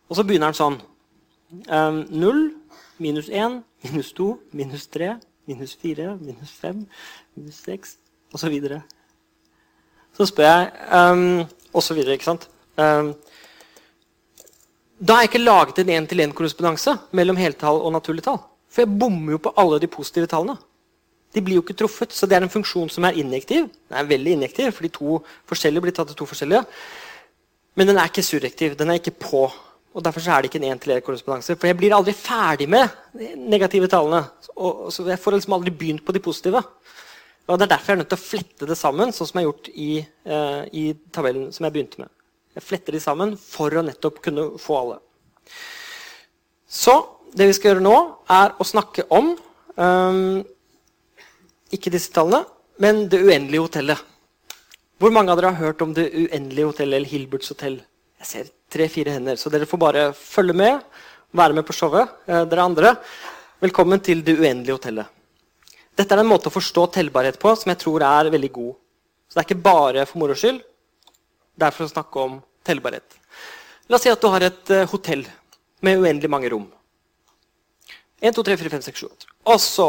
[0.07, 0.77] Og så begynner den sånn.
[1.72, 2.44] Um, 0,
[3.02, 4.27] minus 1, minus 2,
[4.57, 5.15] minus 3,
[5.49, 6.84] minus 4, minus 5,
[7.39, 7.95] minus 6
[8.35, 8.57] osv.
[8.68, 8.81] Så,
[10.19, 12.49] så spør jeg um, Og så videre, ikke sant?
[12.77, 13.15] Um,
[14.98, 18.39] da har jeg ikke laget en én-til-én-korrespondanse mellom heltall og naturlig tall.
[18.69, 20.57] For jeg bommer jo på alle de positive tallene.
[21.35, 23.68] De blir jo ikke truffet, så det er en funksjon som er injektiv.
[23.89, 25.19] Den er veldig injektiv, for de to
[25.49, 26.64] forskjellige blir tatt til to forskjellige.
[27.77, 28.77] Men den er ikke surrektiv.
[28.80, 29.44] Den er ikke på.
[29.98, 31.56] Og Derfor er det ikke en én-til-én-korrespondanse.
[31.57, 32.88] For jeg blir aldri ferdig med
[33.18, 34.23] de negative tallene.
[34.56, 36.61] Og, så jeg får liksom aldri begynt på de positive.
[37.48, 39.45] Og Det er derfor jeg er nødt til å flette det sammen, sånn som jeg
[39.45, 39.91] har gjort i,
[40.27, 40.85] uh, i
[41.15, 42.11] tabellen som jeg begynte med.
[42.57, 44.98] Jeg fletter de sammen for å nettopp kunne få alle.
[46.68, 46.98] Så
[47.35, 47.97] det vi skal gjøre nå,
[48.31, 49.33] er å snakke om
[49.75, 50.43] um,
[51.73, 52.45] ikke disse tallene,
[52.77, 54.01] men Det uendelige hotellet.
[55.01, 57.79] Hvor mange av dere har hørt om Det uendelige hotellet eller Hilberts hotell?
[58.21, 60.81] Jeg ser tre-fire hender, så dere får bare følge med.
[61.37, 62.13] Være med på showet.
[62.25, 62.95] Eh, dere andre,
[63.61, 65.13] velkommen til Det uendelige hotellet.
[65.97, 68.73] Dette er en måte å forstå tellbarhet på som jeg tror er veldig god.
[69.27, 70.61] Så det er ikke bare for moro skyld.
[71.57, 73.17] Det er for å snakke om tellbarhet.
[73.89, 75.23] La oss si at du har et uh, hotell
[75.81, 76.67] med uendelig mange rom.
[78.22, 79.30] 1, 2, 3, 4, 5, 6, 7, 8.
[79.53, 79.88] Og så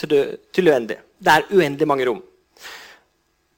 [0.00, 0.14] til,
[0.54, 0.98] til uendelig.
[1.20, 2.22] Det er uendelig mange rom.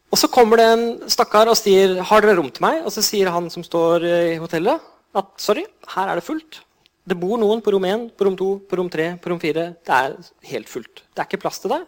[0.08, 2.80] Og Så kommer det en stakkar og sier har dere rom til meg.
[2.86, 4.80] Og så sier han som står i hotellet,
[5.18, 6.62] at sorry, her er det fullt.
[7.08, 9.66] Det bor noen på rom 1, på rom 2, på rom 3, på rom 4.
[9.84, 10.16] Det er
[10.50, 11.04] helt fullt.
[11.12, 11.86] Det er ikke plass til deg.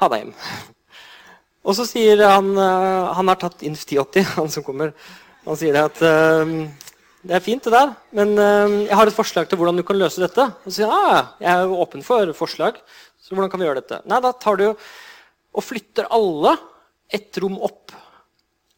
[0.00, 0.34] Ha deg hjem.
[1.66, 4.92] Og så sier han Han har tatt Inf 1080, han som kommer.
[5.46, 6.66] Han sier det at uh,
[7.26, 9.98] det er fint, det der, men uh, jeg har et forslag til hvordan du kan
[9.98, 10.44] løse dette.
[10.62, 12.78] Og så sier ah, jeg er åpen for forslag.
[13.18, 13.98] Så hvordan kan vi gjøre dette?
[14.06, 16.52] Nei, da tar du og flytter alle
[17.10, 17.94] ett rom opp.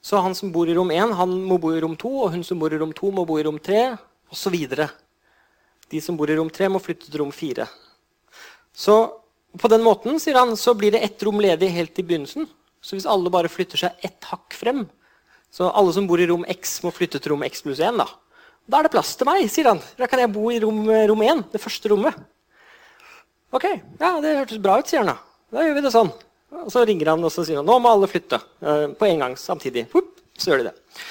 [0.01, 2.45] Så han som bor i rom 1, han må bo i rom 2, og hun
[2.47, 3.83] som bor i rom 2, må bo i rom 3,
[4.33, 4.57] osv.
[5.91, 7.66] De som bor i rom 3, må flytte til rom 4.
[8.73, 8.95] Så
[9.59, 12.47] på den måten sier han, så blir det ett rom ledig helt i begynnelsen.
[12.81, 14.87] Så hvis alle bare flytter seg ett hakk frem,
[15.53, 17.99] så alle som bor i rom X, må flytte til rom X pluss 1.
[17.99, 18.07] Da
[18.69, 19.81] Da er det plass til meg, sier han.
[19.97, 22.16] Da kan jeg bo i rom, rom 1, det første rommet.
[23.57, 25.16] Ok, ja, det hørtes bra ut, sier han da.
[25.55, 26.11] Da gjør vi det sånn.
[26.65, 29.24] Og så ringer han og så sier han, nå må alle flytte uh, på en
[29.24, 29.86] gang samtidig.
[29.95, 31.05] Hup, så gjør de det.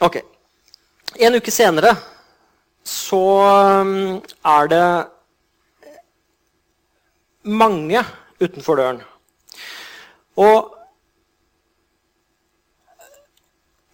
[0.00, 0.20] Ok.
[1.20, 1.92] En uke senere
[2.88, 3.20] så
[3.84, 4.84] um, er det
[7.44, 8.04] mange
[8.40, 9.02] utenfor døren.
[10.40, 10.76] Og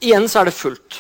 [0.07, 0.99] Igjen så er det fullt.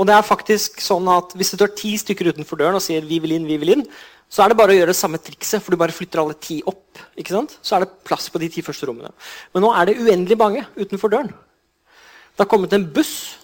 [0.00, 3.04] Og det er faktisk sånn at Hvis det står ti stykker utenfor døren og sier
[3.04, 3.86] 'vi vil inn', vi vil inn,
[4.30, 6.62] så er det bare å gjøre det samme trikset, for du bare flytter alle ti
[6.64, 6.98] opp.
[7.18, 7.58] ikke sant?
[7.62, 9.10] Så er det plass på de ti første rommene.
[9.52, 11.28] Men nå er det uendelig mange utenfor døren.
[11.28, 13.36] Det har kommet en buss,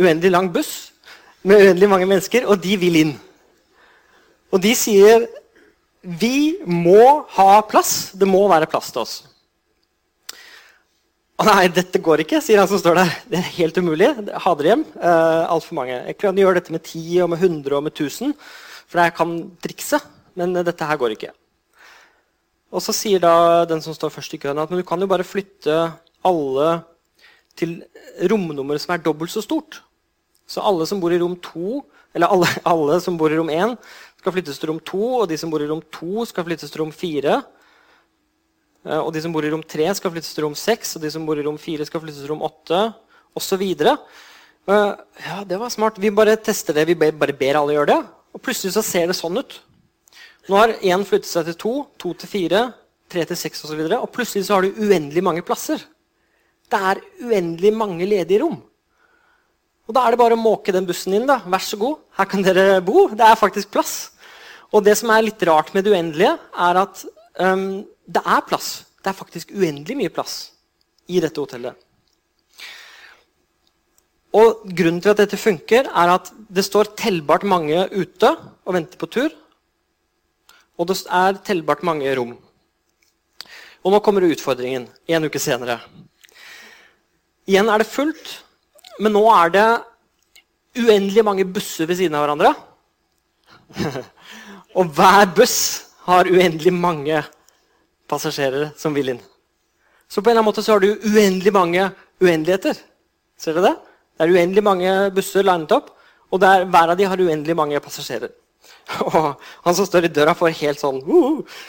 [0.00, 0.92] uendelig lang buss,
[1.44, 3.20] med uendelig mange mennesker, og de vil inn.
[4.50, 5.28] Og de sier
[6.02, 8.16] 'vi må ha plass'.
[8.18, 9.27] Det må være plass til oss.
[11.38, 13.10] Å nei, dette går ikke, sier han som står der.
[13.30, 14.08] Det er helt umulig.
[14.42, 14.80] Ha dere hjem.
[14.98, 15.94] Uh, Altfor mange.
[16.08, 18.32] Jeg kan gjøre dette med 10 og med 100 og med 1000,
[18.90, 20.00] for jeg kan trikse.
[20.34, 21.30] Men uh, dette her går ikke.
[22.74, 25.06] Og så sier da den som står først i køen, at men du kan jo
[25.06, 25.76] bare flytte
[26.26, 26.72] alle
[27.54, 27.76] til
[28.32, 29.78] romnummer som er dobbelt så stort.
[30.42, 31.78] Så alle som bor i rom 2,
[32.18, 33.78] eller alle, alle som bor i rom 1,
[34.18, 36.82] skal flyttes til rom 2, og de som bor i rom 2, skal flyttes til
[36.82, 37.38] rom 4.
[38.86, 41.10] Eh, og de som bor i rom 3, skal flyttes til rom 6, og de
[41.14, 42.82] som bor i rom 4, skal flyttes til rom 8,
[43.38, 43.64] osv.
[44.68, 44.92] Eh,
[45.26, 45.98] ja, det var smart.
[45.98, 46.86] Vi bare tester det.
[46.90, 48.00] Vi bare ber alle gjøre det.
[48.36, 49.60] Og plutselig så ser det sånn ut.
[50.48, 52.60] Nå har én flyttet seg til to, to til fire,
[53.08, 53.80] tre til seks osv.
[53.82, 55.82] Og, så og plutselig så har du uendelig mange plasser.
[56.68, 58.58] Det er uendelig mange ledige rom.
[59.88, 61.26] Og Da er det bare å måke den bussen inn.
[61.26, 61.40] da.
[61.44, 63.08] Vær så god, her kan dere bo.
[63.08, 64.10] Det er faktisk plass.
[64.72, 67.04] Og det som er litt rart med det uendelige, er at
[67.40, 68.70] um, det er plass.
[68.98, 70.38] Det er faktisk uendelig mye plass
[71.08, 71.76] i dette hotellet.
[74.36, 78.32] Og Grunnen til at dette funker, er at det står tellbart mange ute
[78.64, 79.30] og venter på tur.
[80.78, 82.36] Og det er tellbart mange rom.
[83.84, 85.78] Og nå kommer utfordringen en uke senere.
[87.48, 88.34] Igjen er det fullt,
[89.00, 89.68] men nå er det
[90.78, 92.52] uendelig mange busser ved siden av hverandre.
[94.78, 95.58] og hver buss
[96.04, 97.22] har uendelig mange
[98.08, 99.22] passasjerer som vil inn.
[100.08, 101.90] Så på en eller annen måte så har du uendelig mange
[102.22, 102.78] uendeligheter.
[103.38, 103.74] Ser dere det?
[104.18, 105.92] Det er uendelig mange busser linet opp,
[106.32, 108.32] og der, hver av de har uendelig mange passasjerer.
[109.06, 111.60] Og han som står i døra, får helt sånn uh,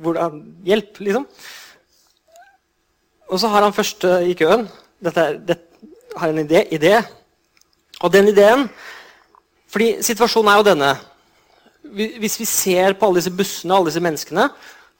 [0.00, 1.26] hvordan, Hjelp, liksom.
[3.30, 4.64] Og så har han første i køen.
[5.02, 6.96] Dette, dette har en idé, idé.
[8.00, 8.66] Og den ideen
[9.70, 10.90] fordi situasjonen er jo denne.
[11.94, 14.48] Hvis vi ser på alle disse bussene og alle disse menneskene,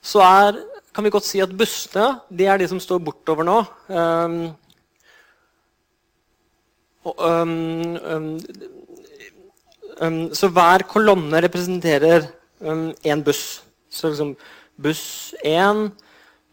[0.01, 0.57] så er,
[0.93, 3.59] kan vi godt si at bussene det er de som står bortover nå.
[3.87, 4.41] Um,
[7.05, 8.37] og, um,
[10.01, 12.27] um, så hver kolonne representerer
[12.61, 13.61] én buss.
[13.89, 14.35] Så liksom
[14.81, 15.91] buss 1,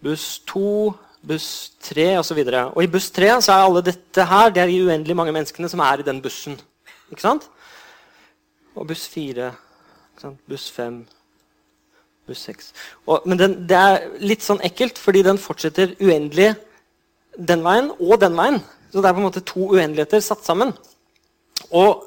[0.02, 2.38] buss 2, buss 3 osv.
[2.38, 5.16] Og, så og i buss 3 så er alle dette her, det er de uendelig
[5.16, 6.58] mange menneskene som er i den bussen.
[7.10, 7.48] Ikke sant?
[8.74, 9.52] Og buss 4,
[10.48, 11.04] buss 5,
[12.28, 12.72] buss 6
[13.06, 16.52] og, Men den, det er litt sånn ekkelt, fordi den fortsetter uendelig
[17.38, 18.60] den veien og den veien.
[18.90, 20.72] Så det er på en måte to uendeligheter satt sammen.
[21.70, 22.06] Og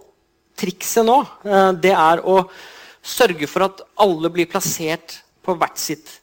[0.60, 2.44] trikset nå eh, det er å
[3.02, 6.20] sørge for at alle blir plassert på hvert sitt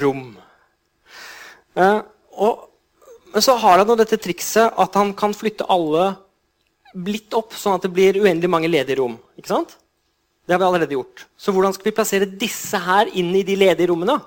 [0.00, 0.32] rom.
[1.74, 2.00] Eh,
[2.40, 2.70] og,
[3.42, 6.12] så har han dette trikset at han kan flytte alle
[6.94, 9.16] litt opp, sånn at det blir uendelig mange ledige rom.
[9.38, 9.74] Ikke sant?
[10.44, 11.24] Det har vi allerede gjort.
[11.40, 14.18] Så hvordan skal vi plassere disse her inn i de ledige rommene?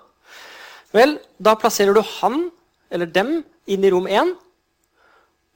[0.95, 2.47] Vel, da plasserer du han
[2.89, 4.33] eller dem inn i rom 1.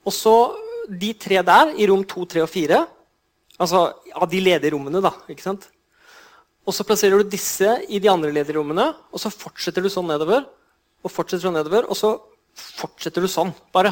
[0.06, 0.34] Og så
[0.88, 2.80] de tre der i rom 2, 3 og 4.
[3.62, 3.84] Altså
[4.14, 5.14] av de ledige rommene, da.
[5.30, 5.68] ikke sant?
[6.66, 10.10] Og så plasserer du disse i de andre ledige rommene, og så fortsetter du sånn
[10.10, 10.44] nedover.
[11.02, 12.14] Og fortsetter sånn nedover, og så
[12.54, 13.90] fortsetter du sånn, bare.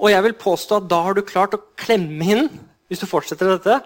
[0.00, 2.48] Og jeg vil påstå at da har du klart å klemme inn
[2.90, 3.78] hvis du fortsetter dette,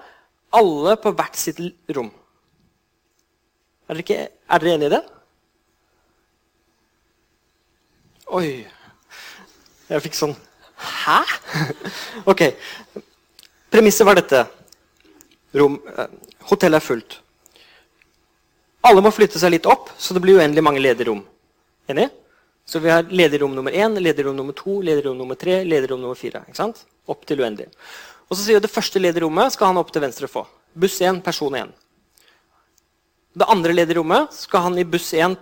[0.54, 1.60] alle på hvert sitt
[1.96, 2.10] rom.
[3.88, 5.02] Er dere, ikke, er dere enige i det?
[8.38, 8.50] Oi.
[9.88, 10.34] Jeg fikk sånn
[10.78, 11.22] Hæ?
[12.30, 12.42] ok.
[13.72, 14.44] Premisset var dette.
[15.58, 16.12] Rom, eh,
[16.50, 17.16] hotellet er fullt.
[18.86, 21.24] Alle må flytte seg litt opp, så det blir uendelig mange ledige rom.
[21.90, 22.06] Enig?
[22.68, 26.44] Så vi har lederom nummer én, lederom nummer to, lederom nummer tre, lederom nummer fire.
[26.46, 26.84] ikke sant?
[27.08, 27.72] Opp til uendelig.
[28.28, 30.44] Og så sier Det første lederommet skal han opp til venstre få.
[30.76, 31.70] Buss 1, person 1.
[33.38, 35.36] Det andre lederommet skal han i buss 1,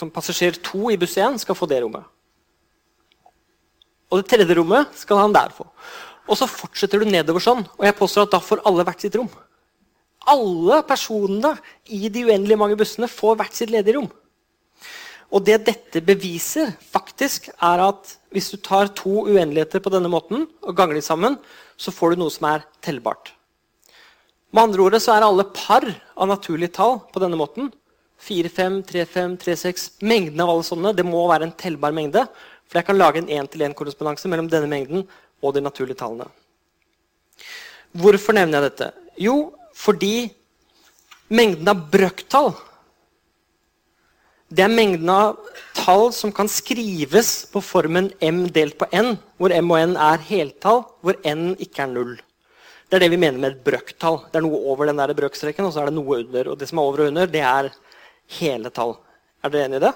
[0.00, 2.04] som passasjer 2 i buss 1 skal få det rommet.
[4.10, 5.66] Og det tredje rommet skal han der få.
[6.24, 9.16] Og så fortsetter du nedover sånn, og jeg påstår at da får alle hvert sitt
[9.18, 9.28] rom.
[10.30, 11.52] Alle personene
[11.92, 14.08] i de uendelig mange bussene får hvert sitt ledige rom.
[15.34, 20.46] Og det dette beviser, faktisk, er at hvis du tar to uendeligheter på denne måten
[20.62, 21.36] og ganger de sammen,
[21.76, 23.32] så får du noe som er tellbart.
[24.54, 27.72] Med andre ord så er alle par av naturlige tall på denne måten.
[28.24, 29.86] 4, 5, 3, 5, 3, 6.
[30.06, 32.22] Mengden av alle sånne det må være en tellbar mengde.
[32.70, 35.04] For jeg kan lage en én-til-én-korrespondanse mellom denne mengden
[35.42, 36.30] og de naturlige tallene.
[37.94, 38.88] Hvorfor nevner jeg dette?
[39.20, 39.34] Jo,
[39.74, 40.30] fordi
[41.34, 42.54] mengden av brøktall
[44.54, 45.38] det er mengden av
[45.74, 50.22] tall som kan skrives på formen m delt på n, hvor m og n er
[50.28, 52.14] heltall, hvor n ikke er null.
[52.86, 54.20] Det er det vi mener med et brøktall.
[54.30, 56.52] Det er noe over den der brøkstreken, og så er det noe under.
[56.52, 57.72] Og det som er over og under, det er
[58.38, 58.94] hele tall.
[59.42, 59.94] Er dere enig i det?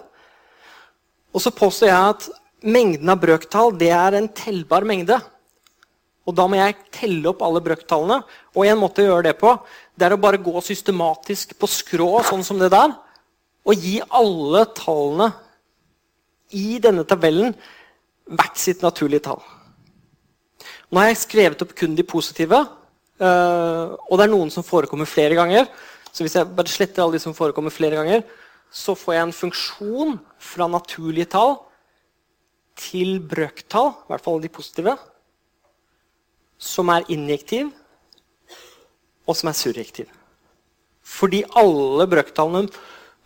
[1.37, 2.29] Og så påstår jeg at
[2.67, 5.21] mengden av brøktall det er en tellbar mengde.
[6.27, 8.23] Og da må jeg telle opp alle brøktallene.
[8.57, 9.55] Og en måte å gjøre det på,
[9.95, 12.97] det er å bare gå systematisk på skrå, sånn som det der
[13.67, 15.29] og gi alle tallene
[16.57, 17.55] i denne tabellen
[18.29, 19.41] hvert sitt naturlige tall.
[20.89, 22.63] Nå har jeg skrevet opp kun de positive,
[23.21, 25.69] eh, og det er noen som forekommer flere ganger.
[26.13, 28.25] Så hvis jeg bare sletter alle de som forekommer flere ganger,
[28.73, 31.59] så får jeg en funksjon fra naturlige tall
[32.79, 34.95] til brøktall, i hvert fall de positive,
[36.59, 37.73] som er injektiv,
[39.29, 40.09] og som er surjektiv.
[41.05, 42.73] Fordi alle brøktallene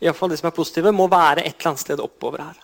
[0.03, 2.59] iallfall de som er positive, må være et eller annet sted oppover her.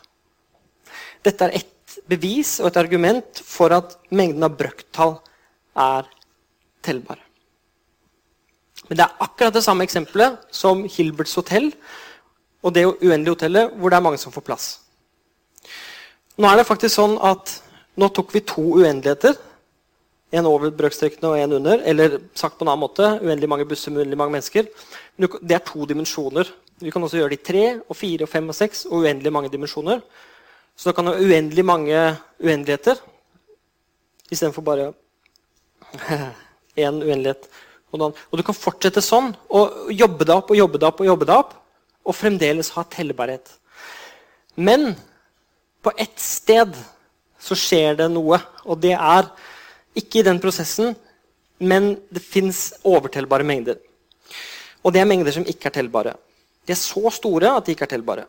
[1.25, 5.17] Dette er et bevis og et argument for at mengden av brøktall
[5.79, 6.09] er
[6.85, 7.21] tellbar.
[8.89, 11.73] Men det er akkurat det samme eksempelet som Hilberts hotell
[12.65, 14.69] og det uendelige hotellet, hvor det er mange som får plass.
[16.39, 17.59] Nå er det faktisk sånn at
[17.99, 19.35] nå tok vi to uendeligheter.
[20.39, 21.83] En over brøkstrekene og en under.
[21.89, 24.69] Eller sagt på en annen måte, uendelig mange busser med uendelig mange mennesker.
[25.19, 28.49] Det er to dimensjoner vi kan også gjøre det i tre, og fire, og fem
[28.49, 30.03] og seks og uendelig mange dimensjoner.
[30.79, 32.03] Så da kan du ha uendelig mange
[32.39, 33.01] uendeligheter
[34.31, 34.93] istedenfor bare
[36.79, 37.49] én uendelighet.
[37.91, 41.29] Og, du kan fortsette sånn og jobbe deg opp og jobbe deg opp og jobbe
[41.29, 41.55] deg opp,
[42.09, 43.51] og fremdeles ha tellbarhet.
[44.57, 44.93] Men
[45.83, 46.77] på ett sted
[47.41, 48.39] så skjer det noe.
[48.69, 49.29] Og det er
[49.99, 50.95] ikke i den prosessen,
[51.59, 53.79] men det fins overtellbare mengder.
[54.85, 56.15] Og det er mengder som ikke er tellbare.
[56.69, 58.27] De er så store at de ikke er tellbare.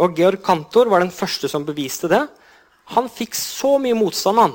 [0.00, 2.22] Og Georg Kantor var den første som beviste det.
[2.96, 4.54] Han fikk så mye motstand han,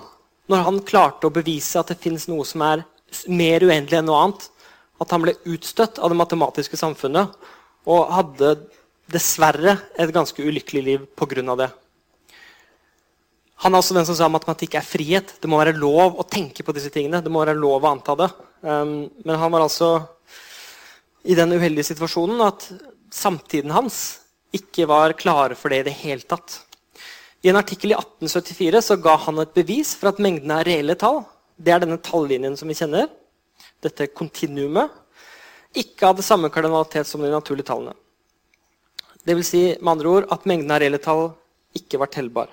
[0.49, 2.81] når han klarte å bevise at det fins noe som er
[3.29, 4.47] mer uendelig enn noe annet,
[4.97, 7.37] at han ble utstøtt av det matematiske samfunnet
[7.87, 8.55] og hadde
[9.13, 11.55] dessverre et ganske ulykkelig liv pga.
[11.55, 11.69] det.
[13.63, 15.37] Han er også den som sa at matematikk er frihet.
[15.41, 17.21] Det må være lov å tenke på disse tingene.
[17.21, 18.27] Det må være lov å anta det.
[18.61, 20.01] Um, men han var altså
[21.27, 22.67] i den uheldige situasjonen at
[23.13, 24.19] samtiden hans
[24.55, 26.61] ikke var klare for det i det hele tatt.
[27.45, 30.97] I en artikkel i 1874 så ga han et bevis for at mengdene er reelle
[30.99, 31.21] tall.
[31.57, 33.09] Det er denne tallinjen som vi kjenner.
[33.83, 34.91] Dette kontinuumet.
[35.77, 37.93] Ikke hadde samme kardinalitet som de naturlige tallene.
[39.27, 41.29] Det vil si, med andre ord at mengden av reelle tall
[41.77, 42.49] ikke var tellbar.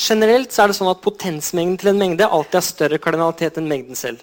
[0.00, 3.98] Generelt er det sånn at potensmengden til en mengde alltid har større kardinalitet enn mengden
[3.98, 4.22] selv.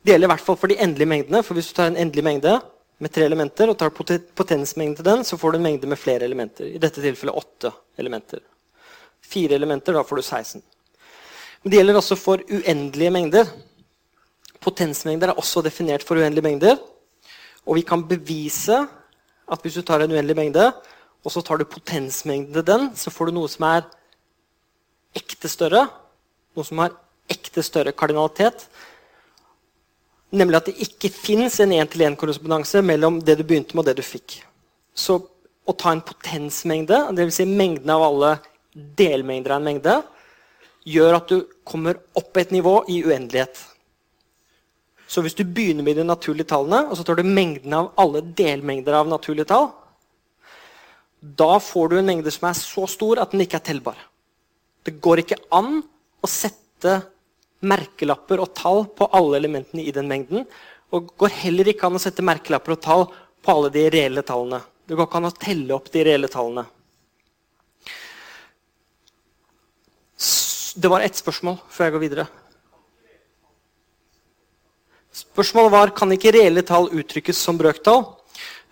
[0.00, 1.42] Det gjelder i hvert fall for de endelige mengdene.
[1.44, 2.56] for Hvis du tar en endelig mengde
[3.00, 6.26] med tre elementer og tar potensmengden til den, så får du en mengde med flere
[6.28, 6.68] elementer.
[6.68, 8.42] I dette tilfellet åtte elementer.
[9.24, 10.62] Fire elementer, da får du 16.
[11.62, 13.48] Men det gjelder også for uendelige mengder.
[14.60, 16.76] Potensmengder er også definert for uendelige mengder.
[17.64, 18.82] Og vi kan bevise
[19.50, 20.70] at hvis du tar en uendelig mengde,
[21.24, 23.88] og så tar du potensmengden til den, så får du noe som er
[25.16, 25.86] ekte større.
[26.56, 26.96] Noe som har
[27.30, 28.68] ekte større kardinalitet.
[30.30, 34.06] Nemlig at det ikke fins en én-til-én-korrespondanse mellom det du begynte med, og det du
[34.06, 34.38] fikk.
[34.94, 35.18] Så
[35.66, 37.40] å ta en potensmengde, dvs.
[37.40, 38.36] Si mengden av alle
[38.72, 39.96] delmengder av en mengde,
[40.86, 43.58] gjør at du kommer opp et nivå i uendelighet.
[45.10, 48.22] Så hvis du begynner med de naturlige tallene, og så tar du mengden av alle
[48.22, 49.72] delmengder av naturlige tall,
[51.20, 53.98] da får du en mengde som er så stor at den ikke er tellbar.
[54.86, 55.80] Det går ikke an
[56.22, 57.00] å sette
[57.60, 60.46] merkelapper og tall på alle elementene i den mengden.
[60.94, 63.06] Og går heller ikke an å sette merkelapper og tall
[63.40, 64.60] på alle de reelle tallene.
[64.86, 66.66] Det går ikke an å telle opp de reelle tallene.
[70.80, 72.26] Det var ett spørsmål før jeg går videre.
[75.20, 78.04] Spørsmålet var kan ikke reelle tall uttrykkes som brøktall.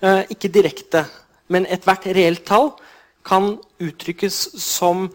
[0.01, 1.02] Eh, ikke direkte,
[1.51, 2.70] men ethvert reelt tall
[3.27, 5.09] kan uttrykkes som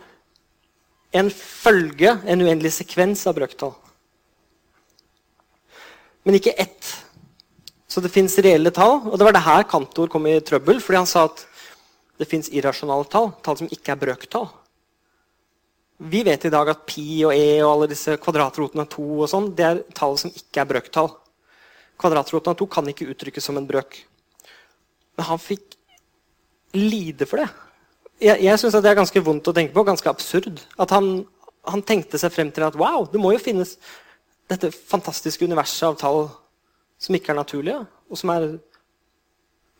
[1.14, 3.73] en følge, en uendelig sekvens av brøktall.
[6.23, 6.90] Men ikke ett.
[7.88, 9.02] Så det fins reelle tall.
[9.11, 11.44] Og det var det her Kantor kom i trøbbel, fordi han sa at
[12.18, 14.48] det fins irrasjonale tall, tall som ikke er brøktall.
[16.03, 19.30] Vi vet i dag at pi og e og alle disse kvadratrotene av to og
[19.30, 21.11] sånn, det er tall som ikke er brøktall.
[22.02, 23.99] Kvadratroten av to kan ikke uttrykkes som en brøk.
[25.18, 25.77] Men han fikk
[26.73, 27.49] lide for det.
[28.22, 30.61] Jeg, jeg syns det er ganske vondt å tenke på, ganske absurd.
[30.81, 31.26] At han,
[31.69, 33.76] han, tenkte seg frem til at wow, det må jo finnes
[34.52, 36.26] dette fantastiske universet av tall
[37.02, 37.81] som ikke er naturlige,
[38.11, 38.48] og som er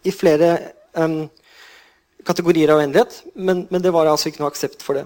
[0.04, 0.50] i flere
[0.98, 1.24] um,
[2.28, 3.22] kategorier av uendelighet.
[3.36, 5.06] Men, men, det var altså ikke noe aksept for det.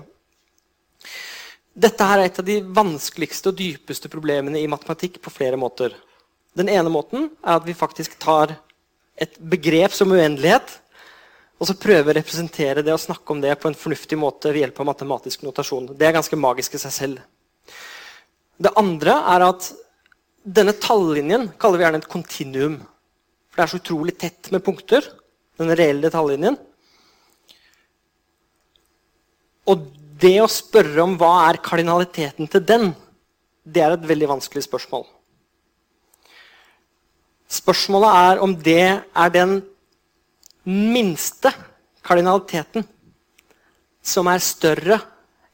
[1.77, 5.93] Dette her er et av de vanskeligste og dypeste problemene i matematikk på flere måter.
[6.57, 8.55] Den ene måten er at vi faktisk tar
[9.17, 10.79] et begrep som uendelighet,
[11.57, 14.61] og så prøver å representere det og snakke om det på en fornuftig måte ved
[14.61, 15.89] hjelp av matematisk notasjon.
[15.97, 17.23] Det er ganske magisk i seg selv.
[18.57, 19.71] Det andre er at
[20.47, 22.77] denne tallinjen kaller vi gjerne et kontinuum.
[23.49, 25.13] For det er så utrolig tett med punkter.
[25.57, 26.53] den reelle tallinjen.
[29.65, 29.87] Og
[30.21, 32.91] det å spørre om hva er kardinaliteten til den,
[33.65, 35.07] det er et veldig vanskelig spørsmål.
[37.49, 39.57] Spørsmålet er om det er den
[40.67, 41.51] minste
[42.03, 42.83] kardinaliteten
[44.03, 44.99] som er større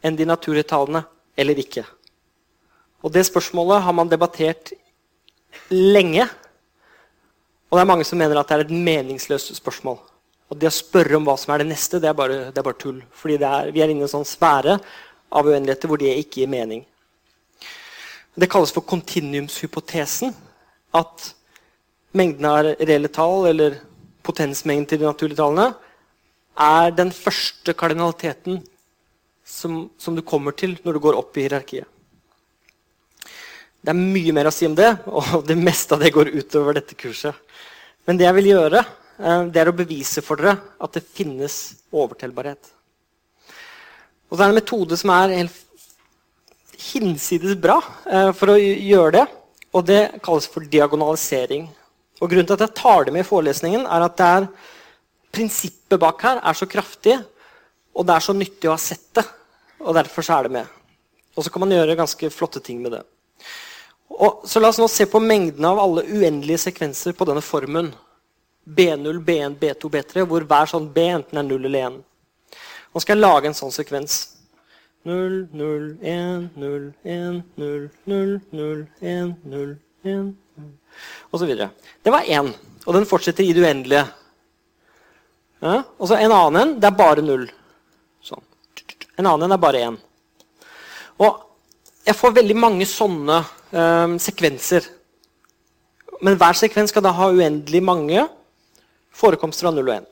[0.03, 1.03] enn de naturlige
[1.37, 1.83] eller ikke.
[3.03, 4.73] Og Det spørsmålet har man debattert
[5.69, 6.23] lenge.
[7.69, 9.97] Og det er mange som mener at det er et meningsløst spørsmål.
[10.49, 12.63] Og Det å spørre om hva som er det neste, det er bare, det er
[12.63, 13.01] bare tull.
[13.11, 14.77] Fordi er, vi er inne i en sånn sfære
[15.33, 16.85] av uendeligheter hvor det ikke gir mening.
[18.35, 20.33] Det kalles for kontinuumshypotesen.
[20.93, 21.33] At
[22.13, 23.79] mengden av reelle tall, eller
[24.23, 25.73] potensmengden til de naturlige tallene,
[26.53, 28.61] er den første kardinaliteten
[29.43, 31.87] som, som, du kommer til når du går opp i hierarkiet.
[33.83, 36.77] Det er mye mer å si om det, og det meste av det går utover
[36.77, 37.35] dette kurset.
[38.07, 38.83] Men det jeg vil gjøre,
[39.19, 41.57] eh, det er å bevise for dere at det finnes
[41.91, 42.71] overtellbarhet.
[44.31, 45.59] Og det er en metode som er helt
[46.79, 47.77] hinsides bra
[48.07, 49.25] eh, for å gjøre det.
[49.73, 51.67] Og det kalles for diagonalisering.
[52.21, 54.47] Og Grunnen til at jeg tar det med i forelesningen, er at er,
[55.33, 57.15] prinsippet bak her er så kraftig
[57.93, 59.23] Og det er så nyttig å ha sett det,
[59.81, 60.69] og derfor er det med.
[61.37, 63.03] Og så kan man gjøre ganske flotte ting med det.
[64.09, 67.91] Og, så La oss nå se på mengden av alle uendelige sekvenser på denne formen.
[68.65, 72.01] B0, B1, B2, B3, hvor hver sånn B enten er 0 eller 1.
[72.93, 74.19] Nå skal jeg lage en sånn sekvens.
[75.05, 79.73] 0, 0, 1, 0, 1, 0, 0, 0, 1, 0,
[80.07, 80.29] 1,
[81.33, 81.69] 0, og videre.
[82.03, 82.51] Det var én,
[82.85, 84.05] og den fortsetter i det uendelige.
[85.63, 85.79] Ja?
[85.97, 87.47] Og så en annen en, det er bare null.
[88.23, 88.43] Sånn.
[89.17, 89.97] En annen en er bare én.
[91.23, 91.41] Og
[92.03, 93.39] jeg får veldig mange sånne
[93.71, 94.87] um, sekvenser.
[96.23, 98.25] Men hver sekvens skal da ha uendelig mange
[99.13, 100.09] forekomster av 0 og 1.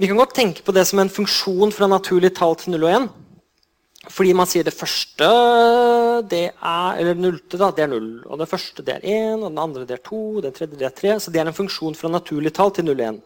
[0.00, 2.94] Vi kan godt tenke på det som en funksjon fra naturlig tall til 0 og
[2.96, 3.08] 1.
[4.08, 5.26] Fordi man sier det første
[6.30, 8.06] det er, eller nullte da, det er 0.
[8.30, 10.86] Og det første det er 1, og den andre det er 2, den tredje det
[10.88, 11.18] er 3.
[11.20, 13.20] Så det er en funksjon fra naturlig tall til 0 og 1.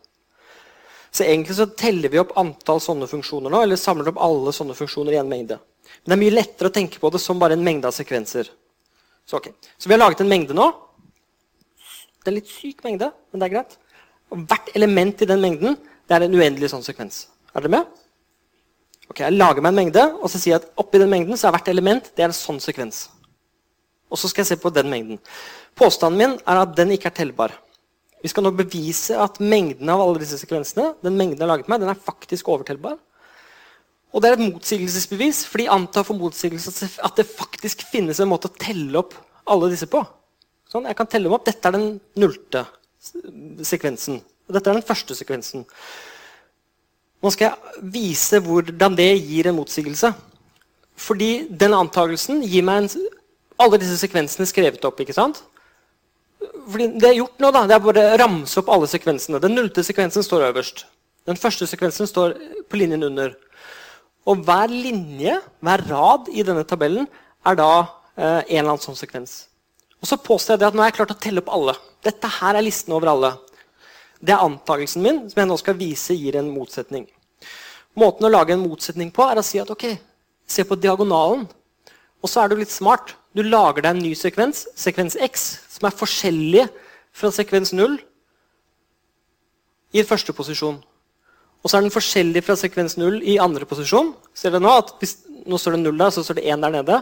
[1.14, 4.74] Så egentlig så teller vi opp antall sånne funksjoner nå, eller samler opp alle sånne
[4.74, 5.60] funksjoner i en mengde.
[6.02, 8.50] Men det er mye lettere å tenke på det som bare en mengde av sekvenser.
[9.24, 9.54] Så, okay.
[9.78, 10.66] så vi har laget en mengde nå.
[12.18, 13.76] Det er en litt syk mengde, men det er greit.
[14.34, 17.28] Og hvert element i den mengden det er en uendelig sånn sekvens.
[17.54, 18.00] Er dere med?
[19.10, 21.48] Ok, Jeg lager meg en mengde, og så sier jeg at oppi den mengden så
[21.48, 23.08] er hvert element det er en sånn sekvens.
[24.10, 25.20] Og så skal jeg se på den mengden.
[25.76, 27.54] Påstanden min er at den ikke er tellbar.
[28.24, 31.68] Vi skal nå bevise at mengden av alle disse sekvensene den mengden jeg har laget
[31.68, 32.96] meg, den er faktisk overtellbar.
[34.14, 38.48] Og det er et motsigelsesbevis, fordi antar for motsigelse at det faktisk finnes en måte
[38.48, 39.16] å telle opp
[39.50, 40.00] alle disse på.
[40.70, 41.44] Sånn, jeg kan telle dem opp.
[41.46, 41.88] Dette er den
[42.22, 42.62] nullte
[43.66, 44.22] sekvensen.
[44.46, 45.66] Og dette er den første sekvensen.
[47.24, 50.12] Nå skal jeg vise hvordan det gir en motsigelse.
[51.00, 53.08] Fordi den antakelsen gir meg en,
[53.58, 55.00] alle disse sekvensene skrevet opp.
[55.00, 55.40] ikke sant?
[56.70, 59.40] fordi det er gjort nå, da, det er bare å ramse opp alle sekvensene.
[59.42, 60.84] Den nullte sekvensen står øverst.
[61.28, 62.36] Den første sekvensen står
[62.68, 63.34] på linjen under.
[64.28, 67.08] Og hver linje, hver rad i denne tabellen,
[67.44, 69.44] er da eh, en eller annen sånn sekvens.
[70.00, 71.76] Og så påstår jeg at nå har jeg klart å telle opp alle.
[72.04, 73.34] Dette her er listen over alle.
[74.20, 77.06] Det er antakelsen min, som jeg nå skal vise gir en motsetning.
[77.98, 79.86] Måten å lage en motsetning på er å si at ok,
[80.46, 81.44] se på diagonalen.
[82.24, 83.14] Og så er du litt smart.
[83.34, 85.44] Du lager deg en ny sekvens, sekvens X,
[85.76, 86.66] som er forskjellig
[87.14, 87.98] fra sekvens 0
[89.94, 90.80] i første posisjon.
[91.62, 94.12] Og så er den forskjellig fra sekvens 0 i andre posisjon.
[94.36, 95.16] Ser dere Nå at hvis,
[95.46, 96.98] nå står det 0 der, så står det 1 der nede.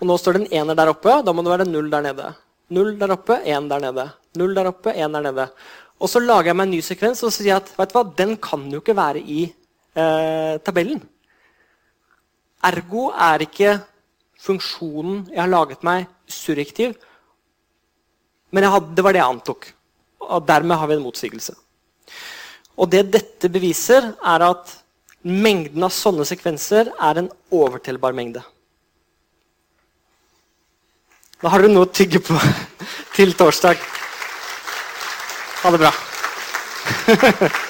[0.00, 1.16] Og nå står det en 1 der oppe.
[1.24, 2.30] Da må det være 0 der nede.
[2.76, 4.06] 0 der oppe, 1 der nede.
[4.36, 5.48] 0 der oppe, 1 der nede.
[5.96, 7.96] Og så lager jeg meg en ny sekvens og så sier jeg at vet du
[7.96, 9.46] hva, den kan jo ikke være i
[9.96, 11.02] eh, tabellen.
[12.66, 13.76] Ergo er ikke
[14.46, 16.96] funksjonen jeg har laget meg, surrektiv.
[18.54, 19.70] Men hadde, det var det jeg antok.
[20.26, 21.54] Og dermed har vi en motsigelse.
[22.76, 24.74] Og det dette beviser, er at
[25.26, 28.42] mengden av sånne sekvenser er en overtellbar mengde.
[31.42, 32.38] Da har dere noe å tygge på
[33.16, 33.80] til torsdag.
[35.62, 35.94] Ha det bra.